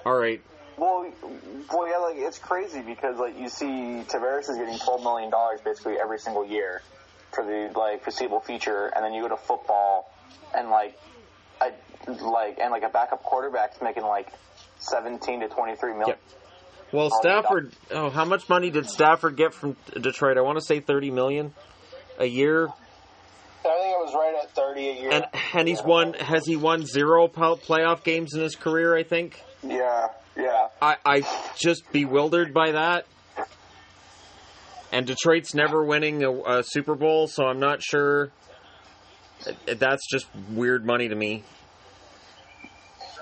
all 0.05 0.17
right. 0.17 0.41
Well, 0.77 1.11
well, 1.71 1.89
yeah, 1.89 1.97
like 1.97 2.17
it's 2.17 2.37
crazy 2.37 2.81
because 2.81 3.17
like 3.17 3.39
you 3.39 3.49
see 3.49 4.03
Tavares 4.07 4.49
is 4.49 4.57
getting 4.57 4.77
twelve 4.77 5.01
million 5.01 5.29
dollars 5.29 5.61
basically 5.61 5.95
every 6.01 6.19
single 6.19 6.45
year 6.45 6.81
for 7.33 7.43
the 7.45 7.71
like 7.77 8.03
foreseeable 8.03 8.41
future, 8.41 8.91
and 8.95 9.03
then 9.03 9.13
you 9.13 9.21
go 9.21 9.29
to 9.29 9.37
football 9.37 10.11
and 10.55 10.69
like 10.69 10.97
a 11.61 11.71
like 12.11 12.59
and 12.59 12.71
like 12.71 12.83
a 12.83 12.89
backup 12.89 13.23
quarterback's 13.23 13.81
making 13.81 14.03
like 14.03 14.27
seventeen 14.79 15.39
to 15.41 15.47
twenty 15.47 15.75
three 15.75 15.91
million. 15.93 16.09
Yep. 16.09 16.19
Well, 16.91 17.09
Stafford. 17.09 17.73
Oh, 17.91 18.09
how 18.09 18.25
much 18.25 18.47
money 18.47 18.69
did 18.69 18.87
Stafford 18.89 19.35
get 19.35 19.53
from 19.53 19.75
Detroit? 19.99 20.37
I 20.37 20.41
want 20.41 20.59
to 20.59 20.63
say 20.63 20.79
thirty 20.79 21.09
million 21.09 21.53
a 22.19 22.25
year, 22.25 22.67
I 22.67 23.77
think 23.79 23.93
it 23.93 24.05
was 24.05 24.13
right 24.13 24.35
at 24.43 24.51
thirty 24.51 24.89
a 24.89 25.01
year. 25.01 25.11
and 25.11 25.25
and 25.53 25.67
he's 25.67 25.83
won. 25.83 26.13
Has 26.13 26.45
he 26.45 26.55
won 26.55 26.85
zero 26.85 27.27
playoff 27.27 28.03
games 28.03 28.33
in 28.33 28.41
his 28.41 28.55
career? 28.55 28.95
I 28.95 29.03
think. 29.03 29.41
Yeah, 29.63 30.07
yeah. 30.37 30.67
I 30.81 30.97
I 31.05 31.53
just 31.57 31.91
bewildered 31.91 32.53
by 32.53 32.71
that. 32.71 33.05
And 34.91 35.05
Detroit's 35.05 35.53
never 35.53 35.83
winning 35.83 36.23
a, 36.23 36.31
a 36.31 36.63
Super 36.63 36.95
Bowl, 36.95 37.27
so 37.27 37.45
I'm 37.45 37.59
not 37.59 37.83
sure. 37.83 38.31
That's 39.65 40.07
just 40.09 40.27
weird 40.51 40.85
money 40.85 41.09
to 41.09 41.15
me. 41.15 41.43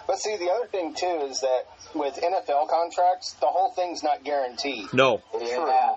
But 0.05 0.17
see, 0.19 0.35
the 0.37 0.51
other 0.51 0.67
thing 0.67 0.93
too 0.93 1.27
is 1.29 1.39
that 1.39 1.63
with 1.95 2.15
NFL 2.15 2.67
contracts, 2.67 3.33
the 3.39 3.47
whole 3.47 3.71
thing's 3.71 4.03
not 4.03 4.23
guaranteed. 4.23 4.93
No, 4.93 5.21
yeah. 5.39 5.95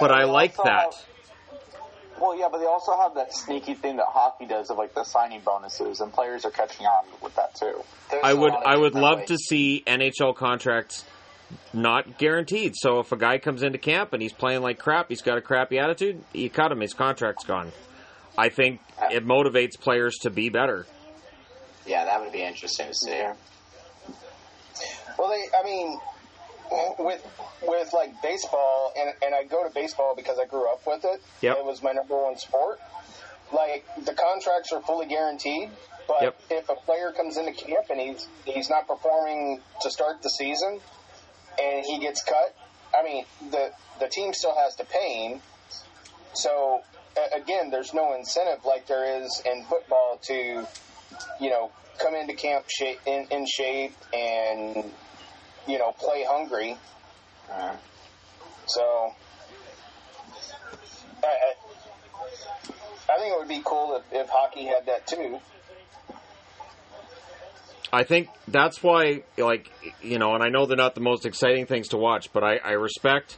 but 0.00 0.10
I 0.10 0.24
they 0.24 0.30
like 0.32 0.58
also 0.58 0.70
that. 0.70 1.04
Have- 2.14 2.20
well, 2.22 2.38
yeah, 2.38 2.48
but 2.50 2.58
they 2.58 2.66
also 2.66 2.96
have 2.96 3.14
that 3.14 3.34
sneaky 3.34 3.74
thing 3.74 3.96
that 3.96 4.06
hockey 4.08 4.46
does 4.46 4.70
of 4.70 4.78
like 4.78 4.94
the 4.94 5.04
signing 5.04 5.40
bonuses, 5.40 6.00
and 6.00 6.12
players 6.12 6.44
are 6.44 6.50
catching 6.50 6.86
on 6.86 7.04
with 7.20 7.34
that 7.36 7.54
too. 7.54 7.82
There's 8.10 8.24
I 8.24 8.30
a 8.30 8.36
would 8.36 8.52
I 8.52 8.76
would 8.76 8.94
love 8.94 9.18
ways. 9.20 9.28
to 9.28 9.38
see 9.38 9.82
NHL 9.86 10.34
contracts 10.36 11.04
not 11.72 12.18
guaranteed. 12.18 12.74
So 12.76 13.00
if 13.00 13.12
a 13.12 13.16
guy 13.16 13.38
comes 13.38 13.62
into 13.62 13.78
camp 13.78 14.12
and 14.12 14.22
he's 14.22 14.32
playing 14.32 14.62
like 14.62 14.78
crap, 14.78 15.08
he's 15.08 15.22
got 15.22 15.38
a 15.38 15.40
crappy 15.42 15.78
attitude, 15.78 16.22
you 16.32 16.48
cut 16.50 16.72
him, 16.72 16.80
his 16.80 16.94
contract's 16.94 17.44
gone. 17.44 17.70
I 18.36 18.48
think 18.48 18.80
it 19.12 19.24
motivates 19.24 19.78
players 19.78 20.16
to 20.22 20.30
be 20.30 20.48
better. 20.48 20.86
Yeah, 21.86 22.04
that 22.06 22.20
would 22.20 22.32
be 22.32 22.42
interesting 22.42 22.88
to 22.88 22.94
see. 22.94 23.10
Yeah. 23.10 23.34
Well, 25.18 25.28
they, 25.28 25.42
I 25.56 25.62
mean, 25.64 25.98
with 26.98 27.22
with 27.62 27.92
like 27.92 28.20
baseball, 28.22 28.92
and 28.98 29.12
and 29.22 29.34
I 29.34 29.44
go 29.44 29.66
to 29.66 29.72
baseball 29.72 30.14
because 30.16 30.38
I 30.38 30.46
grew 30.46 30.70
up 30.70 30.82
with 30.86 31.04
it. 31.04 31.22
Yep. 31.42 31.58
It 31.58 31.64
was 31.64 31.82
my 31.82 31.92
number 31.92 32.16
one 32.16 32.36
sport. 32.36 32.80
Like 33.52 33.84
the 34.04 34.14
contracts 34.14 34.72
are 34.72 34.80
fully 34.82 35.06
guaranteed, 35.06 35.70
but 36.08 36.22
Yep. 36.22 36.40
if 36.50 36.68
a 36.68 36.74
player 36.74 37.12
comes 37.12 37.36
into 37.36 37.52
camp 37.52 37.86
and 37.90 38.00
he's 38.00 38.26
he's 38.44 38.70
not 38.70 38.86
performing 38.88 39.60
to 39.82 39.90
start 39.90 40.22
the 40.22 40.30
season, 40.30 40.80
and 41.62 41.84
he 41.84 41.98
gets 41.98 42.22
cut, 42.24 42.56
I 42.98 43.02
mean 43.04 43.24
the 43.50 43.70
the 44.00 44.08
team 44.08 44.32
still 44.32 44.54
has 44.56 44.74
to 44.76 44.84
pay 44.84 45.28
him. 45.28 45.42
So 46.32 46.82
again, 47.34 47.70
there's 47.70 47.94
no 47.94 48.14
incentive 48.14 48.64
like 48.64 48.86
there 48.86 49.22
is 49.22 49.40
in 49.46 49.64
football 49.64 50.18
to, 50.24 50.34
you 51.40 51.50
know, 51.50 51.70
come 51.98 52.14
into 52.14 52.34
camp 52.34 52.64
in, 53.06 53.26
in 53.30 53.46
shape 53.46 53.94
and 54.12 54.90
you 55.66 55.78
know 55.78 55.92
play 55.92 56.24
hungry. 56.28 56.76
Uh, 57.50 57.76
So 58.66 59.12
I, 61.22 61.26
I, 61.26 61.52
I 63.12 63.18
think 63.18 63.34
it 63.34 63.38
would 63.38 63.48
be 63.48 63.60
cool 63.64 63.96
if, 63.96 64.02
if 64.12 64.28
hockey 64.30 64.64
had 64.64 64.86
that 64.86 65.06
too. 65.06 65.38
I 67.92 68.02
think 68.02 68.28
that's 68.48 68.82
why, 68.82 69.22
like, 69.38 69.70
you 70.02 70.18
know, 70.18 70.34
and 70.34 70.42
I 70.42 70.48
know 70.48 70.66
they're 70.66 70.76
not 70.76 70.94
the 70.96 71.00
most 71.00 71.26
exciting 71.26 71.66
things 71.66 71.88
to 71.88 71.96
watch, 71.96 72.32
but 72.32 72.42
I, 72.42 72.56
I 72.56 72.72
respect 72.72 73.36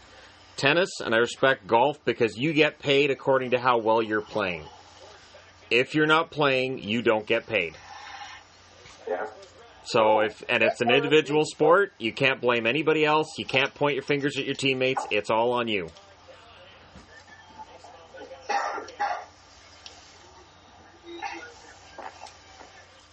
tennis 0.56 1.00
and 1.04 1.14
I 1.14 1.18
respect 1.18 1.66
golf 1.66 2.02
because 2.06 2.38
you 2.38 2.54
get 2.54 2.78
paid 2.78 3.10
according 3.10 3.50
to 3.50 3.58
how 3.58 3.76
well 3.78 4.00
you're 4.02 4.22
playing. 4.22 4.64
If 5.70 5.94
you're 5.94 6.06
not 6.06 6.30
playing, 6.30 6.78
you 6.78 7.02
don't 7.02 7.26
get 7.26 7.46
paid. 7.46 7.76
yeah. 9.08 9.26
So 9.86 10.20
if 10.20 10.42
and 10.48 10.64
it's 10.64 10.80
an 10.80 10.90
individual 10.90 11.44
sport, 11.44 11.92
you 11.98 12.12
can't 12.12 12.40
blame 12.40 12.66
anybody 12.66 13.04
else. 13.04 13.38
You 13.38 13.44
can't 13.44 13.72
point 13.72 13.94
your 13.94 14.02
fingers 14.02 14.36
at 14.36 14.44
your 14.44 14.56
teammates. 14.56 15.06
It's 15.12 15.30
all 15.30 15.52
on 15.52 15.68
you. 15.68 15.88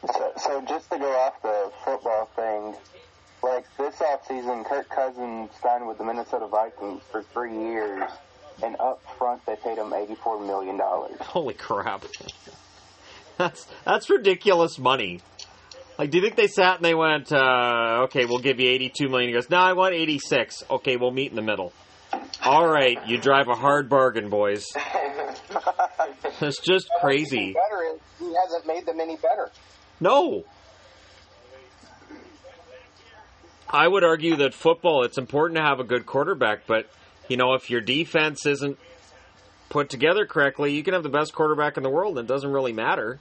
So, 0.08 0.34
so 0.38 0.62
just 0.68 0.90
to 0.90 0.98
go 0.98 1.12
off 1.12 1.42
the 1.44 1.72
football 1.86 2.26
thing, 2.36 2.76
like 3.44 3.66
this 3.78 3.96
offseason, 3.98 4.66
Kirk 4.66 4.90
Cousins 4.90 5.52
signed 5.62 5.88
with 5.88 6.00
the 6.00 6.04
Minnesota 6.04 6.48
Vikings 6.48 7.04
for 7.12 7.22
three 7.22 7.54
years, 7.56 8.10
and 8.64 8.76
up 8.80 9.02
front 9.20 9.46
they 9.46 9.56
paid 9.58 9.78
him 9.78 9.92
$84 9.92 10.46
million. 10.46 10.80
Holy 11.20 11.54
crap. 11.54 12.04
That's 13.38 13.68
that's 13.84 14.12
ridiculous 14.12 14.78
money. 14.78 15.22
Like, 15.98 16.10
do 16.10 16.18
you 16.18 16.24
think 16.24 16.36
they 16.36 16.48
sat 16.48 16.78
and 16.78 16.86
they 16.86 16.96
went, 16.96 17.32
uh, 17.32 18.04
okay, 18.06 18.26
we'll 18.26 18.40
give 18.40 18.60
you 18.60 18.70
82 18.70 19.10
million? 19.10 19.30
He 19.30 19.34
goes, 19.34 19.50
no, 19.50 19.58
I 19.58 19.74
want 19.74 19.94
86. 19.94 20.64
Okay, 20.70 20.98
we'll 20.98 21.12
meet 21.12 21.30
in 21.30 21.36
the 21.36 21.44
middle. 21.44 21.72
All 22.44 22.68
right, 22.68 22.98
you 23.08 23.18
drive 23.20 23.48
a 23.48 23.56
hard 23.56 23.90
bargain, 23.90 24.30
boys. 24.30 24.66
That's 26.40 26.60
just 26.60 26.90
crazy. 27.00 27.54
Better 27.54 27.98
he 28.20 28.34
hasn't 28.34 28.68
made 28.68 28.86
them 28.86 29.00
any 29.00 29.16
better. 29.18 29.52
No. 30.00 30.44
I 33.70 33.88
would 33.88 34.04
argue 34.04 34.36
that 34.38 34.54
football, 34.54 35.04
it's 35.04 35.18
important 35.18 35.58
to 35.58 35.64
have 35.64 35.80
a 35.80 35.84
good 35.84 36.06
quarterback, 36.06 36.68
but, 36.68 36.88
you 37.28 37.38
know, 37.38 37.54
if 37.54 37.70
your 37.70 37.82
defense 37.82 38.46
isn't 38.46 38.78
put 39.70 39.90
together 39.90 40.26
correctly, 40.26 40.74
you 40.74 40.84
can 40.84 40.94
have 40.94 41.04
the 41.04 41.10
best 41.10 41.34
quarterback 41.34 41.78
in 41.78 41.84
the 41.84 41.90
world, 41.90 42.18
and 42.18 42.30
it 42.30 42.32
doesn't 42.32 42.52
really 42.52 42.74
matter. 42.74 43.20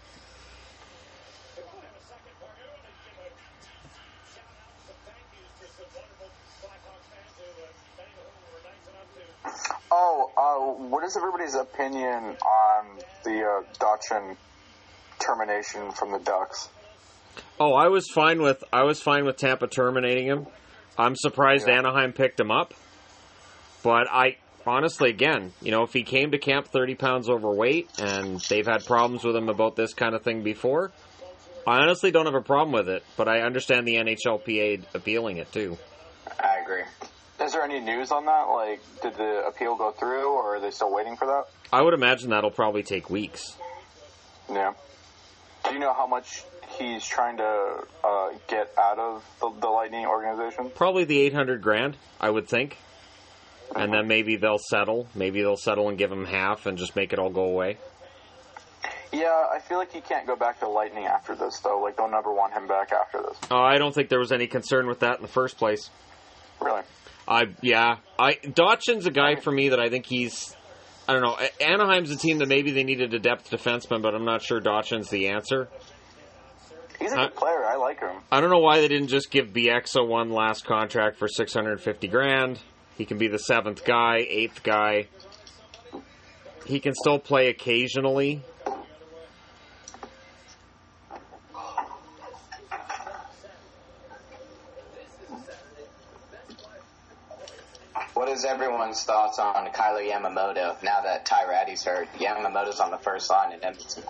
What 10.62 11.04
is 11.04 11.16
everybody's 11.16 11.54
opinion 11.54 12.36
on 12.36 12.86
the 13.24 13.42
uh, 13.42 13.62
Dotchin 13.78 14.36
termination 15.18 15.90
from 15.92 16.12
the 16.12 16.18
Ducks? 16.18 16.68
Oh, 17.58 17.72
I 17.74 17.88
was 17.88 18.08
fine 18.10 18.42
with 18.42 18.62
I 18.72 18.82
was 18.84 19.00
fine 19.00 19.24
with 19.24 19.36
Tampa 19.36 19.66
terminating 19.66 20.26
him. 20.26 20.46
I'm 20.98 21.16
surprised 21.16 21.66
Yeah. 21.66 21.78
Anaheim 21.78 22.12
picked 22.12 22.38
him 22.38 22.50
up. 22.50 22.74
But 23.82 24.06
I 24.10 24.36
honestly, 24.66 25.10
again, 25.10 25.52
you 25.60 25.70
know, 25.70 25.82
if 25.82 25.92
he 25.92 26.02
came 26.04 26.30
to 26.32 26.38
camp 26.38 26.68
30 26.68 26.94
pounds 26.94 27.28
overweight 27.28 27.90
and 27.98 28.40
they've 28.48 28.66
had 28.66 28.84
problems 28.86 29.24
with 29.24 29.34
him 29.34 29.48
about 29.48 29.74
this 29.76 29.94
kind 29.94 30.14
of 30.14 30.22
thing 30.22 30.42
before, 30.42 30.92
I 31.66 31.78
honestly 31.78 32.10
don't 32.10 32.26
have 32.26 32.34
a 32.34 32.42
problem 32.42 32.72
with 32.72 32.88
it. 32.88 33.02
But 33.16 33.28
I 33.28 33.40
understand 33.40 33.86
the 33.88 33.94
NHLPA 33.96 34.84
appealing 34.94 35.38
it 35.38 35.50
too. 35.52 35.78
I 36.38 36.58
agree. 36.62 36.82
Is 37.42 37.52
there 37.52 37.62
any 37.62 37.80
news 37.80 38.12
on 38.12 38.26
that? 38.26 38.42
Like, 38.44 38.80
did 39.02 39.14
the 39.16 39.44
appeal 39.46 39.76
go 39.76 39.90
through, 39.90 40.32
or 40.32 40.56
are 40.56 40.60
they 40.60 40.70
still 40.70 40.92
waiting 40.92 41.16
for 41.16 41.26
that? 41.26 41.46
I 41.72 41.82
would 41.82 41.94
imagine 41.94 42.30
that'll 42.30 42.50
probably 42.50 42.82
take 42.82 43.10
weeks. 43.10 43.56
Yeah. 44.50 44.74
Do 45.64 45.74
you 45.74 45.80
know 45.80 45.92
how 45.92 46.06
much 46.06 46.44
he's 46.78 47.04
trying 47.04 47.38
to 47.38 47.84
uh, 48.04 48.30
get 48.48 48.72
out 48.78 48.98
of 48.98 49.24
the, 49.40 49.50
the 49.60 49.68
Lightning 49.68 50.06
organization? 50.06 50.70
Probably 50.74 51.04
the 51.04 51.18
800 51.20 51.62
grand, 51.62 51.96
I 52.20 52.30
would 52.30 52.48
think. 52.48 52.78
And 53.74 53.92
then 53.92 54.06
maybe 54.06 54.36
they'll 54.36 54.58
settle. 54.58 55.08
Maybe 55.14 55.40
they'll 55.40 55.56
settle 55.56 55.88
and 55.88 55.96
give 55.96 56.12
him 56.12 56.26
half 56.26 56.66
and 56.66 56.76
just 56.76 56.94
make 56.94 57.12
it 57.12 57.18
all 57.18 57.30
go 57.30 57.44
away. 57.44 57.78
Yeah, 59.12 59.46
I 59.50 59.58
feel 59.60 59.78
like 59.78 59.92
he 59.92 60.00
can't 60.00 60.26
go 60.26 60.36
back 60.36 60.60
to 60.60 60.68
Lightning 60.68 61.06
after 61.06 61.34
this, 61.34 61.58
though. 61.60 61.80
Like, 61.80 61.96
they'll 61.96 62.10
never 62.10 62.32
want 62.32 62.52
him 62.52 62.66
back 62.66 62.92
after 62.92 63.22
this. 63.22 63.36
Oh, 63.50 63.60
I 63.60 63.78
don't 63.78 63.94
think 63.94 64.08
there 64.10 64.18
was 64.18 64.32
any 64.32 64.46
concern 64.46 64.86
with 64.86 65.00
that 65.00 65.16
in 65.16 65.22
the 65.22 65.28
first 65.28 65.58
place. 65.58 65.90
Really? 66.60 66.82
I 67.26 67.48
yeah, 67.60 67.96
I 68.18 68.34
Dotchin's 68.34 69.06
a 69.06 69.10
guy 69.10 69.36
for 69.36 69.50
me 69.50 69.70
that 69.70 69.80
I 69.80 69.88
think 69.88 70.06
he's. 70.06 70.56
I 71.08 71.14
don't 71.14 71.22
know. 71.22 71.36
Anaheim's 71.60 72.10
a 72.10 72.16
team 72.16 72.38
that 72.38 72.48
maybe 72.48 72.70
they 72.70 72.84
needed 72.84 73.12
a 73.12 73.18
depth 73.18 73.50
defenseman, 73.50 74.02
but 74.02 74.14
I'm 74.14 74.24
not 74.24 74.42
sure 74.42 74.60
Dotchin's 74.60 75.10
the 75.10 75.28
answer. 75.28 75.68
He's 77.00 77.12
a 77.12 77.16
good 77.16 77.34
player. 77.34 77.64
I 77.64 77.76
like 77.76 77.98
him. 77.98 78.16
I 78.30 78.40
don't 78.40 78.50
know 78.50 78.60
why 78.60 78.80
they 78.80 78.86
didn't 78.86 79.08
just 79.08 79.30
give 79.30 79.48
Bieksa 79.48 80.06
one 80.06 80.30
last 80.30 80.64
contract 80.64 81.18
for 81.18 81.26
650 81.26 82.06
grand. 82.06 82.60
He 82.96 83.04
can 83.04 83.18
be 83.18 83.26
the 83.26 83.38
seventh 83.38 83.84
guy, 83.84 84.18
eighth 84.28 84.62
guy. 84.62 85.08
He 86.66 86.78
can 86.78 86.94
still 86.94 87.18
play 87.18 87.48
occasionally. 87.48 88.42
What 98.32 98.38
is 98.38 98.44
everyone's 98.46 99.02
thoughts 99.04 99.38
on 99.38 99.70
Kailer 99.74 100.00
Yamamoto 100.00 100.82
now 100.82 101.02
that 101.02 101.26
Ty 101.26 101.42
Tyratty's 101.44 101.84
hurt? 101.84 102.08
Yamamoto's 102.14 102.80
on 102.80 102.90
the 102.90 102.96
first 102.96 103.28
line 103.28 103.52
in 103.52 103.62
Edmonton. 103.62 104.04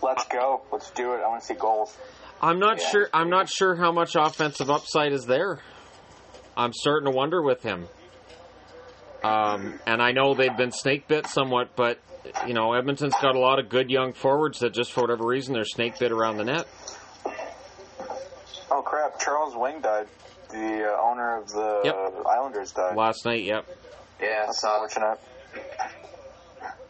Let's 0.00 0.24
go. 0.28 0.62
Let's 0.70 0.92
do 0.92 1.12
it. 1.14 1.16
I 1.16 1.26
want 1.26 1.40
to 1.40 1.46
see 1.48 1.54
goals. 1.54 1.96
I'm 2.40 2.60
not 2.60 2.80
Yeah. 2.80 2.88
sure. 2.88 3.08
I'm 3.12 3.28
not 3.28 3.48
sure 3.48 3.74
how 3.74 3.90
much 3.90 4.14
offensive 4.14 4.70
upside 4.70 5.12
is 5.12 5.26
there. 5.26 5.58
I'm 6.56 6.72
starting 6.72 7.10
to 7.10 7.16
wonder 7.16 7.42
with 7.42 7.64
him. 7.64 7.88
Um, 9.24 9.80
and 9.88 10.00
I 10.00 10.12
know 10.12 10.34
they've 10.34 10.56
been 10.56 10.70
snake 10.70 11.08
bit 11.08 11.26
somewhat, 11.26 11.70
but 11.74 11.98
you 12.46 12.54
know 12.54 12.74
Edmonton's 12.74 13.16
got 13.20 13.34
a 13.34 13.40
lot 13.40 13.58
of 13.58 13.68
good 13.68 13.90
young 13.90 14.12
forwards 14.12 14.60
that 14.60 14.72
just 14.72 14.92
for 14.92 15.00
whatever 15.00 15.26
reason 15.26 15.52
they're 15.52 15.64
snake 15.64 15.98
bit 15.98 16.12
around 16.12 16.36
the 16.36 16.44
net. 16.44 16.68
Oh, 18.70 18.82
crap. 18.82 19.18
Charles 19.18 19.56
Wang 19.56 19.80
died. 19.80 20.06
The 20.50 20.92
uh, 20.92 21.02
owner 21.02 21.38
of 21.38 21.48
the 21.48 21.80
Yep. 21.84 22.26
Islanders 22.26 22.72
died. 22.72 22.96
Last 22.96 23.24
night, 23.24 23.42
yep. 23.44 23.66
Yeah, 24.20 24.46
That's 24.46 24.62
unfortunate. 24.62 25.18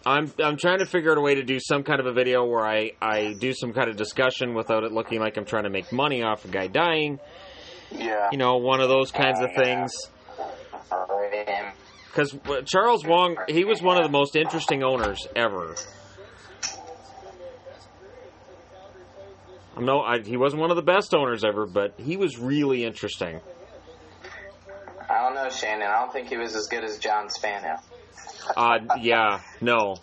I'm 0.05 0.33
I'm 0.43 0.57
trying 0.57 0.79
to 0.79 0.87
figure 0.87 1.11
out 1.11 1.19
a 1.19 1.21
way 1.21 1.35
to 1.35 1.43
do 1.43 1.59
some 1.59 1.83
kind 1.83 1.99
of 1.99 2.07
a 2.07 2.13
video 2.13 2.45
where 2.45 2.65
I 2.65 2.93
I 3.03 3.35
do 3.39 3.53
some 3.53 3.73
kind 3.73 3.91
of 3.91 3.97
discussion 3.97 4.55
without 4.55 4.85
it 4.85 4.93
looking 4.93 5.19
like 5.19 5.37
I'm 5.37 5.45
trying 5.45 5.65
to 5.65 5.71
make 5.71 5.91
money 5.93 6.23
off 6.23 6.45
a 6.45 6.49
guy 6.49 6.69
dying. 6.69 7.19
Yeah. 7.91 8.29
You 8.31 8.39
know, 8.39 8.59
one 8.59 8.81
of 8.81 8.89
those 8.89 9.11
kinds 9.11 9.41
of 9.41 9.51
things. 9.57 9.93
Because 12.07 12.37
Charles 12.67 13.05
Wang, 13.05 13.37
he 13.49 13.65
was 13.65 13.83
one 13.83 13.97
of 13.99 14.05
the 14.05 14.11
most 14.11 14.37
interesting 14.37 14.83
owners 14.83 15.27
ever. 15.35 15.75
No, 19.79 20.01
I, 20.01 20.21
he 20.21 20.37
wasn't 20.37 20.61
one 20.63 20.71
of 20.71 20.77
the 20.77 20.83
best 20.83 21.15
owners 21.15 21.45
ever, 21.45 21.67
but 21.67 21.95
he 21.99 22.17
was 22.17 22.39
really 22.39 22.85
interesting. 22.85 23.41
I 25.09 25.23
don't 25.23 25.35
know, 25.35 25.51
Shannon. 25.51 25.87
I 25.87 26.01
don't 26.01 26.13
think 26.13 26.29
he 26.29 26.37
was 26.37 26.55
as 26.57 26.67
good 26.67 26.83
as 26.83 26.99
John 26.99 27.29
Spano. 27.31 27.77
Uh, 28.57 28.79
yeah, 29.01 29.41
no. 29.61 29.97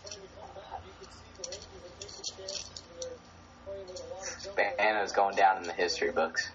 Banana's 4.55 5.11
going 5.11 5.35
down 5.35 5.57
in 5.57 5.63
the 5.63 5.73
history 5.73 6.11
books. 6.11 6.49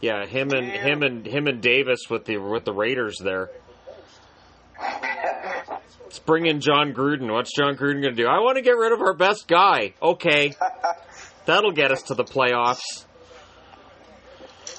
Yeah, 0.00 0.26
him 0.26 0.50
and 0.50 0.70
him 0.70 1.02
and 1.02 1.26
him 1.26 1.46
and 1.46 1.60
Davis 1.60 2.10
with 2.10 2.24
the 2.24 2.38
with 2.38 2.64
the 2.64 2.72
Raiders 2.72 3.18
there. 3.18 3.50
Let's 6.02 6.18
bring 6.18 6.46
in 6.46 6.60
Jon 6.60 6.92
Gruden. 6.92 7.32
What's 7.32 7.54
Jon 7.56 7.76
Gruden 7.76 8.02
going 8.02 8.14
to 8.16 8.22
do? 8.22 8.26
I 8.26 8.40
want 8.40 8.56
to 8.56 8.62
get 8.62 8.72
rid 8.72 8.92
of 8.92 9.00
our 9.00 9.14
best 9.14 9.48
guy. 9.48 9.94
Okay, 10.02 10.54
that'll 11.46 11.72
get 11.72 11.92
us 11.92 12.02
to 12.02 12.14
the 12.14 12.24
playoffs. 12.24 13.04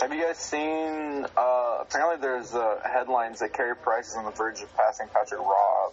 Have 0.01 0.11
you 0.14 0.22
guys 0.22 0.38
seen? 0.38 1.26
Uh, 1.38 1.78
apparently, 1.82 2.18
there's 2.20 2.53
uh, 2.53 2.80
headlines 2.84 3.39
that 3.39 3.53
Carey 3.53 3.76
Price 3.76 4.09
is 4.09 4.16
on 4.16 4.26
the 4.26 4.32
verge 4.32 4.61
of 4.61 4.76
passing 4.76 5.07
Patrick 5.14 5.39
Roy 5.39 5.91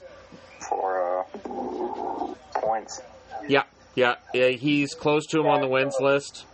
for 0.69 1.21
uh, 1.21 2.61
points. 2.61 3.01
Yeah, 3.47 3.65
yeah, 3.95 4.17
yeah. 4.35 4.49
He's 4.49 4.95
close 4.95 5.27
to 5.29 5.41
him 5.41 5.47
on 5.47 5.61
the 5.61 5.69
wins 5.69 5.97
list, 6.01 6.45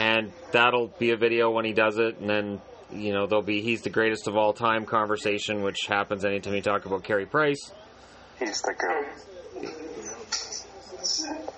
and 0.00 0.32
that'll 0.52 0.88
be 0.88 1.10
a 1.10 1.16
video 1.16 1.50
when 1.50 1.64
he 1.64 1.72
does 1.72 1.98
it, 1.98 2.18
and 2.18 2.28
then 2.28 2.60
you 2.90 3.12
know 3.12 3.26
there'll 3.26 3.42
be 3.42 3.60
he's 3.60 3.82
the 3.82 3.90
greatest 3.90 4.26
of 4.26 4.36
all 4.36 4.52
time 4.52 4.86
conversation, 4.86 5.62
which 5.62 5.78
happens 5.86 6.24
anytime 6.24 6.54
you 6.54 6.62
talk 6.62 6.84
about 6.86 7.04
Carey 7.04 7.26
Price. 7.26 7.72
He's 8.38 8.60
the 8.62 8.74
goat. 8.74 9.37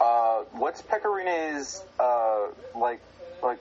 Uh, 0.00 0.44
what's 0.52 0.82
Pekka 0.82 1.04
Rinne's 1.14 1.82
uh, 1.98 2.48
like? 2.78 3.00
Like, 3.42 3.58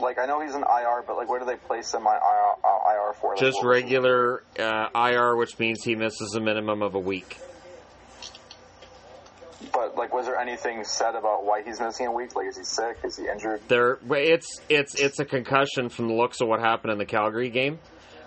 like 0.00 0.18
I 0.18 0.26
know 0.26 0.40
he's 0.40 0.54
an 0.54 0.62
IR, 0.62 1.04
but 1.06 1.16
like, 1.16 1.28
where 1.28 1.38
do 1.38 1.46
they 1.46 1.56
place 1.56 1.92
him 1.92 2.06
on 2.06 2.14
IR, 2.14 2.64
uh, 2.64 3.08
IR 3.08 3.12
for? 3.14 3.30
Like, 3.30 3.40
Just 3.40 3.62
regular 3.62 4.42
uh, 4.58 4.88
IR, 4.94 5.36
which 5.36 5.58
means 5.58 5.84
he 5.84 5.94
misses 5.94 6.34
a 6.34 6.40
minimum 6.40 6.82
of 6.82 6.94
a 6.94 6.98
week. 6.98 7.38
But 9.72 9.96
like, 9.96 10.12
was 10.12 10.26
there 10.26 10.38
anything 10.38 10.84
said 10.84 11.14
about 11.14 11.44
why 11.44 11.62
he's 11.62 11.80
missing 11.80 12.06
a 12.06 12.12
week? 12.12 12.34
Like, 12.34 12.48
is 12.48 12.56
he 12.56 12.64
sick? 12.64 12.98
Is 13.04 13.16
he 13.16 13.28
injured? 13.28 13.60
There, 13.68 13.98
it's 14.10 14.60
it's 14.68 14.94
it's 15.00 15.18
a 15.18 15.24
concussion 15.24 15.90
from 15.90 16.08
the 16.08 16.14
looks 16.14 16.40
of 16.40 16.48
what 16.48 16.60
happened 16.60 16.92
in 16.92 16.98
the 16.98 17.06
Calgary 17.06 17.50
game. 17.50 17.78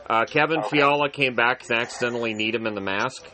Uh, 0.10 0.26
Kevin 0.26 0.60
Okay. 0.60 0.78
Fiala 0.78 1.10
came 1.10 1.36
back 1.36 1.64
and 1.70 1.80
accidentally 1.80 2.34
kneed 2.34 2.54
him 2.54 2.68
in 2.68 2.76
the 2.76 2.82
mask, 2.82 3.26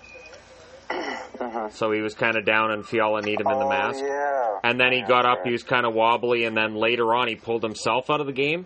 Uh-huh. 0.89 1.69
so 1.69 1.91
he 1.91 2.01
was 2.01 2.13
kind 2.15 2.35
of 2.35 2.45
down, 2.45 2.71
and 2.71 2.85
Fiala 2.85 3.21
kneed 3.21 3.39
him 3.39 3.47
in 3.47 3.59
the 3.59 3.65
oh, 3.65 3.69
mask. 3.69 3.99
Yeah. 4.03 4.59
And 4.63 4.79
then 4.79 4.91
he 4.91 4.99
Yeah, 4.99 5.07
got 5.07 5.25
up, 5.25 5.39
okay. 5.39 5.49
he 5.49 5.51
was 5.53 5.63
kind 5.63 5.85
of 5.85 5.93
wobbly, 5.93 6.43
and 6.45 6.57
then 6.57 6.75
later 6.75 7.13
on 7.13 7.27
he 7.27 7.35
pulled 7.35 7.63
himself 7.63 8.09
out 8.09 8.19
of 8.19 8.25
the 8.27 8.33
game. 8.33 8.65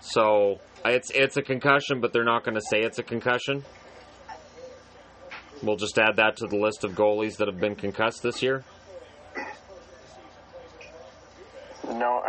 So 0.00 0.60
it's 0.84 1.10
it's 1.10 1.36
a 1.36 1.42
concussion, 1.42 2.00
but 2.00 2.12
they're 2.12 2.24
not 2.24 2.44
going 2.44 2.56
to 2.56 2.60
say 2.60 2.82
it's 2.82 2.98
a 2.98 3.02
concussion. 3.02 3.64
We'll 5.62 5.76
just 5.76 5.98
add 5.98 6.16
that 6.16 6.36
to 6.38 6.46
the 6.46 6.56
list 6.56 6.84
of 6.84 6.92
goalies 6.92 7.38
that 7.38 7.48
have 7.48 7.58
been 7.58 7.74
concussed 7.74 8.22
this 8.22 8.42
year. 8.42 8.64
No. 11.88 12.22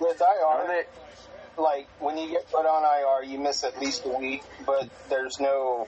With 0.00 0.20
Are 0.20 0.62
IR, 0.62 0.68
they? 0.68 1.62
like 1.62 1.88
when 2.00 2.18
you 2.18 2.30
get 2.30 2.50
put 2.50 2.66
on 2.66 2.82
IR, 2.84 3.24
you 3.30 3.38
miss 3.38 3.64
at 3.64 3.80
least 3.80 4.04
a 4.04 4.08
week, 4.18 4.42
but 4.66 4.88
there's 5.08 5.38
no 5.40 5.86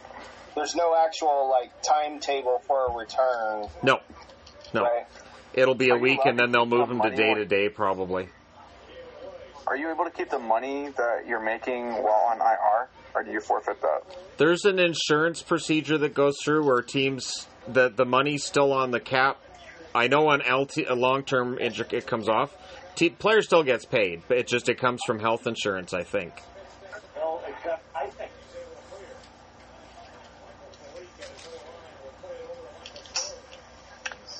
there's 0.54 0.74
no 0.74 0.94
actual 0.96 1.50
like 1.50 1.70
timetable 1.82 2.60
for 2.66 2.86
a 2.86 2.92
return, 2.96 3.68
No, 3.82 4.00
no, 4.72 4.82
right? 4.82 5.06
it'll 5.52 5.74
be 5.74 5.88
a 5.90 5.94
Are 5.94 5.96
you 5.96 6.02
week, 6.02 6.20
and 6.24 6.38
then 6.38 6.52
they'll 6.52 6.66
move 6.66 6.88
the 6.88 6.94
him 6.94 7.02
to 7.02 7.10
day 7.10 7.34
to 7.34 7.44
day 7.44 7.68
probably. 7.68 8.28
Are 9.66 9.76
you 9.76 9.90
able 9.90 10.04
to 10.04 10.10
keep 10.10 10.28
the 10.28 10.38
money 10.38 10.88
that 10.96 11.26
you're 11.26 11.42
making 11.42 11.86
while 11.94 12.28
on 12.30 12.40
IR, 12.40 12.88
or 13.14 13.22
do 13.22 13.30
you 13.30 13.40
forfeit 13.40 13.80
that? 13.80 14.02
There's 14.36 14.64
an 14.64 14.78
insurance 14.78 15.42
procedure 15.42 15.96
that 15.98 16.12
goes 16.12 16.36
through 16.44 16.66
where 16.66 16.82
teams 16.82 17.46
that 17.68 17.96
the 17.96 18.04
money's 18.04 18.44
still 18.44 18.72
on 18.72 18.90
the 18.90 19.00
cap. 19.00 19.40
I 19.94 20.08
know 20.08 20.28
on 20.28 20.40
LT 20.40 20.78
a 20.78 20.92
uh, 20.92 20.96
long 20.96 21.22
term 21.22 21.58
injury 21.58 21.86
it 21.92 22.06
comes 22.06 22.28
off. 22.28 22.54
Te- 22.94 23.10
player 23.10 23.42
still 23.42 23.62
gets 23.62 23.86
paid, 23.86 24.22
but 24.28 24.36
it 24.36 24.46
just 24.46 24.68
it 24.68 24.78
comes 24.78 25.00
from 25.06 25.18
health 25.18 25.46
insurance. 25.46 25.94
I 25.94 26.02
think. 26.02 26.32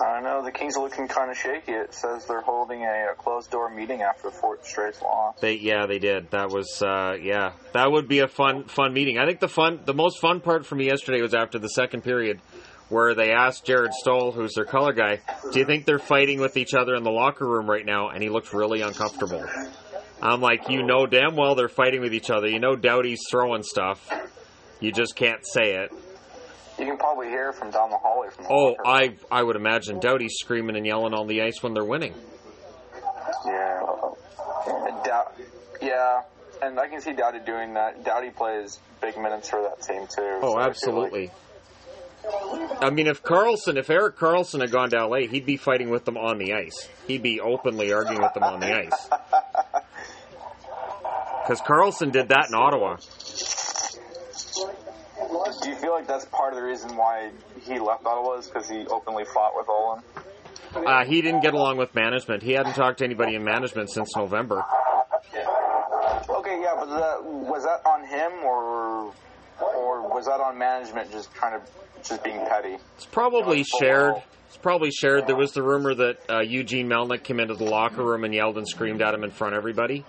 I 0.00 0.20
know 0.20 0.42
the 0.42 0.50
Kings 0.52 0.76
are 0.76 0.82
looking 0.82 1.08
kind 1.08 1.30
of 1.30 1.36
shaky. 1.36 1.72
It 1.72 1.94
says 1.94 2.26
they're 2.26 2.40
holding 2.40 2.82
a, 2.82 3.08
a 3.12 3.14
closed 3.16 3.50
door 3.50 3.70
meeting 3.70 4.02
after 4.02 4.30
fourth 4.30 4.66
straight 4.66 5.00
loss. 5.02 5.38
They 5.40 5.54
yeah 5.54 5.86
they 5.86 5.98
did. 5.98 6.30
That 6.30 6.50
was 6.50 6.82
uh, 6.82 7.16
yeah 7.20 7.52
that 7.72 7.90
would 7.90 8.08
be 8.08 8.20
a 8.20 8.28
fun 8.28 8.64
fun 8.64 8.92
meeting. 8.92 9.18
I 9.18 9.26
think 9.26 9.40
the 9.40 9.48
fun 9.48 9.80
the 9.84 9.94
most 9.94 10.20
fun 10.20 10.40
part 10.40 10.66
for 10.66 10.74
me 10.74 10.86
yesterday 10.86 11.20
was 11.20 11.34
after 11.34 11.58
the 11.58 11.68
second 11.68 12.02
period. 12.02 12.40
Where 12.90 13.14
they 13.14 13.32
asked 13.32 13.64
Jarret 13.64 13.92
Stoll, 13.92 14.30
who's 14.30 14.52
their 14.54 14.66
color 14.66 14.92
guy, 14.92 15.20
do 15.50 15.58
you 15.58 15.64
think 15.64 15.86
they're 15.86 15.98
fighting 15.98 16.38
with 16.38 16.58
each 16.58 16.74
other 16.74 16.94
in 16.94 17.02
the 17.02 17.10
locker 17.10 17.48
room 17.48 17.68
right 17.68 17.84
now? 17.84 18.10
And 18.10 18.22
he 18.22 18.28
looked 18.28 18.52
really 18.52 18.82
uncomfortable. 18.82 19.42
I'm 20.20 20.42
like, 20.42 20.68
you 20.68 20.82
know 20.82 21.06
damn 21.06 21.34
well 21.34 21.54
they're 21.54 21.68
fighting 21.68 22.02
with 22.02 22.12
each 22.12 22.28
other. 22.30 22.46
You 22.46 22.58
know 22.60 22.76
Doughty's 22.76 23.20
throwing 23.30 23.62
stuff. 23.62 24.06
You 24.80 24.92
just 24.92 25.16
can't 25.16 25.40
say 25.46 25.76
it. 25.76 25.92
You 26.78 26.86
can 26.86 26.96
probably 26.98 27.28
hear 27.28 27.52
from 27.52 27.70
down 27.70 27.90
the 27.90 27.96
hallway 27.98 28.28
from 28.30 28.44
the 28.44 28.50
Oh, 28.52 28.64
locker. 28.70 28.82
I 28.86 29.14
I 29.30 29.42
would 29.42 29.56
imagine 29.56 30.00
Doughty's 30.00 30.34
screaming 30.40 30.76
and 30.76 30.84
yelling 30.86 31.14
on 31.14 31.26
the 31.28 31.42
ice 31.42 31.62
when 31.62 31.72
they're 31.74 31.84
winning. 31.84 32.14
Yeah. 33.46 33.80
And 34.66 35.04
Dow- 35.04 35.32
yeah. 35.80 36.22
And 36.62 36.78
I 36.80 36.88
can 36.88 37.00
see 37.00 37.12
Doughty 37.12 37.40
doing 37.40 37.74
that. 37.74 38.04
Doughty 38.04 38.30
plays 38.30 38.78
big 39.00 39.16
minutes 39.16 39.50
for 39.50 39.62
that 39.62 39.82
team 39.82 40.06
too. 40.06 40.40
Oh, 40.42 40.54
so 40.54 40.60
absolutely. 40.60 41.30
I 42.80 42.88
mean, 42.90 43.06
if 43.06 43.22
Karlsson, 43.22 43.76
if 43.76 43.90
Erik 43.90 44.16
Karlsson 44.16 44.60
had 44.62 44.70
gone 44.72 44.88
to 44.90 45.06
LA, 45.06 45.26
he'd 45.28 45.44
be 45.44 45.58
fighting 45.58 45.90
with 45.90 46.06
them 46.06 46.16
on 46.16 46.38
the 46.38 46.54
ice. 46.54 46.88
He'd 47.06 47.22
be 47.22 47.38
openly 47.40 47.92
arguing 47.92 48.22
with 48.22 48.32
them 48.34 48.44
on 48.44 48.60
the 48.60 48.74
ice. 48.74 49.08
Because 51.42 51.60
Karlsson 51.60 52.10
did 52.10 52.28
that 52.30 52.46
in 52.48 52.54
Ottawa. 52.54 52.96
Do 55.62 55.70
you 55.70 55.76
feel 55.76 55.92
like 55.92 56.06
that's 56.06 56.24
part 56.26 56.52
of 56.52 56.58
the 56.58 56.64
reason 56.64 56.96
why 56.96 57.30
he 57.62 57.78
left 57.78 58.04
Ottawa 58.06 58.38
is 58.38 58.46
because 58.46 58.68
he 58.68 58.86
openly 58.86 59.24
fought 59.24 59.52
with 59.54 59.68
Olin? 59.68 60.02
Uh, 60.74 61.04
he 61.04 61.22
didn't 61.22 61.40
get 61.40 61.54
along 61.54 61.76
with 61.76 61.94
management. 61.94 62.42
He 62.42 62.52
hadn't 62.52 62.74
talked 62.74 62.98
to 62.98 63.04
anybody 63.04 63.36
in 63.36 63.44
management 63.44 63.90
since 63.90 64.16
November. 64.16 64.64
Okay, 66.28 66.60
yeah, 66.60 66.74
but 66.76 66.86
that, 66.86 67.24
was 67.24 67.64
that 67.64 67.86
on 67.86 68.06
him 68.06 68.44
or 68.44 69.12
or 69.60 70.02
was 70.12 70.26
that 70.26 70.40
on 70.40 70.58
management 70.58 71.10
just 71.12 71.32
kind 71.34 71.54
of 71.54 71.62
just 72.02 72.24
being 72.24 72.44
petty? 72.48 72.76
It's 72.96 73.06
probably 73.06 73.64
shared. 73.64 74.16
It's 74.48 74.56
probably 74.56 74.90
shared. 74.90 75.26
There 75.26 75.36
was 75.36 75.52
the 75.52 75.62
rumor 75.62 75.94
that 75.94 76.18
uh, 76.28 76.40
Eugene 76.40 76.88
Melnyk 76.88 77.22
came 77.22 77.40
into 77.40 77.54
the 77.54 77.64
locker 77.64 78.04
room 78.04 78.24
and 78.24 78.34
yelled 78.34 78.58
and 78.58 78.68
screamed 78.68 79.00
at 79.02 79.14
him 79.14 79.24
in 79.24 79.30
front 79.30 79.54
of 79.54 79.58
everybody, 79.58 80.04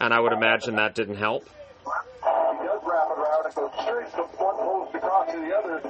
and 0.00 0.12
I 0.12 0.20
would 0.20 0.32
imagine 0.32 0.76
that 0.76 0.94
didn't 0.94 1.16
help. 1.16 1.48
He 3.46 3.52
does 3.54 3.56
wrap 3.56 3.74
it 3.74 3.80
around. 3.86 4.06
It 4.06 4.10
goes 4.10 4.10
straight 4.10 4.10
from 4.10 4.26
one 4.38 4.56
post 4.56 4.94
across 4.94 5.32
to 5.32 5.38
the 5.38 5.56
other, 5.56 5.80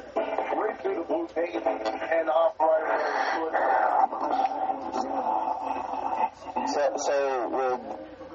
right 0.57 0.81
through 0.83 0.95
the 0.97 1.03
blue 1.03 1.27
paint 1.35 1.55
and 1.57 2.29
off 2.31 2.55
right 2.61 2.83
away. 2.83 3.57
So, 6.75 6.97
so 6.99 7.49
with 7.49 7.81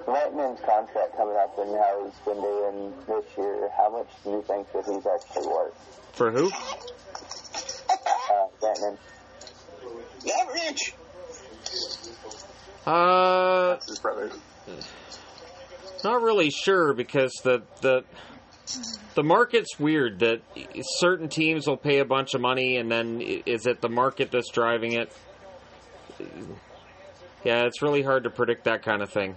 Lightman's 0.07 0.59
contract 0.61 1.17
coming 1.17 1.35
up 1.35 1.57
and 1.59 1.75
how 1.75 2.05
he's 2.05 2.19
been 2.25 2.41
doing 2.41 2.93
this 3.07 3.25
year, 3.37 3.69
how 3.77 3.89
much 3.91 4.09
do 4.23 4.31
you 4.31 4.41
think 4.47 4.71
that 4.73 4.85
he's 4.85 5.05
actually 5.05 5.47
worth? 5.47 5.73
For 6.13 6.31
who? 6.31 6.49
Uh, 6.49 8.47
Batman. 8.61 8.97
Average. 10.41 10.93
Uh, 12.85 13.77
His 13.87 13.99
brothers. 13.99 14.33
Not 16.03 16.21
really 16.23 16.49
sure 16.49 16.93
because 16.93 17.31
the 17.43 17.61
the 17.81 18.03
the 19.15 19.23
market's 19.23 19.79
weird 19.79 20.19
that 20.19 20.41
certain 20.99 21.29
teams 21.29 21.67
will 21.67 21.77
pay 21.77 21.99
a 21.99 22.05
bunch 22.05 22.33
of 22.33 22.41
money 22.41 22.77
and 22.77 22.91
then 22.91 23.21
is 23.21 23.65
it 23.65 23.81
the 23.81 23.89
market 23.89 24.31
that's 24.31 24.49
driving 24.51 24.93
it? 24.93 25.11
Yeah, 27.43 27.65
it's 27.65 27.81
really 27.81 28.03
hard 28.03 28.23
to 28.23 28.29
predict 28.29 28.65
that 28.65 28.83
kind 28.83 29.01
of 29.01 29.09
thing. 29.09 29.35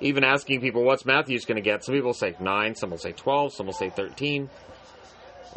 Even 0.00 0.24
asking 0.24 0.60
people 0.60 0.84
what's 0.84 1.04
Matthews 1.04 1.44
going 1.44 1.56
to 1.56 1.62
get, 1.62 1.84
some 1.84 1.94
people 1.94 2.14
say 2.14 2.34
9, 2.40 2.74
some 2.74 2.90
will 2.90 2.98
say 2.98 3.12
12, 3.12 3.52
some 3.52 3.66
will 3.66 3.72
say 3.72 3.90
13 3.90 4.48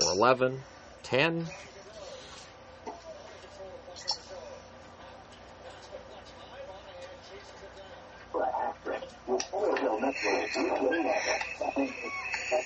or 0.02 0.12
11, 0.14 0.62
10. 1.04 1.48
So 12.52 12.58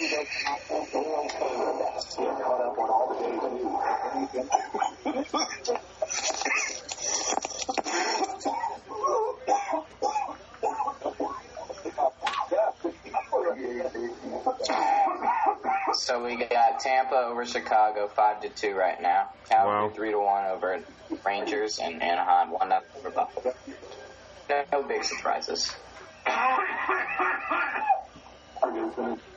we 16.24 16.36
got 16.36 16.80
Tampa 16.80 17.16
over 17.16 17.46
Chicago, 17.46 18.08
five 18.08 18.42
to 18.42 18.50
two 18.50 18.74
right 18.74 19.00
now. 19.00 19.30
Calgary 19.48 19.72
wow. 19.72 19.92
three 19.94 20.10
to 20.12 20.18
one 20.18 20.48
over 20.48 20.84
Rangers, 21.24 21.78
and 21.78 22.02
Anaheim 22.02 22.50
one 22.50 22.70
nothing 22.70 22.90
over 22.98 23.12
Buffalo. 23.12 23.54
No, 24.50 24.64
no 24.72 24.82
big 24.82 25.04
surprises. 25.04 25.72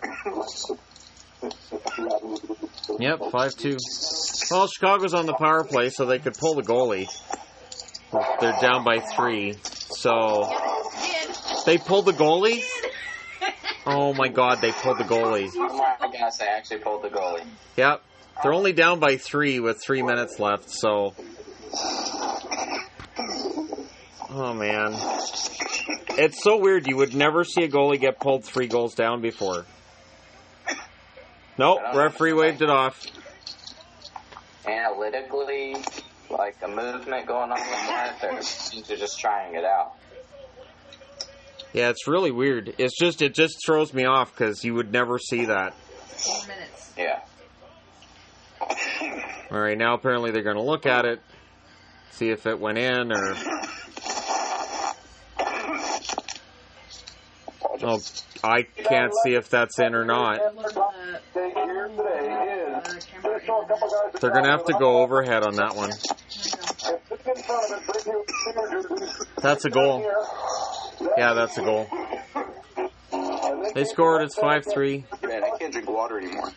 Yep, 2.98 3.30
five 3.30 3.54
two. 3.56 3.76
Well, 4.50 4.66
Chicago's 4.66 5.14
on 5.14 5.26
the 5.26 5.34
power 5.34 5.64
play, 5.64 5.90
so 5.90 6.04
they 6.06 6.18
could 6.18 6.36
pull 6.36 6.54
the 6.54 6.62
goalie. 6.62 7.06
They're 8.40 8.56
down 8.60 8.84
by 8.84 9.00
three, 9.00 9.56
so 9.62 10.50
they 11.66 11.78
pulled 11.78 12.06
the 12.06 12.12
goalie. 12.12 12.62
Oh 13.86 14.14
my 14.14 14.28
God, 14.28 14.60
they 14.60 14.72
pulled 14.72 14.98
the 14.98 15.04
goalie. 15.04 15.48
Oh 15.54 15.96
my 16.00 16.10
gosh, 16.12 16.36
they 16.38 16.46
actually 16.46 16.78
pulled 16.78 17.02
the 17.04 17.08
goalie. 17.08 17.44
Yep, 17.76 18.02
they're 18.42 18.52
only 18.52 18.72
down 18.72 18.98
by 19.00 19.16
three 19.16 19.60
with 19.60 19.80
three 19.84 20.02
minutes 20.02 20.38
left. 20.38 20.70
So, 20.70 21.14
oh 24.30 24.54
man, 24.54 24.94
it's 26.18 26.42
so 26.42 26.58
weird. 26.58 26.86
You 26.88 26.96
would 26.96 27.14
never 27.14 27.44
see 27.44 27.64
a 27.64 27.68
goalie 27.68 28.00
get 28.00 28.18
pulled 28.18 28.44
three 28.44 28.66
goals 28.66 28.94
down 28.94 29.20
before. 29.20 29.66
Nope, 31.58 31.80
referee 31.94 32.32
waved 32.34 32.62
it 32.62 32.70
off. 32.70 33.04
Analytically, 34.66 35.76
like 36.30 36.56
a 36.62 36.68
movement 36.68 37.26
going 37.26 37.50
on 37.50 37.58
with 37.58 37.68
that, 37.88 38.18
they 38.20 38.40
seem 38.42 38.82
to 38.84 38.96
just 38.96 39.18
trying 39.18 39.54
it 39.54 39.64
out. 39.64 39.94
Yeah, 41.72 41.90
it's 41.90 42.06
really 42.06 42.30
weird. 42.30 42.74
It's 42.78 42.96
just 42.96 43.20
it 43.22 43.34
just 43.34 43.58
throws 43.66 43.92
me 43.92 44.04
off 44.04 44.32
because 44.32 44.64
you 44.64 44.74
would 44.74 44.92
never 44.92 45.18
see 45.18 45.46
that. 45.46 45.74
Four 45.74 46.46
minutes. 46.46 46.92
Yeah. 46.96 47.20
All 49.50 49.60
right, 49.60 49.76
now 49.76 49.94
apparently 49.94 50.30
they're 50.30 50.42
going 50.42 50.56
to 50.56 50.62
look 50.62 50.86
at 50.86 51.04
it, 51.04 51.20
see 52.10 52.30
if 52.30 52.46
it 52.46 52.58
went 52.60 52.78
in 52.78 53.12
or. 53.12 53.36
Oh, 57.80 58.00
I 58.42 58.62
can't 58.62 59.12
see 59.22 59.34
if 59.34 59.48
that's 59.50 59.78
in 59.78 59.94
or 59.94 60.04
not. 60.04 60.40
Take 61.34 61.54
here 61.54 61.88
today 61.88 62.84
is 62.96 63.04
camera 63.04 63.34
Just 63.36 63.46
show 63.46 63.62
a 63.62 63.66
couple 63.66 63.88
guys 63.88 64.12
that 64.12 64.20
They're 64.20 64.30
going 64.30 64.44
to 64.44 64.50
have 64.50 64.64
to 64.66 64.74
go 64.74 64.98
overhead 65.02 65.42
on 65.42 65.56
that 65.56 65.74
one. 65.74 65.90
If 65.90 66.02
it's 67.10 67.26
in 67.26 67.42
front 67.44 67.72
of 67.72 67.78
it, 67.78 68.04
bring 68.04 68.14
your 68.14 68.24
fingers 68.88 69.26
That's 69.40 69.64
a 69.64 69.70
goal. 69.70 70.10
Yeah, 71.16 71.34
that's 71.34 71.58
a 71.58 71.62
goal. 71.62 71.88
They 73.74 73.84
scored. 73.84 74.22
It's 74.22 74.34
five 74.34 74.64
three. 74.64 75.04
Man, 75.22 75.44
I 75.44 75.56
can't 75.58 75.72
drink 75.72 75.88
water 75.88 76.18
anymore. 76.18 76.50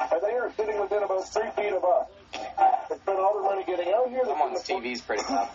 And 0.00 0.22
they 0.22 0.32
are 0.32 0.52
sitting 0.56 0.80
within 0.80 1.02
about 1.02 1.28
three 1.32 1.50
feet 1.56 1.72
of 1.72 1.84
us. 1.84 2.06
They 2.88 2.96
spent 2.96 3.18
all 3.18 3.34
their 3.34 3.42
money 3.42 3.64
getting 3.64 3.92
out 3.92 4.08
here. 4.08 4.20
They 4.24 4.30
Someone's 4.30 4.60
spent 4.62 4.82
the 4.82 4.90
TV's 4.90 5.00
pretty 5.00 5.22
loud. 5.28 5.48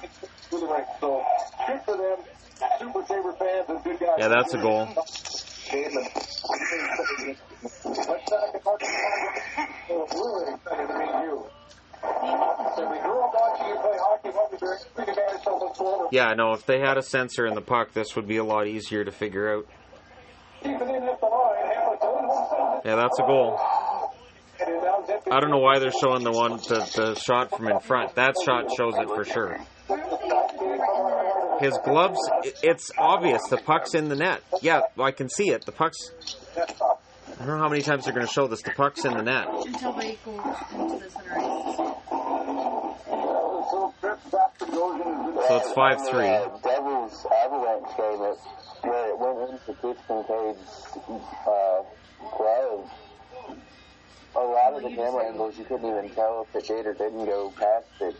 to 0.50 0.60
the. 0.60 0.86
So 1.00 1.24
good 1.68 1.82
for 1.84 1.98
them. 1.98 2.18
Super 2.80 3.06
Sabre 3.08 3.34
fans 3.34 3.70
and 3.70 3.84
good 3.84 4.00
guys. 4.00 4.16
Yeah, 4.18 4.28
that's 4.30 4.54
a 4.54 4.58
goal. 4.58 4.88
And 5.76 5.94
mark 5.94 6.00
the 7.26 7.36
Really 9.90 10.54
excited 10.54 10.88
to 10.88 10.98
meet 10.98 11.16
you. 11.24 11.46
Yeah, 16.12 16.34
no. 16.36 16.54
If 16.54 16.66
they 16.66 16.80
had 16.80 16.98
a 16.98 17.02
sensor 17.02 17.46
in 17.46 17.56
the 17.56 17.62
puck, 17.62 17.92
this 17.94 18.16
would 18.16 18.28
be 18.28 18.38
a 18.38 18.44
lot 18.44 18.68
easier 18.68 19.04
to 19.04 19.12
figure 19.12 19.54
out. 19.54 19.66
Yeah, 22.86 22.96
that's 22.96 23.20
a 23.20 23.24
goal. 23.24 23.60
I 25.32 25.40
don't 25.42 25.50
know 25.50 25.58
why 25.58 25.80
they're 25.80 25.92
showing 25.92 26.24
the 26.24 26.32
one 26.32 26.58
the, 26.58 26.90
the 26.96 27.16
shot 27.16 27.50
from 27.50 27.68
in 27.68 27.80
front. 27.80 28.16
That 28.16 28.36
shot 28.46 28.70
shows 28.78 28.94
it 28.98 29.10
for 29.10 29.26
sure. 29.26 29.60
His 31.60 31.78
gloves, 31.84 32.20
it's 32.64 32.92
obvious. 32.98 33.42
The 33.50 33.58
puck's 33.58 33.94
in 33.94 34.10
the 34.10 34.16
net. 34.16 34.42
Yeah, 34.62 34.82
I 35.00 35.12
can 35.12 35.30
see 35.30 35.50
it. 35.50 35.66
The 35.66 35.72
puck's. 35.72 36.12
I 36.58 37.40
don't 37.40 37.48
know 37.48 37.58
how 37.58 37.70
many 37.70 37.82
times 37.82 38.06
they're 38.06 38.14
going 38.14 38.26
to 38.26 38.32
show 38.32 38.48
this. 38.48 38.62
The 38.62 38.72
puck's 38.72 39.06
in 39.06 39.14
the 39.14 39.24
net. 39.24 39.48
until 39.66 39.94
they 39.94 40.18
go 40.24 40.32
into 40.74 41.04
the 41.04 41.10
center 41.10 41.38
ice. 41.38 41.76
So 45.48 45.58
it's 45.58 45.72
five 45.74 46.00
three. 46.10 46.28
Uh, 46.28 46.50
Devils 46.64 47.26
Avalanche 47.44 47.98
game 47.98 48.22
it, 48.22 48.38
where 48.82 49.10
it 49.10 49.20
went 49.20 49.52
into 49.52 49.74
Keith 49.82 50.02
Kinkaid's 50.08 50.98
uh, 51.48 51.84
glove. 52.36 52.90
A 54.36 54.40
lot 54.40 54.74
of 54.74 54.84
the 54.84 54.90
camera 54.90 55.26
angles, 55.28 55.58
you 55.58 55.66
couldn't 55.66 55.88
even 55.88 56.10
tell 56.16 56.48
if 56.50 56.56
it 56.56 56.68
did 56.68 56.86
or 56.88 56.94
didn't 56.94 57.26
go 57.26 57.52
past 57.52 57.86
it. 58.02 58.16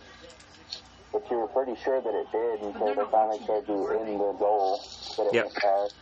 But 1.16 1.32
you 1.32 1.38
were 1.38 1.48
pretty 1.48 1.76
sure 1.82 2.02
that 2.02 2.14
it 2.14 2.30
did 2.30 2.60
until 2.60 2.94
they 2.94 3.10
finally 3.10 3.40
showed 3.48 3.66
you 3.70 3.90
in 4.02 4.18
the 4.18 4.36
goal 4.38 4.82
that 5.16 5.28
it 5.28 5.34
Yep. 5.34 5.46
went 5.46 5.56
past. 5.56 5.94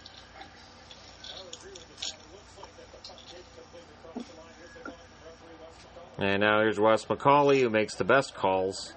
And 6.17 6.41
now 6.41 6.61
here's 6.61 6.79
Wes 6.79 7.05
McCauley, 7.05 7.59
who 7.59 7.69
makes 7.69 7.93
the 7.95 8.03
best 8.03 8.33
calls. 8.33 8.93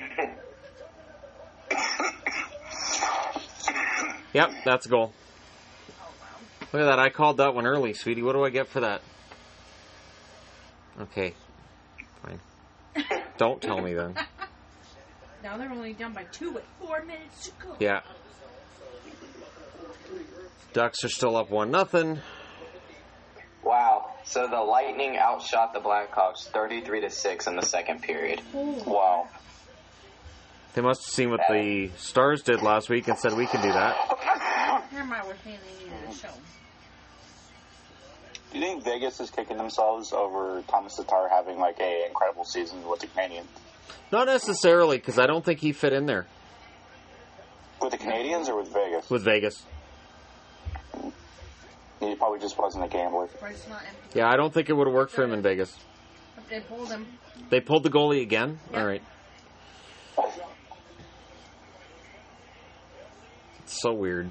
Yep, 4.32 4.52
that's 4.64 4.86
a 4.86 4.88
goal. 4.88 5.12
Look 6.72 6.82
at 6.82 6.84
that. 6.84 7.00
I 7.00 7.08
called 7.10 7.38
that 7.38 7.52
one 7.52 7.66
early, 7.66 7.94
sweetie. 7.94 8.22
What 8.22 8.34
do 8.34 8.44
I 8.44 8.50
get 8.50 8.68
for 8.68 8.78
that? 8.80 9.02
Okay. 11.00 11.34
Fine. 12.22 12.40
Don't 13.38 13.60
tell 13.60 13.80
me 13.80 13.94
then. 13.94 14.14
Now 15.42 15.56
they're 15.56 15.70
only 15.70 15.92
down 15.94 16.12
by 16.12 16.24
two 16.24 16.52
with 16.52 16.64
four 16.80 17.02
minutes 17.02 17.46
to 17.46 17.52
go. 17.62 17.76
Yeah. 17.78 18.00
Ducks 20.72 21.02
are 21.04 21.08
still 21.08 21.36
up 21.36 21.50
one 21.50 21.70
nothing. 21.70 22.20
Wow. 23.62 24.12
So 24.24 24.46
the 24.48 24.60
Lightning 24.60 25.16
outshot 25.16 25.72
the 25.72 25.80
Blackhawks 25.80 26.48
33 26.48 27.02
to 27.02 27.10
6 27.10 27.46
in 27.46 27.56
the 27.56 27.62
second 27.62 28.02
period. 28.02 28.40
Wow. 28.52 29.28
They 30.74 30.82
must 30.82 31.04
have 31.04 31.12
seen 31.12 31.30
what 31.30 31.40
the 31.48 31.90
Stars 31.96 32.42
did 32.42 32.62
last 32.62 32.88
week 32.88 33.08
and 33.08 33.18
said 33.18 33.34
we 33.34 33.46
can 33.46 33.60
do 33.60 33.72
that. 33.72 33.96
Never 34.92 35.04
mind, 35.04 35.24
we're 35.26 35.34
saying 35.44 35.58
they 35.78 35.84
needed 35.84 36.16
show. 36.16 36.28
Do 38.52 38.58
you 38.58 38.64
think 38.64 38.84
Vegas 38.84 39.20
is 39.20 39.30
kicking 39.30 39.56
themselves 39.56 40.12
over 40.12 40.62
Tomas 40.68 40.96
Tatar 40.96 41.28
having 41.28 41.58
like 41.58 41.78
a 41.80 42.06
incredible 42.06 42.44
season 42.44 42.86
with 42.88 43.00
the 43.00 43.06
Canadiens? 43.08 43.46
Not 44.12 44.26
necessarily, 44.26 44.96
because 44.98 45.18
I 45.18 45.26
don't 45.26 45.44
think 45.44 45.60
he 45.60 45.72
fit 45.72 45.92
in 45.92 46.06
there 46.06 46.26
With 47.80 47.92
the 47.92 47.98
Canadiens 47.98 48.48
or 48.48 48.56
with 48.56 48.72
Vegas? 48.72 49.08
with 49.10 49.22
Vegas. 49.22 49.64
He 52.00 52.14
probably 52.14 52.38
just 52.40 52.58
wasn't 52.58 52.84
a 52.84 52.88
gambler. 52.88 53.28
But 53.40 53.50
it's 53.52 53.68
not 53.68 53.82
empty. 53.86 54.18
Yeah, 54.18 54.28
I 54.28 54.36
don't 54.36 54.52
think 54.54 54.68
it 54.70 54.72
would 54.72 54.86
have 54.86 54.94
worked 54.94 55.12
for 55.12 55.22
him 55.22 55.32
in 55.32 55.42
Vegas. 55.42 55.76
They 56.48 56.60
pulled 56.60 56.88
him. 56.88 57.06
They 57.50 57.60
pulled 57.60 57.82
the 57.82 57.90
goalie 57.90 58.22
again. 58.22 58.58
All 58.74 58.84
right. 58.86 59.02
It's 63.60 63.80
so 63.82 63.92
weird. 63.92 64.30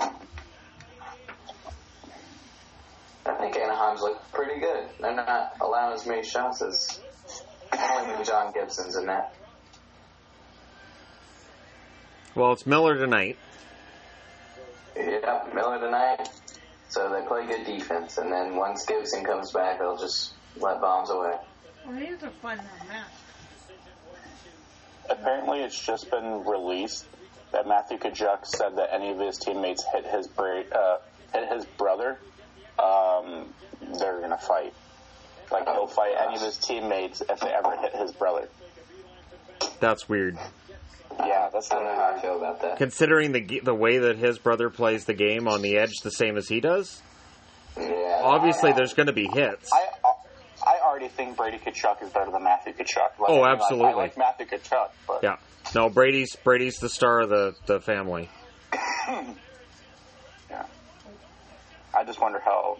I 0.00 0.10
think 3.38 3.56
Anaheim's 3.56 4.00
looked 4.00 4.32
pretty 4.32 4.58
good. 4.60 4.88
They're 5.00 5.14
not 5.14 5.52
allowing 5.60 5.94
as 5.94 6.06
many 6.06 6.24
shots 6.24 6.62
as 6.62 7.00
only 7.72 8.14
when 8.14 8.24
John 8.24 8.52
Gibson's 8.52 8.96
in 8.96 9.06
that. 9.06 9.34
Well, 12.34 12.52
it's 12.52 12.66
Miller 12.66 12.96
tonight. 12.96 13.36
Yeah, 14.96 15.44
Miller 15.54 15.78
tonight. 15.80 16.28
So 16.88 17.10
they 17.10 17.26
play 17.26 17.46
good 17.46 17.66
defense, 17.66 18.16
and 18.18 18.32
then 18.32 18.56
once 18.56 18.86
Gibson 18.86 19.24
comes 19.24 19.50
back, 19.52 19.78
they'll 19.78 19.98
just 19.98 20.32
let 20.58 20.80
bombs 20.80 21.10
away. 21.10 21.34
Well, 21.86 21.96
these 21.98 22.22
are 22.22 22.30
fun 22.30 22.58
uh, 22.58 22.84
match. 22.88 23.08
Apparently, 25.10 25.60
it's 25.60 25.78
just 25.78 26.10
been 26.10 26.44
released 26.44 27.06
that 27.52 27.66
Matthew 27.66 27.98
Tkachuk 27.98 28.46
said 28.46 28.76
that 28.76 28.92
any 28.92 29.10
of 29.10 29.18
his 29.18 29.38
teammates 29.38 29.84
hit 29.92 30.06
his 30.06 30.26
bra- 30.28 30.62
uh, 30.72 30.98
hit 31.32 31.48
his 31.50 31.64
brother, 31.64 32.18
um, 32.78 33.46
they're 33.98 34.20
gonna 34.20 34.38
fight. 34.38 34.74
Like 35.50 35.64
he'll 35.68 35.86
fight 35.86 36.14
any 36.26 36.36
of 36.36 36.42
his 36.42 36.58
teammates 36.58 37.20
if 37.22 37.40
they 37.40 37.48
ever 37.48 37.76
hit 37.76 37.94
his 37.96 38.12
brother. 38.12 38.48
That's 39.80 40.08
weird. 40.08 40.38
Yeah, 41.18 41.48
that's 41.52 41.70
I 41.72 41.74
don't 41.76 41.86
how 41.96 42.14
I 42.16 42.20
feel 42.20 42.36
about 42.36 42.60
that. 42.62 42.76
Considering 42.78 43.32
the 43.32 43.60
the 43.64 43.74
way 43.74 43.98
that 43.98 44.18
his 44.18 44.38
brother 44.38 44.70
plays 44.70 45.04
the 45.04 45.14
game 45.14 45.48
on 45.48 45.62
the 45.62 45.78
edge, 45.78 46.00
the 46.02 46.10
same 46.10 46.36
as 46.36 46.48
he 46.48 46.60
does. 46.60 47.00
Yeah. 47.76 48.20
Obviously, 48.22 48.72
there's 48.72 48.94
going 48.94 49.06
to 49.06 49.12
be 49.12 49.26
hits. 49.26 49.70
I 49.72 50.12
I 50.66 50.80
already 50.84 51.08
think 51.08 51.36
Brady 51.36 51.58
Tkachuk 51.58 52.02
is 52.02 52.10
better 52.10 52.30
than 52.30 52.42
Matthew 52.42 52.72
Tkachuk. 52.72 53.18
Like, 53.18 53.28
Oh, 53.30 53.40
I 53.42 53.52
absolutely. 53.52 53.92
I 53.92 53.94
like 53.94 54.18
Matthew 54.18 54.46
Tkachuk, 54.46 54.90
but 55.06 55.22
Yeah. 55.22 55.36
No, 55.74 55.88
Brady's 55.88 56.36
Brady's 56.36 56.76
the 56.76 56.88
star 56.88 57.20
of 57.20 57.30
the 57.30 57.54
the 57.66 57.80
family. 57.80 58.28
yeah. 59.08 60.66
I 61.94 62.04
just 62.04 62.20
wonder 62.20 62.40
how. 62.40 62.78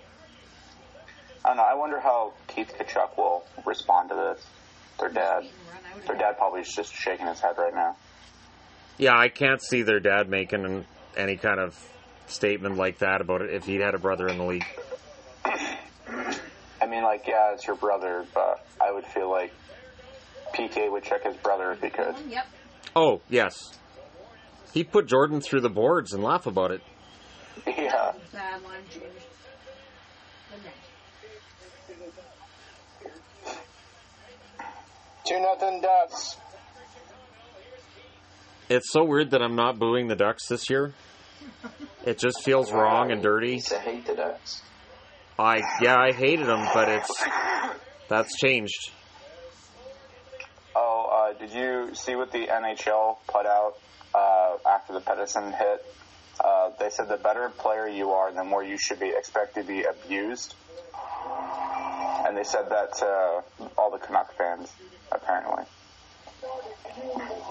I 1.48 1.52
don't 1.52 1.56
know. 1.56 1.62
I 1.62 1.74
wonder 1.76 1.98
how 1.98 2.34
Keith 2.46 2.74
Tkachuk 2.78 3.16
will 3.16 3.42
respond 3.64 4.10
to 4.10 4.14
this. 4.14 4.46
Their 5.00 5.08
dad. 5.08 5.44
Their 6.06 6.16
dad 6.16 6.36
probably 6.36 6.60
is 6.60 6.68
just 6.68 6.94
shaking 6.94 7.26
his 7.26 7.40
head 7.40 7.56
right 7.56 7.74
now. 7.74 7.96
Yeah, 8.98 9.16
I 9.16 9.28
can't 9.30 9.62
see 9.62 9.80
their 9.80 9.98
dad 9.98 10.28
making 10.28 10.66
an, 10.66 10.84
any 11.16 11.36
kind 11.38 11.58
of 11.58 11.74
statement 12.26 12.76
like 12.76 12.98
that 12.98 13.22
about 13.22 13.40
it 13.40 13.54
if 13.54 13.64
he'd 13.64 13.80
had 13.80 13.94
a 13.94 13.98
brother 13.98 14.28
in 14.28 14.36
the 14.36 14.44
league. 14.44 14.66
I 15.46 16.86
mean, 16.86 17.02
like, 17.02 17.26
yeah, 17.26 17.54
it's 17.54 17.66
your 17.66 17.76
brother, 17.76 18.26
but 18.34 18.66
I 18.78 18.92
would 18.92 19.06
feel 19.06 19.30
like 19.30 19.54
PK 20.54 20.92
would 20.92 21.04
check 21.04 21.24
his 21.24 21.36
brother 21.38 21.72
if 21.72 21.80
he 21.80 21.88
could. 21.88 22.14
Yep. 22.28 22.46
Oh, 22.94 23.22
yes. 23.30 23.54
He 24.74 24.84
put 24.84 25.06
Jordan 25.06 25.40
through 25.40 25.62
the 25.62 25.70
boards 25.70 26.12
and 26.12 26.22
laugh 26.22 26.46
about 26.46 26.72
it. 26.72 26.82
Yeah. 27.66 28.12
Bad 28.32 28.62
line 28.62 28.82
change. 28.90 29.04
The 30.50 30.56
net. 30.58 30.74
Two 35.28 35.40
nothing 35.40 35.82
Ducks. 35.82 36.38
It's 38.70 38.90
so 38.90 39.04
weird 39.04 39.32
that 39.32 39.42
I'm 39.42 39.56
not 39.56 39.78
booing 39.78 40.08
the 40.08 40.16
Ducks 40.16 40.46
this 40.48 40.70
year. 40.70 40.94
It 42.06 42.18
just 42.18 42.42
feels 42.42 42.72
wrong 42.72 43.12
and 43.12 43.22
dirty. 43.22 43.60
to 43.60 43.78
hate 43.78 44.06
the 44.06 44.14
Ducks. 44.14 44.62
I 45.38 45.60
yeah, 45.82 45.96
I 45.98 46.12
hated 46.12 46.46
them, 46.46 46.66
but 46.72 46.88
it's 46.88 47.24
that's 48.08 48.38
changed. 48.38 48.90
Oh, 50.74 51.32
uh, 51.34 51.38
did 51.38 51.52
you 51.52 51.94
see 51.94 52.16
what 52.16 52.32
the 52.32 52.46
NHL 52.46 53.18
put 53.26 53.44
out 53.44 53.74
uh, 54.14 54.56
after 54.66 54.94
the 54.94 55.00
Pettersson 55.00 55.56
hit? 55.56 55.84
Uh, 56.42 56.70
they 56.80 56.88
said 56.88 57.08
the 57.08 57.18
better 57.18 57.50
player 57.50 57.86
you 57.86 58.12
are, 58.12 58.32
the 58.32 58.44
more 58.44 58.64
you 58.64 58.78
should 58.78 58.98
be 58.98 59.12
expected 59.14 59.66
to 59.66 59.66
be 59.66 59.84
abused. 59.84 60.54
And 62.28 62.36
they 62.36 62.44
said 62.44 62.68
that 62.68 62.94
to 62.98 63.42
all 63.78 63.90
the 63.90 63.96
Canuck 63.96 64.36
fans, 64.36 64.70
apparently. 65.10 65.64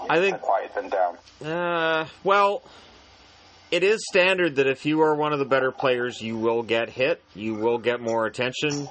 I 0.08 0.20
think 0.20 0.40
Quiet 0.40 0.72
them 0.72 0.88
down. 0.88 1.18
Uh, 1.44 2.06
well, 2.22 2.62
it 3.72 3.82
is 3.82 4.06
standard 4.08 4.54
that 4.54 4.68
if 4.68 4.86
you 4.86 5.00
are 5.00 5.16
one 5.16 5.32
of 5.32 5.40
the 5.40 5.44
better 5.44 5.72
players, 5.72 6.22
you 6.22 6.36
will 6.36 6.62
get 6.62 6.90
hit. 6.90 7.20
You 7.34 7.54
will 7.54 7.78
get 7.78 8.00
more 8.00 8.26
attention. 8.26 8.88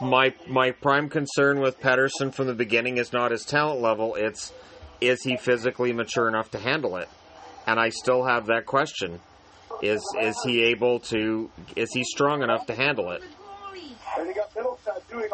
My 0.00 0.34
my 0.48 0.72
prime 0.72 1.08
concern 1.08 1.60
with 1.60 1.78
Pettersson 1.78 2.34
from 2.34 2.48
the 2.48 2.54
beginning 2.54 2.98
is 2.98 3.12
not 3.12 3.30
his 3.30 3.44
talent 3.44 3.80
level. 3.80 4.16
It's 4.16 4.52
is 5.00 5.22
he 5.22 5.36
physically 5.36 5.92
mature 5.92 6.26
enough 6.26 6.50
to 6.50 6.58
handle 6.58 6.96
it? 6.96 7.08
And 7.68 7.78
I 7.78 7.90
still 7.90 8.24
have 8.24 8.46
that 8.46 8.66
question. 8.66 9.20
Is 9.80 10.02
is 10.20 10.36
he 10.44 10.64
able 10.64 10.98
to? 11.00 11.50
Is 11.76 11.92
he 11.92 12.02
strong 12.02 12.42
enough 12.42 12.66
to 12.66 12.74
handle 12.74 13.12
it? 13.12 13.22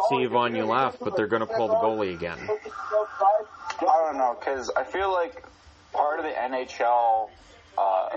See, 0.09 0.23
Yvonne, 0.23 0.55
you 0.55 0.65
laugh, 0.65 0.97
but 1.01 1.17
they're 1.17 1.27
going 1.27 1.41
to 1.41 1.47
pull 1.47 1.69
the 1.69 1.75
goalie 1.75 2.15
again. 2.15 2.39
I 2.41 4.05
don't 4.07 4.19
know, 4.19 4.37
because 4.39 4.71
I 4.77 4.85
feel 4.85 5.13
like 5.13 5.43
part 5.93 6.19
of 6.19 6.25
the 6.25 6.33
NHL 6.33 7.29
uh, 7.79 8.09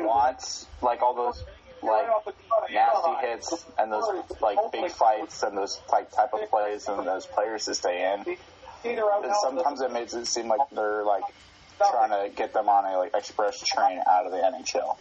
wants 0.00 0.66
like 0.82 1.02
all 1.02 1.14
those 1.14 1.44
like 1.82 2.06
nasty 2.72 3.26
hits 3.26 3.64
and 3.78 3.92
those 3.92 4.04
like 4.40 4.58
big 4.72 4.90
fights 4.90 5.42
and 5.42 5.56
those 5.56 5.80
like 5.92 6.10
type 6.10 6.32
of 6.34 6.48
plays 6.50 6.88
and 6.88 7.06
those 7.06 7.26
players 7.26 7.66
to 7.66 7.74
stay 7.74 8.14
in. 8.14 8.36
And 8.84 9.34
sometimes 9.42 9.80
it 9.80 9.92
makes 9.92 10.14
it 10.14 10.26
seem 10.26 10.48
like 10.48 10.60
they're 10.72 11.04
like 11.04 11.24
trying 11.78 12.10
to 12.10 12.34
get 12.34 12.52
them 12.54 12.68
on 12.68 12.84
a 12.84 12.98
like 12.98 13.14
express 13.14 13.62
train 13.62 14.00
out 14.08 14.26
of 14.26 14.32
the 14.32 14.38
NHL. 14.38 14.96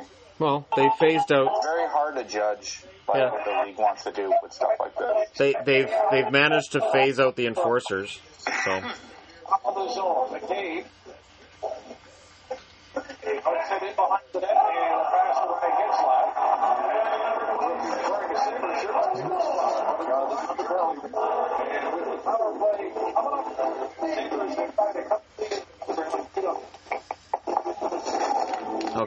It's 0.00 0.08
Well, 0.38 0.66
they 0.76 0.88
phased 1.00 1.32
out. 1.32 1.50
It's 1.56 1.66
very 1.66 1.88
hard 1.88 2.14
to 2.16 2.24
judge 2.24 2.82
like 3.08 3.16
Yeah. 3.18 3.30
what 3.32 3.44
the 3.44 3.62
league 3.66 3.78
wants 3.78 4.04
to 4.04 4.12
do 4.12 4.32
with 4.42 4.52
stuff 4.52 4.70
like 4.78 4.96
this. 4.96 5.28
They 5.36 5.54
they've 5.64 5.90
they've 6.10 6.30
managed 6.30 6.72
to 6.72 6.80
phase 6.92 7.18
out 7.18 7.36
the 7.36 7.46
enforcers. 7.46 8.20
So 8.64 8.82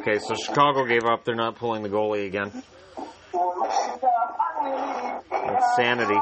okay, 0.01 0.19
so 0.19 0.35
Chicago 0.35 0.85
gave 0.85 1.05
up. 1.05 1.23
They're 1.25 1.35
not 1.35 1.55
pulling 1.55 1.83
the 1.83 1.89
goalie 1.89 2.25
again. 2.27 2.51
Sanity. 5.75 6.19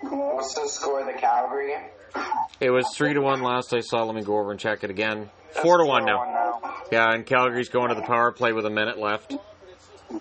What's 0.00 0.54
the 0.54 0.68
score 0.68 1.00
of 1.00 1.06
the 1.06 1.18
Calgary 1.18 1.68
game? 1.72 2.24
It 2.60 2.70
was 2.70 2.86
three 2.94 3.14
to 3.14 3.20
one 3.20 3.42
last 3.42 3.74
I 3.74 3.80
saw. 3.80 4.04
Let 4.04 4.14
me 4.14 4.22
go 4.22 4.38
over 4.38 4.50
and 4.50 4.60
check 4.60 4.84
it 4.84 4.90
again. 4.90 5.30
Four 5.62 5.78
to 5.78 5.84
one 5.84 6.04
now. 6.04 6.60
Yeah, 6.92 7.12
and 7.12 7.26
Calgary's 7.26 7.68
going 7.68 7.88
to 7.88 7.94
the 7.94 8.02
power 8.02 8.32
play 8.32 8.52
with 8.52 8.66
a 8.66 8.70
minute 8.70 8.98
left. 8.98 9.34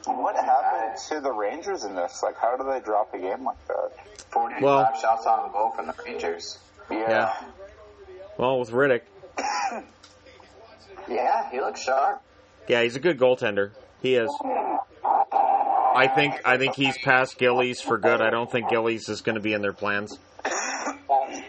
What 0.06 0.36
happened 0.36 0.98
to 1.10 1.22
the 1.22 1.32
Rangers 1.32 1.84
in 1.84 1.96
this? 1.96 2.22
Like, 2.24 2.36
how 2.40 2.58
do 2.58 2.64
they 2.72 2.80
drop 2.80 3.14
a 3.14 3.20
game 3.20 3.44
like 3.44 3.68
that? 3.68 3.73
45 4.34 4.62
Well- 4.62 4.94
shots 5.00 5.26
on 5.26 5.52
goal 5.52 5.72
from 5.72 5.88
the 5.88 5.96
Rangers. 6.06 6.58
Yeah. 6.92 6.98
Yeah. 7.10 7.34
Well, 8.38 8.60
with 8.60 8.72
Rittich, 8.72 9.02
Yeah, 11.08 11.50
he 11.52 11.60
looks 11.60 11.82
sharp. 11.84 12.22
yeah, 12.68 12.82
he's 12.82 12.96
a 12.96 13.00
good 13.00 13.20
goaltender. 13.20 13.72
He 14.02 14.16
is. 14.16 14.30
I 15.04 16.08
think 16.14 16.36
I 16.46 16.58
think 16.58 16.76
he's 16.76 16.98
past 16.98 17.38
Gillies 17.38 17.80
for 17.82 17.98
good. 17.98 18.22
I 18.22 18.30
don't 18.32 18.52
think 18.52 18.70
Gillies 18.70 19.10
is 19.10 19.22
going 19.22 19.36
to 19.36 19.42
be 19.42 19.54
in 19.54 19.62
their 19.62 19.74
plans. 19.74 20.18
That's 20.44 20.56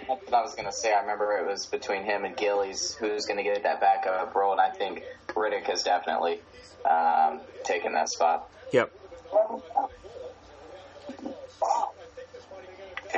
what 0.06 0.34
I 0.34 0.42
was 0.42 0.54
going 0.54 0.66
to 0.66 0.72
say. 0.72 0.92
I 0.92 1.00
remember 1.00 1.32
it 1.38 1.46
was 1.46 1.66
between 1.66 2.04
him 2.04 2.24
and 2.24 2.36
Gillies 2.36 2.94
who's 2.94 3.24
going 3.26 3.38
to 3.38 3.42
get 3.42 3.62
that 3.62 3.80
backup 3.80 4.34
role, 4.34 4.52
and 4.52 4.60
I 4.60 4.70
think 4.70 5.02
Rittich 5.28 5.64
has 5.64 5.82
definitely 5.82 6.40
um, 6.88 7.40
taken 7.64 7.92
that 7.94 8.08
spot. 8.10 8.50
Yep. 8.72 8.92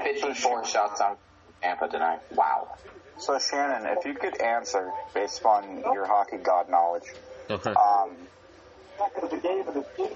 54 0.02 0.66
shots 0.66 1.00
on 1.00 1.16
Tampa 1.62 1.88
tonight. 1.88 2.20
Wow. 2.30 2.76
So 3.18 3.38
Shannon, 3.38 3.86
if 3.96 4.04
you 4.04 4.14
could 4.14 4.40
answer 4.40 4.90
based 5.14 5.44
on 5.44 5.82
your 5.92 6.06
hockey 6.06 6.36
god 6.36 6.68
knowledge, 6.68 7.04
Okay. 7.48 7.70
um, 7.70 8.10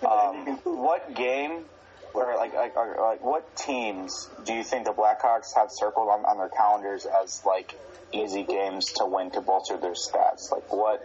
um, 0.07 0.59
what 0.65 1.15
game 1.15 1.65
or 2.13 2.35
like, 2.37 2.53
like, 2.55 2.77
or, 2.77 2.97
like 3.01 3.25
what 3.25 3.57
teams 3.57 4.29
do 4.45 4.53
you 4.53 4.65
think 4.65 4.85
the 4.85 4.93
Blackhawks 4.93 5.55
have 5.57 5.69
circled 5.71 6.09
on, 6.09 6.25
on 6.25 6.39
their 6.39 6.49
calendars 6.49 7.07
as 7.07 7.43
like 7.47 7.75
easy 8.13 8.43
games 8.43 8.93
to 8.95 9.07
win 9.07 9.31
to 9.33 9.41
bolster 9.41 9.77
their 9.77 9.93
stats? 9.93 10.51
Like 10.51 10.73
what 10.73 11.01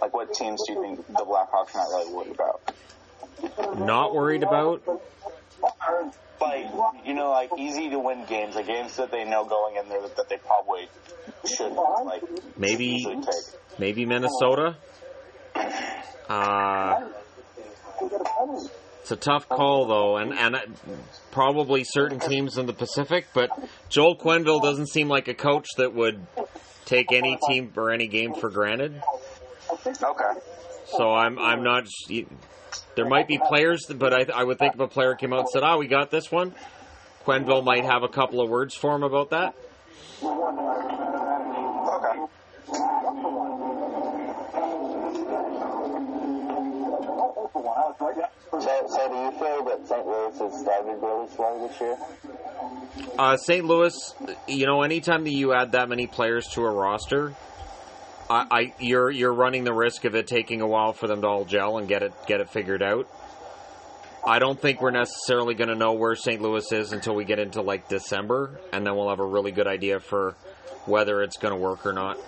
like 0.00 0.14
what 0.14 0.32
teams 0.34 0.62
do 0.66 0.72
you 0.72 0.82
think 0.82 1.06
the 1.06 1.24
Blackhawks 1.24 1.74
are 1.74 1.78
not 1.78 1.88
really 1.90 2.12
worried 2.12 2.34
about? 2.34 3.78
Not 3.78 4.14
worried 4.14 4.42
about. 4.42 4.82
Like 6.40 6.66
you 7.04 7.14
know, 7.14 7.30
like 7.30 7.50
easy 7.58 7.90
to 7.90 7.98
win 7.98 8.24
games, 8.26 8.54
like 8.54 8.66
games 8.66 8.96
that 8.96 9.10
they 9.10 9.24
know 9.24 9.44
going 9.44 9.76
in 9.76 9.88
there 9.88 10.02
that, 10.02 10.16
that 10.16 10.28
they 10.28 10.36
probably 10.36 10.88
shouldn't 11.46 11.76
like 12.04 12.22
Maybe 12.56 13.06
maybe 13.78 14.04
Minnesota. 14.04 14.76
Uh, 16.28 17.08
it's 19.00 19.12
a 19.12 19.16
tough 19.16 19.48
call 19.48 19.86
though, 19.86 20.16
and 20.16 20.32
and 20.34 20.56
probably 21.30 21.84
certain 21.84 22.18
teams 22.18 22.58
in 22.58 22.66
the 22.66 22.72
Pacific. 22.72 23.26
But 23.32 23.50
Joel 23.88 24.16
Quenneville 24.16 24.60
doesn't 24.60 24.88
seem 24.88 25.08
like 25.08 25.28
a 25.28 25.34
coach 25.34 25.68
that 25.76 25.94
would 25.94 26.26
take 26.84 27.12
any 27.12 27.38
team 27.48 27.72
or 27.76 27.90
any 27.90 28.08
game 28.08 28.34
for 28.34 28.50
granted. 28.50 29.00
Okay. 29.86 30.40
So 30.86 31.12
I'm 31.12 31.38
I'm 31.38 31.62
not. 31.62 31.86
There 32.96 33.04
might 33.06 33.28
be 33.28 33.38
players, 33.38 33.86
but 33.86 34.12
I 34.12 34.26
I 34.34 34.42
would 34.42 34.58
think 34.58 34.74
if 34.74 34.80
a 34.80 34.88
player 34.88 35.14
came 35.14 35.32
out 35.32 35.40
and 35.40 35.48
said, 35.50 35.62
"Ah, 35.62 35.76
we 35.76 35.86
got 35.86 36.10
this 36.10 36.32
one," 36.32 36.54
Quenneville 37.26 37.62
might 37.62 37.84
have 37.84 38.02
a 38.02 38.08
couple 38.08 38.40
of 38.40 38.48
words 38.48 38.74
for 38.74 38.94
him 38.94 39.02
about 39.02 39.30
that. 39.30 39.54
Okay. 40.22 40.26
So, 48.52 48.86
so 48.88 49.08
do 49.08 49.14
you 49.14 49.30
feel 49.32 49.64
that 49.64 49.86
St. 49.86 50.06
Louis 50.06 50.38
has 50.38 50.60
started 50.60 51.02
really 51.02 51.28
slow 51.34 51.68
this 51.68 51.80
year? 51.80 51.98
Uh, 53.18 53.36
St. 53.36 53.64
Louis, 53.64 54.14
you 54.46 54.66
know, 54.66 54.82
anytime 54.82 55.24
that 55.24 55.32
you 55.32 55.52
add 55.52 55.72
that 55.72 55.88
many 55.88 56.06
players 56.06 56.46
to 56.54 56.62
a 56.62 56.70
roster, 56.70 57.34
I, 58.28 58.46
I, 58.50 58.74
you're 58.80 59.10
you're 59.10 59.32
running 59.32 59.64
the 59.64 59.72
risk 59.72 60.04
of 60.04 60.14
it 60.14 60.26
taking 60.26 60.60
a 60.60 60.66
while 60.66 60.92
for 60.92 61.06
them 61.06 61.20
to 61.22 61.26
all 61.26 61.44
gel 61.44 61.78
and 61.78 61.86
get 61.86 62.02
it 62.02 62.12
get 62.26 62.40
it 62.40 62.50
figured 62.50 62.82
out. 62.82 63.08
I 64.26 64.40
don't 64.40 64.60
think 64.60 64.80
we're 64.80 64.90
necessarily 64.90 65.54
going 65.54 65.68
to 65.68 65.76
know 65.76 65.92
where 65.92 66.16
St. 66.16 66.42
Louis 66.42 66.72
is 66.72 66.92
until 66.92 67.14
we 67.14 67.24
get 67.24 67.38
into 67.38 67.62
like 67.62 67.88
December, 67.88 68.58
and 68.72 68.84
then 68.84 68.96
we'll 68.96 69.08
have 69.08 69.20
a 69.20 69.24
really 69.26 69.52
good 69.52 69.68
idea 69.68 70.00
for 70.00 70.34
whether 70.84 71.22
it's 71.22 71.36
going 71.36 71.54
to 71.54 71.60
work 71.60 71.86
or 71.86 71.92
not. 71.92 72.18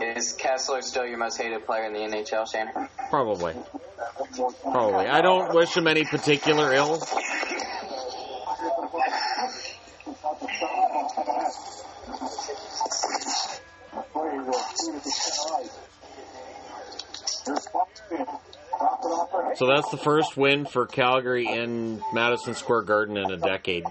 Is 0.00 0.36
Kesler 0.36 0.82
still 0.82 1.04
your 1.04 1.18
most 1.18 1.40
hated 1.40 1.66
player 1.66 1.84
in 1.84 1.92
the 1.92 1.98
NHL, 1.98 2.50
Shannon? 2.50 2.88
Probably. 3.10 3.54
Probably. 4.62 5.06
I 5.06 5.20
don't 5.20 5.52
wish 5.54 5.76
him 5.76 5.88
any 5.88 6.04
particular 6.04 6.72
ill. 6.72 7.02
So 19.56 19.66
that's 19.66 19.90
the 19.90 20.00
first 20.02 20.36
win 20.36 20.64
for 20.66 20.86
Calgary 20.86 21.46
in 21.46 22.02
Madison 22.12 22.54
Square 22.54 22.82
Garden 22.82 23.16
in 23.16 23.30
a 23.30 23.36
decade. 23.36 23.84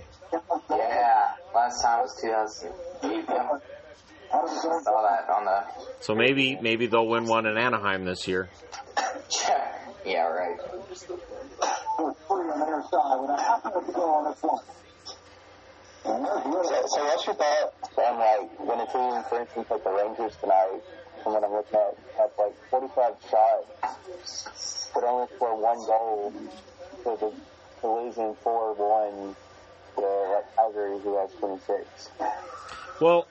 Yeah, 0.70 1.32
last 1.54 1.82
time 1.82 2.02
was 2.02 2.18
2008. 2.22 3.28
Saw 3.28 5.02
that 5.04 5.30
on 5.30 5.46
the. 5.46 5.64
So 6.00 6.16
maybe 6.16 6.58
maybe 6.62 6.88
they'll 6.88 7.08
win 7.08 7.26
one 7.26 7.46
in 7.46 7.58
Anaheim 7.58 8.06
this 8.06 8.28
year. 8.28 8.50
Yeah, 8.98 9.76
yeah, 10.06 10.28
right. 10.28 10.58
So, 10.62 11.18
so 16.04 17.04
what's 17.06 17.26
your 17.26 17.36
thought 17.36 17.74
on 17.98 18.18
like 18.18 18.60
when 18.60 18.80
a 18.80 18.86
team, 18.88 19.24
for 19.30 19.42
instance, 19.42 19.68
like 19.70 19.84
the 19.84 19.92
Rangers 19.92 20.36
tonight, 20.42 20.82
from 21.24 21.34
what 21.34 21.44
I'm 21.44 21.52
looking 21.52 21.80
at, 21.80 21.98
have 22.18 22.32
like 22.38 22.56
45 22.70 23.14
shots, 23.30 24.90
but 24.94 25.04
only 25.04 25.28
score 25.36 25.56
one 25.56 25.78
goal, 25.86 26.34
so 27.04 27.16
the, 27.16 27.82
to 27.82 27.88
losing 27.88 28.36
4-1 28.44 29.36
to 29.96 30.02
like 30.02 30.56
Calgary, 30.56 31.00
who 31.00 31.18
has 31.18 31.32
26. 31.34 32.10
Well, 33.00 33.28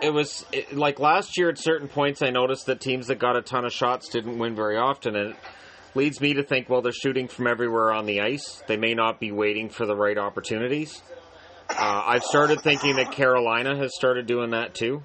it 0.00 0.10
was 0.10 0.44
it, 0.52 0.74
like 0.74 0.98
last 0.98 1.36
year 1.36 1.50
at 1.50 1.58
certain 1.58 1.88
points. 1.88 2.22
I 2.22 2.30
noticed 2.30 2.66
that 2.66 2.80
teams 2.80 3.08
that 3.08 3.18
got 3.18 3.36
a 3.36 3.42
ton 3.42 3.64
of 3.64 3.72
shots 3.72 4.08
didn't 4.08 4.38
win 4.38 4.54
very 4.54 4.76
often, 4.76 5.14
and 5.16 5.30
it 5.30 5.36
leads 5.94 6.20
me 6.20 6.34
to 6.34 6.42
think, 6.42 6.68
well, 6.68 6.82
they're 6.82 6.92
shooting 6.92 7.28
from 7.28 7.46
everywhere 7.46 7.92
on 7.92 8.06
the 8.06 8.20
ice. 8.20 8.62
They 8.66 8.76
may 8.76 8.94
not 8.94 9.20
be 9.20 9.30
waiting 9.30 9.68
for 9.68 9.86
the 9.86 9.94
right 9.94 10.16
opportunities. 10.16 11.02
Uh, 11.70 12.02
I've 12.06 12.24
started 12.24 12.60
thinking 12.60 12.96
that 12.96 13.12
Carolina 13.12 13.76
has 13.76 13.94
started 13.94 14.26
doing 14.26 14.50
that 14.50 14.74
too. 14.74 15.02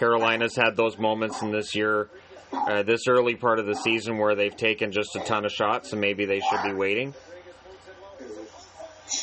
Carolina's 0.00 0.56
had 0.56 0.76
those 0.76 0.96
moments 0.96 1.42
in 1.42 1.52
this 1.52 1.74
year, 1.74 2.08
uh, 2.52 2.82
this 2.82 3.06
early 3.06 3.34
part 3.34 3.58
of 3.58 3.66
the 3.66 3.74
season, 3.74 4.16
where 4.16 4.34
they've 4.34 4.56
taken 4.56 4.92
just 4.92 5.14
a 5.14 5.20
ton 5.20 5.44
of 5.44 5.52
shots, 5.52 5.92
and 5.92 6.00
maybe 6.00 6.24
they 6.24 6.40
should 6.40 6.62
be 6.64 6.72
waiting. 6.72 7.12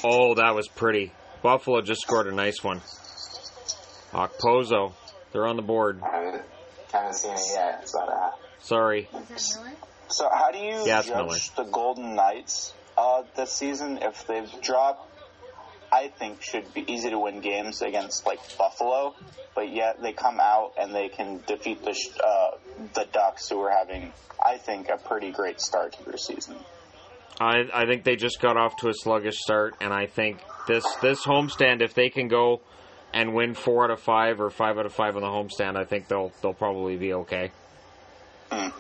Oh, 0.04 0.36
that 0.36 0.54
was 0.54 0.68
pretty. 0.68 1.14
Buffalo 1.42 1.82
just 1.82 2.02
scored 2.02 2.28
a 2.28 2.32
nice 2.32 2.64
one. 2.64 2.82
Okposo, 4.12 4.94
they're 5.32 5.48
on 5.48 5.56
the 5.56 5.64
board. 5.64 6.00
I 6.04 6.16
haven't, 6.16 6.44
haven't 6.94 7.16
seen 7.16 7.34
it 7.34 7.42
yet, 7.56 7.90
but 7.92 8.10
uh, 8.10 8.32
Sorry. 8.60 9.10
Is 9.36 9.54
that 9.56 9.64
Miller? 9.64 9.76
So 10.10 10.30
how 10.32 10.52
do 10.52 10.60
you 10.60 10.86
Yeah, 10.86 11.00
it's 11.00 11.08
judge 11.08 11.56
the 11.56 11.64
Golden 11.64 12.16
Knights 12.16 12.74
uh, 12.96 13.24
this 13.36 13.52
season 13.52 13.98
if 14.04 14.28
they've 14.28 14.50
dropped? 14.62 15.07
I 15.92 16.10
think 16.10 16.42
should 16.42 16.74
be 16.74 16.84
easy 16.92 17.10
to 17.10 17.20
win 17.20 17.40
games 17.40 17.82
against 17.82 18.26
like 18.26 18.40
Buffalo, 18.58 19.16
but 19.56 19.72
yet 19.72 20.02
they 20.02 20.14
come 20.14 20.40
out 20.40 20.74
and 20.78 20.94
they 20.94 21.10
can 21.10 21.42
defeat 21.48 21.84
the 21.84 21.96
uh, 22.24 22.58
the 22.94 23.08
Ducks, 23.12 23.50
who 23.50 23.62
are 23.62 23.72
having, 23.72 24.12
I 24.46 24.58
think, 24.58 24.90
a 24.90 24.98
pretty 24.98 25.32
great 25.32 25.62
start 25.62 25.94
to 25.94 26.04
their 26.04 26.18
season. 26.18 26.56
I, 27.40 27.64
I 27.74 27.86
think 27.86 28.04
they 28.04 28.16
just 28.16 28.42
got 28.42 28.58
off 28.58 28.76
to 28.78 28.90
a 28.90 28.94
sluggish 28.94 29.38
start, 29.40 29.76
and 29.80 29.94
I 29.94 30.08
think 30.08 30.40
this 30.68 30.86
this 31.02 31.24
homestand, 31.26 31.82
if 31.82 31.94
they 31.94 32.10
can 32.10 32.28
go 32.28 32.62
and 33.14 33.34
win 33.34 33.54
four 33.54 33.86
out 33.86 33.92
of 33.92 34.00
five 34.00 34.42
or 34.42 34.50
five 34.50 34.78
out 34.78 34.86
of 34.86 34.94
five 34.94 35.16
on 35.16 35.22
the 35.22 35.28
homestand, 35.28 35.78
I 35.78 35.86
think 35.86 36.08
they'll 36.08 36.32
they'll 36.42 36.54
probably 36.54 36.98
be 36.98 37.14
okay. 37.14 37.52
So 38.52 38.72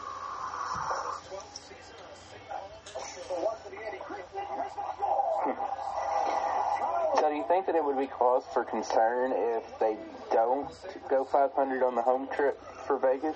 you 7.37 7.45
think 7.47 7.65
that 7.67 7.75
it 7.75 7.83
would 7.83 7.97
be 7.97 8.07
cause 8.07 8.43
for 8.53 8.63
concern 8.63 9.31
if 9.35 9.79
they 9.79 9.95
don't 10.31 10.69
go 11.09 11.23
500 11.23 11.83
on 11.83 11.95
the 11.95 12.01
home 12.01 12.27
trip 12.35 12.59
for 12.85 12.97
Vegas? 12.97 13.35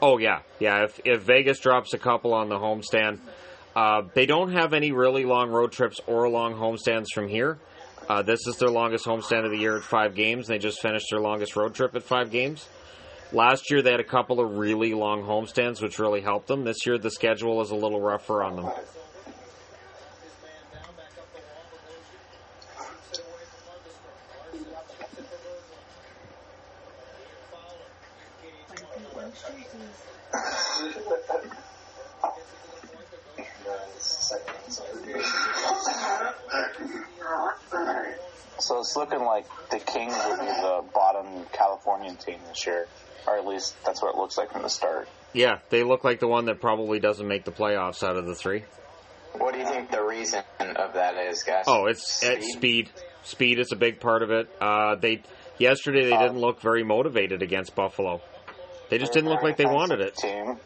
Oh 0.00 0.18
yeah, 0.18 0.40
yeah. 0.60 0.84
If 0.84 1.00
if 1.04 1.22
Vegas 1.22 1.58
drops 1.58 1.92
a 1.94 1.98
couple 1.98 2.34
on 2.34 2.48
the 2.48 2.56
homestand, 2.56 3.18
uh, 3.74 4.02
they 4.14 4.26
don't 4.26 4.52
have 4.52 4.72
any 4.72 4.92
really 4.92 5.24
long 5.24 5.50
road 5.50 5.72
trips 5.72 5.98
or 6.06 6.28
long 6.28 6.54
homestands 6.54 7.06
from 7.12 7.28
here. 7.28 7.58
Uh, 8.08 8.22
this 8.22 8.46
is 8.46 8.56
their 8.56 8.70
longest 8.70 9.04
homestand 9.04 9.44
of 9.44 9.50
the 9.50 9.58
year 9.58 9.76
at 9.76 9.82
five 9.82 10.14
games. 10.14 10.46
They 10.46 10.58
just 10.58 10.80
finished 10.80 11.06
their 11.10 11.20
longest 11.20 11.56
road 11.56 11.74
trip 11.74 11.94
at 11.94 12.02
five 12.02 12.30
games. 12.30 12.68
Last 13.32 13.70
year 13.70 13.82
they 13.82 13.90
had 13.90 14.00
a 14.00 14.04
couple 14.04 14.40
of 14.40 14.56
really 14.56 14.94
long 14.94 15.22
homestands, 15.22 15.82
which 15.82 15.98
really 15.98 16.20
helped 16.20 16.46
them. 16.46 16.64
This 16.64 16.86
year 16.86 16.96
the 16.96 17.10
schedule 17.10 17.60
is 17.60 17.70
a 17.70 17.76
little 17.76 18.00
rougher 18.00 18.42
on 18.42 18.56
them. 18.56 18.64
Like 18.64 18.76
the 28.96 29.14
orange 29.14 29.34
jerseys. 37.70 38.28
So 38.68 38.80
it's 38.80 38.94
looking 38.96 39.24
like 39.24 39.46
the 39.70 39.78
Kings 39.78 40.12
will 40.12 40.36
be 40.36 40.44
the 40.44 40.84
bottom 40.92 41.46
Californian 41.52 42.16
team 42.16 42.38
this 42.50 42.66
year, 42.66 42.86
or 43.26 43.38
at 43.38 43.46
least 43.46 43.74
that's 43.82 44.02
what 44.02 44.14
it 44.14 44.18
looks 44.18 44.36
like 44.36 44.52
from 44.52 44.60
the 44.60 44.68
start. 44.68 45.08
Yeah, 45.32 45.60
they 45.70 45.84
look 45.84 46.04
like 46.04 46.20
the 46.20 46.28
one 46.28 46.44
that 46.46 46.60
probably 46.60 47.00
doesn't 47.00 47.26
make 47.26 47.46
the 47.46 47.50
playoffs 47.50 48.02
out 48.02 48.16
of 48.16 48.26
the 48.26 48.34
three. 48.34 48.64
what 49.32 49.54
do 49.54 49.60
you 49.60 49.64
think 49.64 49.90
the 49.90 50.04
reason 50.04 50.42
of 50.60 50.92
that 50.92 51.16
is, 51.16 51.44
guys? 51.44 51.64
Oh, 51.66 51.86
it's 51.86 52.22
it's 52.22 52.52
speed. 52.52 52.90
Speed 53.22 53.58
is 53.58 53.72
a 53.72 53.76
big 53.76 54.00
part 54.00 54.22
of 54.22 54.30
it. 54.30 54.50
Uh, 54.60 54.96
they 54.96 55.22
yesterday 55.56 56.04
they 56.04 56.18
didn't 56.18 56.38
look 56.38 56.60
very 56.60 56.84
motivated 56.84 57.40
against 57.40 57.74
Buffalo. 57.74 58.20
They 58.90 58.98
just 58.98 59.14
didn't 59.14 59.30
look 59.30 59.42
like 59.42 59.56
they 59.56 59.64
wanted 59.64 60.00
it. 60.02 60.14
Team. 60.14 60.58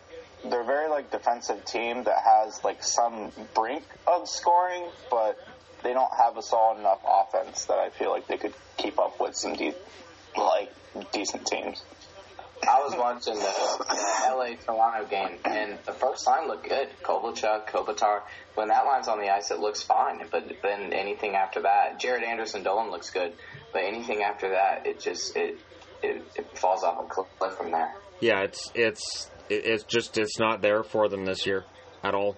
They're 0.45 0.63
a 0.63 0.65
very 0.65 0.91
like 0.91 1.13
defensive 1.13 1.65
team 1.65 2.03
that 2.03 2.19
has 2.25 2.65
like 2.65 2.83
some 2.83 3.31
brink 3.55 3.85
of 4.09 4.29
scoring, 4.29 4.87
but 5.09 5.39
they 5.83 5.93
don't 5.93 6.13
have 6.17 6.37
a 6.37 6.43
solid 6.43 6.79
enough 6.79 7.01
offense 7.07 7.65
that 7.67 7.79
I 7.79 7.91
feel 7.91 8.11
like 8.11 8.27
they 8.27 8.37
could 8.37 8.55
keep 8.77 8.99
up 8.99 9.21
with 9.21 9.37
some 9.37 9.55
de- 9.55 9.75
like 10.37 10.73
decent 11.13 11.47
teams. 11.47 11.83
I 12.67 12.79
was 12.81 12.95
watching 12.97 13.35
the 13.35 14.35
LA 14.37 14.55
Toronto 14.65 15.09
game, 15.09 15.39
and 15.45 15.79
the 15.85 15.93
first 15.93 16.27
line 16.27 16.47
looked 16.47 16.69
good. 16.69 16.89
Kovalchuk, 17.03 17.69
Kopitar. 17.69 18.21
When 18.55 18.69
that 18.69 18.85
line's 18.85 19.09
on 19.09 19.19
the 19.19 19.31
ice, 19.31 19.51
it 19.51 19.59
looks 19.59 19.83
fine. 19.83 20.21
But 20.31 20.45
then 20.63 20.93
anything 20.93 21.35
after 21.35 21.63
that, 21.63 22.01
Jaret 22.01 22.25
Anderson-Dolan 22.25 22.91
looks 22.91 23.11
good. 23.11 23.33
But 23.73 23.83
anything 23.83 24.23
after 24.23 24.51
that, 24.51 24.87
it 24.87 25.01
just 25.01 25.37
it 25.37 25.59
it, 26.03 26.23
it 26.37 26.59
falls 26.59 26.85
off 26.85 27.05
a 27.05 27.09
cliff 27.09 27.55
from 27.55 27.73
there. 27.73 27.93
Yeah, 28.21 28.43
it's 28.43 28.71
it's 28.75 29.31
it's 29.49 29.85
just 29.85 30.17
it's 30.19 30.39
not 30.39 30.63
there 30.63 30.85
for 30.85 31.09
them 31.09 31.25
this 31.25 31.47
year 31.47 31.65
at 32.05 32.15
all. 32.15 32.37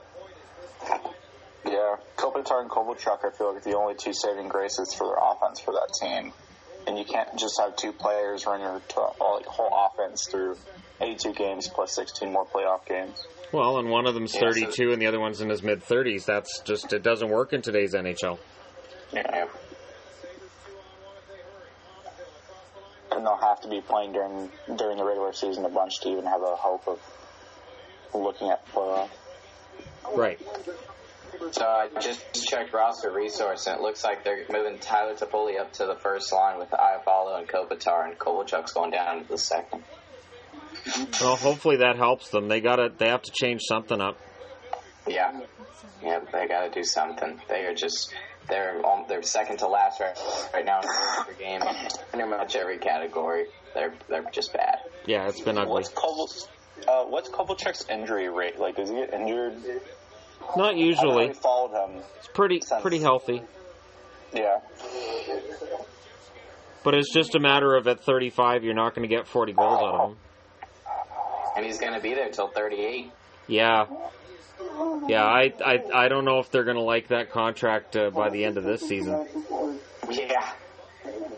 Yeah, 1.67 1.97
Kopitar 2.17 2.61
and 2.61 2.71
Kovalchuk, 2.71 3.25
I 3.25 3.31
feel 3.37 3.55
like 3.55 3.67
are 3.67 3.71
the 3.71 3.77
only 3.77 3.95
two 3.95 4.13
saving 4.13 4.49
graces 4.49 4.93
for 4.95 5.07
their 5.07 5.17
offense 5.19 5.61
for 5.61 5.73
that 5.73 5.89
team. 6.01 6.33
And 6.87 6.99
you 6.99 7.05
can't 7.07 7.39
just 7.39 7.59
have 7.59 7.77
two 7.77 7.93
players 7.93 8.45
run 8.45 8.61
your 8.61 8.81
t- 8.87 8.95
all, 8.97 9.43
whole 9.47 9.71
offense 9.91 10.27
through 10.31 10.57
82 11.01 11.33
games 11.33 11.69
plus 11.69 11.95
16 11.95 12.31
more 12.31 12.45
playoff 12.45 12.85
games. 12.87 13.27
Well, 13.53 13.79
and 13.79 13.89
one 13.89 14.07
of 14.07 14.13
them's 14.15 14.35
Yeah, 14.35 14.41
so- 14.41 14.53
32 14.53 14.93
and 14.93 15.01
the 15.01 15.07
other 15.07 15.19
one's 15.21 15.41
in 15.41 15.49
his 15.49 15.63
mid 15.63 15.83
30s. 15.83 16.27
That's 16.27 16.61
just 16.61 16.93
it 16.93 17.03
doesn't 17.03 17.31
work 17.31 17.55
in 17.55 17.63
today's 17.63 17.95
NHL. 17.95 18.39
Yeah. 19.13 19.47
And 23.13 23.25
they'll 23.25 23.37
have 23.37 23.61
to 23.63 23.69
be 23.69 23.81
playing 23.81 24.13
during 24.13 24.51
during 24.77 24.99
the 24.99 25.05
regular 25.05 25.33
season 25.33 25.65
a 25.65 25.69
bunch 25.69 26.01
to 26.01 26.09
even 26.11 26.25
have 26.27 26.43
a 26.43 26.57
hope 26.57 26.87
of 26.89 27.01
looking 28.13 28.51
at 28.51 28.67
playoff. 28.73 29.09
Right. 30.15 30.39
So 31.53 31.65
I 31.65 31.89
just 32.01 32.47
checked 32.49 32.73
roster 32.73 33.13
resource, 33.13 33.67
and 33.67 33.77
it 33.77 33.83
looks 33.83 34.05
like 34.05 34.25
they're 34.25 34.45
moving 34.51 34.79
Tyler 34.79 35.15
Toffoli 35.15 35.59
up 35.61 35.73
to 35.75 35.87
the 35.87 35.97
first 35.97 36.33
line 36.33 36.59
with 36.59 36.71
Iafallo 36.71 37.39
and 37.39 37.49
Kopitar, 37.49 38.09
and 38.09 38.19
Kovalchuk's 38.19 38.73
going 38.73 38.91
down 38.91 39.23
to 39.23 39.29
the 39.29 39.39
second. 39.39 39.83
Well, 41.21 41.37
hopefully 41.37 41.77
that 41.77 41.97
helps 41.97 42.29
them. 42.31 42.49
They 42.49 42.61
got 42.61 42.77
to 42.77 42.93
they 42.97 43.09
have 43.09 43.23
to 43.23 43.33
change 43.33 43.63
something 43.63 44.01
up. 44.01 44.19
Yeah, 45.07 45.41
yeah, 46.03 46.21
they 46.33 46.47
got 46.47 46.65
to 46.65 46.71
do 46.71 46.85
something. 46.85 47.41
They 47.49 47.65
are 47.67 47.75
just 47.75 48.13
they're 48.49 48.85
on, 48.85 49.07
they're 49.09 49.23
second 49.23 49.59
to 49.59 49.69
last 49.69 50.01
right 50.01 50.19
right 50.53 50.65
now 50.65 50.81
in 50.81 50.89
the 51.29 51.35
game. 51.39 51.61
Pretty 52.11 52.29
much 52.29 52.57
every 52.57 52.79
category, 52.79 53.47
they're 53.75 53.95
they're 54.09 54.25
just 54.33 54.53
bad. 54.53 54.79
Yeah, 55.07 55.29
it's 55.29 55.41
been 55.41 55.59
ugly. 55.59 55.73
What's 55.73 55.91
Koval, 55.91 56.29
uh, 56.89 57.05
what's 57.05 57.31
Kovalchuk's 57.31 57.89
injury 57.89 58.29
rate? 58.29 58.59
Like, 58.59 58.77
does 58.77 58.91
he 58.91 58.97
get 58.97 59.13
injured? 59.13 59.55
Not 60.57 60.77
usually. 60.77 61.25
really 61.27 61.35
followed 61.35 61.73
him. 61.73 62.03
It's 62.19 62.29
pretty 62.29 62.61
pretty 62.81 62.99
healthy. 63.01 63.43
Yeah. 64.33 64.59
But 66.83 66.95
it's 66.95 67.13
just 67.13 67.35
a 67.35 67.41
matter 67.41 67.75
of 67.77 67.87
at 67.87 68.01
35 68.01 68.63
you're 68.65 68.75
not 68.75 68.95
going 68.95 69.09
to 69.09 69.15
get 69.15 69.27
40 69.27 69.53
goals 69.53 69.81
out 69.81 69.95
of 69.95 70.11
him. 70.11 70.17
and 71.57 71.65
he's 71.65 71.79
going 71.79 71.95
to 71.95 72.01
be 72.01 72.15
there 72.15 72.31
till 72.31 72.49
38. 72.49 73.11
Yeah. 73.47 73.87
Yeah, 75.09 75.25
I, 75.25 75.53
I 75.65 75.79
I 75.95 76.09
don't 76.09 76.25
know 76.25 76.39
if 76.39 76.51
they're 76.51 76.65
going 76.65 76.77
to 76.77 76.83
like 76.83 77.09
that 77.09 77.31
contract 77.31 77.97
uh, 77.97 78.11
by 78.11 78.31
the 78.31 78.45
end 78.45 78.57
of 78.59 78.65
this 78.65 78.83
season. 78.83 79.27
Yeah. 80.11 80.53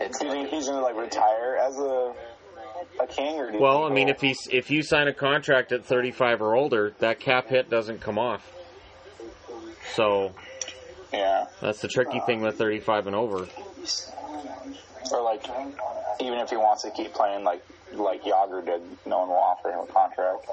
It's, 0.00 0.18
Do 0.18 0.26
you 0.26 0.32
think 0.32 0.48
he's 0.50 0.66
gonna 0.66 0.80
like 0.82 0.96
retire 0.96 1.58
as 1.60 1.78
a 1.78 2.14
a 3.00 3.06
king, 3.06 3.36
or 3.36 3.50
do 3.50 3.58
Well, 3.58 3.84
I 3.84 3.90
mean, 3.90 4.08
if 4.08 4.20
he's 4.20 4.38
if 4.50 4.70
you 4.70 4.82
sign 4.82 5.08
a 5.08 5.12
contract 5.14 5.72
at 5.72 5.84
35 5.84 6.42
or 6.42 6.54
older, 6.54 6.94
that 6.98 7.20
cap 7.20 7.48
hit 7.48 7.68
doesn't 7.68 8.00
come 8.00 8.18
off. 8.18 8.52
So 9.94 10.34
yeah, 11.12 11.46
that's 11.60 11.80
the 11.80 11.88
tricky 11.88 12.20
thing 12.20 12.40
with 12.42 12.58
35 12.58 13.06
and 13.06 13.16
over. 13.16 13.46
or 15.12 15.22
like 15.22 15.44
even 16.20 16.38
if 16.38 16.50
he 16.50 16.56
wants 16.56 16.82
to 16.82 16.90
keep 16.90 17.12
playing 17.14 17.44
like 17.44 17.64
like 17.92 18.22
Jagr 18.24 18.64
did, 18.64 18.82
no 19.06 19.20
one 19.20 19.28
will 19.28 19.36
offer 19.36 19.70
him 19.70 19.80
a 19.80 19.86
contract. 19.86 20.46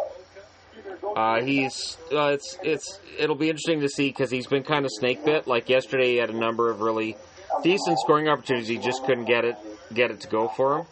Uh, 1.15 1.41
he's 1.41 1.97
uh, 2.11 2.27
it's 2.34 2.57
it's 2.63 2.99
it'll 3.17 3.36
be 3.36 3.49
interesting 3.49 3.81
to 3.81 3.89
see 3.89 4.09
because 4.09 4.31
he's 4.31 4.47
been 4.47 4.63
kind 4.63 4.86
of 4.86 4.91
snake 4.91 5.23
bit. 5.25 5.47
Like 5.47 5.69
yesterday, 5.69 6.11
he 6.13 6.17
had 6.17 6.29
a 6.29 6.38
number 6.38 6.69
of 6.69 6.81
really 6.81 7.17
decent 7.63 7.99
scoring 7.99 8.27
opportunities. 8.27 8.67
He 8.67 8.77
just 8.77 9.03
couldn't 9.05 9.25
get 9.25 9.45
it 9.45 9.57
get 9.93 10.11
it 10.11 10.21
to 10.21 10.27
go 10.27 10.47
for 10.47 10.79
him. 10.79 10.86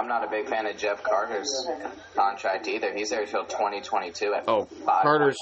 I'm 0.00 0.08
not 0.08 0.24
a 0.24 0.30
big 0.30 0.48
fan 0.48 0.64
of 0.66 0.76
Jeff 0.78 1.02
Carter's 1.02 1.68
contract 2.16 2.66
either. 2.68 2.94
He's 2.94 3.10
there 3.10 3.26
till 3.26 3.44
2022 3.44 4.32
at 4.32 4.44
Oh, 4.48 4.64
five 4.64 5.02
Carter's. 5.02 5.36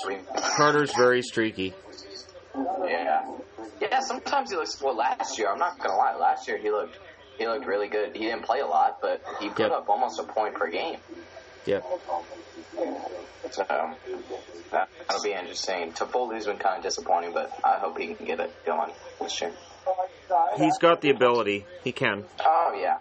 Carter's 0.57 0.93
very 0.97 1.23
streaky. 1.23 1.75
Yeah, 2.85 3.25
yeah. 3.81 4.01
Sometimes 4.01 4.51
he 4.51 4.57
looks. 4.57 4.83
Well, 4.83 4.97
last 4.97 5.39
year, 5.39 5.49
I'm 5.53 5.59
not 5.59 5.79
gonna 5.79 5.97
lie. 5.97 6.17
Last 6.17 6.49
year 6.49 6.59
he 6.59 6.71
looked. 6.71 6.99
He 7.39 7.47
looked 7.47 7.67
really 7.67 7.87
good. 7.87 8.17
He 8.17 8.25
didn't 8.25 8.43
play 8.43 8.59
a 8.59 8.67
lot, 8.67 8.99
but 9.01 9.23
he 9.39 9.49
put 9.49 9.61
Yep. 9.61 9.71
up 9.71 9.89
almost 9.89 10.19
a 10.19 10.25
point 10.25 10.55
per 10.57 10.69
game. 10.69 10.99
Yeah. 11.65 11.81
So 13.53 13.65
that, 14.73 14.89
that'll 15.07 15.23
be 15.23 15.33
interesting. 15.33 15.93
Toffoli's 15.93 16.47
been 16.47 16.57
kind 16.59 16.79
of 16.79 16.83
disappointing, 16.83 17.33
but 17.33 17.53
I 17.65 17.79
hope 17.79 17.97
he 17.99 18.15
can 18.15 18.27
get 18.27 18.41
it 18.41 18.53
going 18.67 18.91
this 19.21 19.41
year. 19.41 19.53
He's 20.57 20.79
got 20.79 21.01
the 21.01 21.11
ability. 21.11 21.65
He 21.85 21.93
can. 21.93 22.25
Oh 22.45 22.77
yeah. 22.79 22.99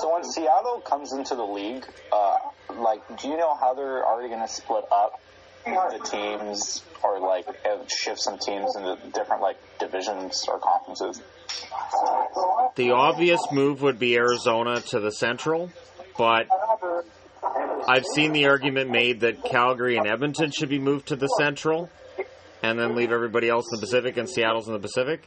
So 0.00 0.12
when 0.12 0.24
Seattle 0.24 0.80
comes 0.80 1.12
into 1.12 1.34
the 1.34 1.44
league, 1.44 1.84
uh, 2.12 2.36
like, 2.74 3.00
do 3.20 3.28
you 3.28 3.36
know 3.36 3.54
how 3.54 3.74
they're 3.74 4.04
already 4.06 4.28
going 4.28 4.40
to 4.40 4.48
split 4.48 4.84
up 4.90 5.20
the 5.64 6.08
teams, 6.10 6.82
or 7.02 7.18
like 7.20 7.46
shift 7.88 8.20
some 8.20 8.38
teams 8.38 8.74
into 8.76 8.96
different 9.12 9.42
like 9.42 9.56
divisions 9.78 10.46
or 10.48 10.58
conferences? 10.58 11.20
The 12.76 12.92
obvious 12.92 13.40
move 13.52 13.82
would 13.82 13.98
be 13.98 14.16
Arizona 14.16 14.80
to 14.80 15.00
the 15.00 15.12
Central, 15.12 15.70
but 16.16 16.46
I've 17.86 18.06
seen 18.14 18.32
the 18.32 18.46
argument 18.46 18.90
made 18.90 19.20
that 19.20 19.44
Calgary 19.44 19.96
and 19.96 20.06
Edmonton 20.06 20.50
should 20.50 20.68
be 20.70 20.78
moved 20.78 21.08
to 21.08 21.16
the 21.16 21.26
Central, 21.38 21.90
and 22.62 22.78
then 22.78 22.94
leave 22.94 23.12
everybody 23.12 23.48
else 23.48 23.66
in 23.72 23.80
the 23.80 23.86
Pacific, 23.86 24.16
and 24.16 24.28
Seattle's 24.28 24.66
in 24.68 24.72
the 24.72 24.80
Pacific. 24.80 25.26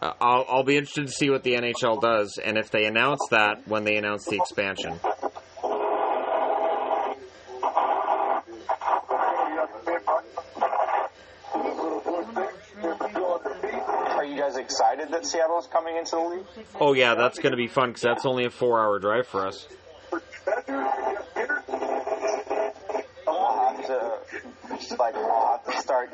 Uh, 0.00 0.12
I'll, 0.20 0.44
I'll 0.48 0.62
be 0.64 0.76
interested 0.76 1.06
to 1.06 1.12
see 1.12 1.30
what 1.30 1.42
the 1.42 1.52
NHL 1.54 2.00
does, 2.02 2.38
and 2.42 2.58
if 2.58 2.70
they 2.70 2.84
announce 2.84 3.20
that 3.30 3.66
when 3.66 3.84
they 3.84 3.96
announce 3.96 4.24
the 4.26 4.36
expansion. 4.36 5.00
Are 12.82 14.24
you 14.24 14.36
guys 14.36 14.56
excited 14.56 15.10
that 15.10 15.26
Seattle's 15.26 15.66
coming 15.68 15.96
into 15.96 16.16
the 16.16 16.20
league? 16.20 16.66
Oh 16.80 16.92
yeah, 16.92 17.14
that's 17.14 17.38
going 17.38 17.52
to 17.52 17.56
be 17.56 17.68
fun 17.68 17.90
because 17.90 18.02
that's 18.02 18.26
only 18.26 18.44
a 18.44 18.50
four-hour 18.50 18.98
drive 18.98 19.26
for 19.26 19.46
us. 19.46 19.66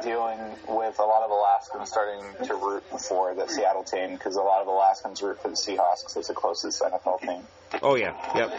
Dealing 0.02 0.38
with 0.68 0.98
a 0.98 1.04
lot 1.04 1.22
of 1.22 1.30
Alaskans 1.30 1.88
starting 1.88 2.24
to 2.46 2.54
root 2.54 2.82
for 3.00 3.34
the 3.34 3.46
Seattle 3.46 3.84
team 3.84 4.14
because 4.14 4.36
a 4.36 4.42
lot 4.42 4.60
of 4.62 4.68
Alaskans 4.68 5.22
root 5.22 5.40
for 5.40 5.48
the 5.48 5.54
Seahawks 5.54 6.02
because 6.02 6.16
it's 6.16 6.28
the 6.28 6.34
closest 6.34 6.82
NFL 6.82 7.20
team. 7.20 7.42
Oh 7.82 7.94
yeah, 7.96 8.14
yep. 8.34 8.50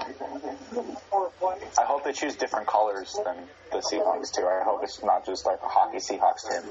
I 1.77 1.83
hope 1.83 2.03
they 2.03 2.13
choose 2.13 2.35
different 2.35 2.67
colors 2.67 3.15
than 3.23 3.35
the 3.71 3.77
Seahawks 3.77 4.31
too. 4.33 4.45
I 4.45 4.63
hope 4.63 4.83
it's 4.83 5.03
not 5.03 5.25
just 5.25 5.45
like 5.45 5.59
a 5.63 5.67
hockey 5.67 5.97
Seahawks 5.97 6.49
team. 6.49 6.63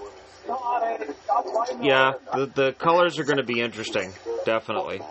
Yeah, 1.82 2.14
the 2.34 2.46
the 2.46 2.72
colors 2.72 3.18
are 3.18 3.24
going 3.24 3.36
to 3.36 3.44
be 3.44 3.60
interesting, 3.60 4.12
definitely. 4.44 5.02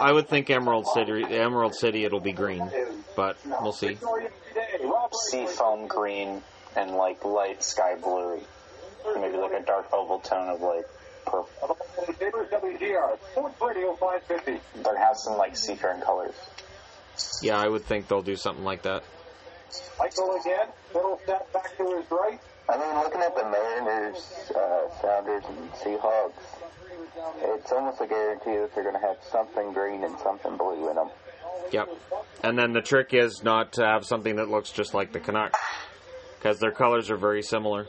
I 0.00 0.10
would 0.12 0.28
think 0.28 0.50
Emerald 0.50 0.86
City, 0.86 1.24
Emerald 1.24 1.74
City, 1.74 2.04
it'll 2.04 2.20
be 2.20 2.32
green, 2.32 2.70
but 3.16 3.36
we'll 3.62 3.72
see. 3.72 3.98
Seafoam 5.30 5.86
green 5.86 6.42
and 6.76 6.92
like 6.92 7.24
light 7.24 7.62
sky 7.62 7.96
blue, 7.96 8.40
maybe 9.16 9.36
like 9.36 9.52
a 9.52 9.64
dark 9.64 9.92
oval 9.92 10.20
tone 10.20 10.48
of 10.48 10.60
like 10.60 10.86
purple. 11.24 11.78
Neighbors 12.20 12.48
WGR, 12.50 13.18
Sports 13.32 13.60
Radio 13.60 13.94
550. 13.94 14.82
But 14.82 14.96
have 14.96 15.16
some 15.16 15.36
like 15.36 15.56
seafaring 15.56 16.00
colors. 16.02 16.34
Yeah, 17.42 17.58
I 17.58 17.68
would 17.68 17.84
think 17.84 18.08
they'll 18.08 18.22
do 18.22 18.36
something 18.36 18.64
like 18.64 18.82
that. 18.82 19.04
Michael 19.98 20.38
again, 20.40 20.68
middle 20.94 21.18
step 21.24 21.52
back 21.52 21.76
to 21.76 21.96
his 21.96 22.10
right. 22.10 22.40
I 22.68 22.78
mean, 22.78 22.94
looking 23.02 23.20
at 23.20 23.34
the 23.34 23.44
Mariners, 23.44 24.50
uh, 24.54 25.00
Sounders, 25.00 25.44
and 25.48 25.72
Seahawks, 25.72 26.32
it's 27.42 27.72
almost 27.72 28.00
a 28.00 28.06
guarantee 28.06 28.56
that 28.56 28.74
they're 28.74 28.84
going 28.84 29.00
to 29.00 29.06
have 29.06 29.16
something 29.30 29.72
green 29.72 30.04
and 30.04 30.18
something 30.20 30.56
blue 30.56 30.88
in 30.88 30.96
them. 30.96 31.10
Yep. 31.70 31.88
And 32.42 32.58
then 32.58 32.72
the 32.72 32.82
trick 32.82 33.14
is 33.14 33.42
not 33.42 33.72
to 33.74 33.84
have 33.84 34.04
something 34.04 34.36
that 34.36 34.48
looks 34.48 34.70
just 34.72 34.94
like 34.94 35.12
the 35.12 35.20
Canucks, 35.20 35.58
because 36.38 36.58
their 36.58 36.72
colors 36.72 37.10
are 37.10 37.16
very 37.16 37.42
similar. 37.42 37.86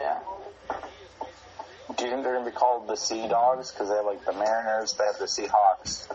Yeah. 0.00 0.18
Do 1.96 2.04
you 2.04 2.10
think 2.10 2.24
they're 2.24 2.34
gonna 2.34 2.50
be 2.50 2.56
called 2.56 2.88
the 2.88 2.96
Sea 2.96 3.28
Dogs 3.28 3.70
because 3.70 3.88
they 3.88 3.96
have 3.96 4.04
like 4.06 4.24
the 4.24 4.32
Mariners, 4.32 4.94
they 4.94 5.04
have 5.04 5.18
the 5.18 5.26
Seahawks, 5.26 6.08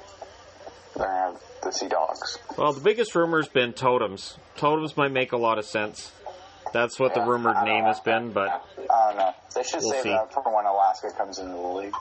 they're 0.96 1.08
have 1.08 1.42
the 1.64 1.72
Sea 1.72 1.88
Dogs. 1.88 2.38
Well, 2.58 2.74
the 2.74 2.82
biggest 2.82 3.16
rumor's 3.16 3.48
been 3.48 3.74
totems. 3.74 4.38
Totems 4.58 4.96
might 4.98 5.12
make 5.12 5.32
a 5.32 5.38
lot 5.38 5.58
of 5.58 5.66
sense. 5.66 6.12
That's 6.74 7.00
what 7.00 7.14
the 7.14 7.22
rumored 7.22 7.64
name 7.64 7.86
has 7.86 8.00
been, 8.02 8.32
but 8.32 8.50
I 8.90 9.08
don't 9.10 9.18
know. 9.18 9.34
They 9.54 9.64
should 9.64 9.82
We'll 9.82 9.92
save 9.92 10.04
see. 10.04 10.10
that 10.10 10.34
for 10.34 10.42
when 10.44 10.66
Alaska 10.66 11.12
comes 11.18 11.40
into 11.40 11.54
the 11.54 11.60
league. 11.60 11.94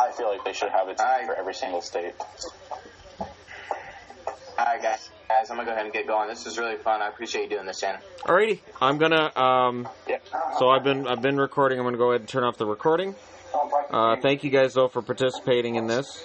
I 0.00 0.10
feel 0.24 0.32
like 0.32 0.44
they 0.44 0.52
should 0.52 0.70
have 0.70 0.88
it 0.88 0.98
Alright. 0.98 1.26
for 1.26 1.34
every 1.34 1.54
single 1.54 1.82
state. 1.82 2.14
All 3.20 3.28
right, 4.58 4.82
guys. 4.82 5.10
Guys, 5.28 5.50
I'm 5.50 5.56
gonna 5.56 5.66
go 5.66 5.72
ahead 5.72 5.84
and 5.84 5.92
get 5.92 6.06
going. 6.06 6.28
This 6.28 6.46
is 6.46 6.58
really 6.58 6.76
fun. 6.76 7.02
I 7.02 7.08
appreciate 7.08 7.44
you 7.44 7.48
doing 7.50 7.66
this, 7.66 7.80
Shannon. 7.80 8.00
alrighty. 8.22 8.60
I'm 8.80 8.98
gonna. 8.98 9.36
Um, 9.36 9.88
Yeah. 10.08 10.18
so 10.58 10.68
I've 10.70 10.84
been 10.84 11.06
I've 11.06 11.22
been 11.22 11.38
recording. 11.38 11.78
I'm 11.78 11.84
gonna 11.84 11.96
go 11.98 12.10
ahead 12.10 12.20
and 12.22 12.28
turn 12.28 12.44
off 12.44 12.56
the 12.56 12.66
recording. 12.66 13.14
Uh, 13.90 14.16
thank 14.20 14.44
you 14.44 14.50
guys 14.50 14.74
though 14.74 14.88
for 14.88 15.02
participating 15.02 15.74
in 15.76 15.86
this. 15.86 16.24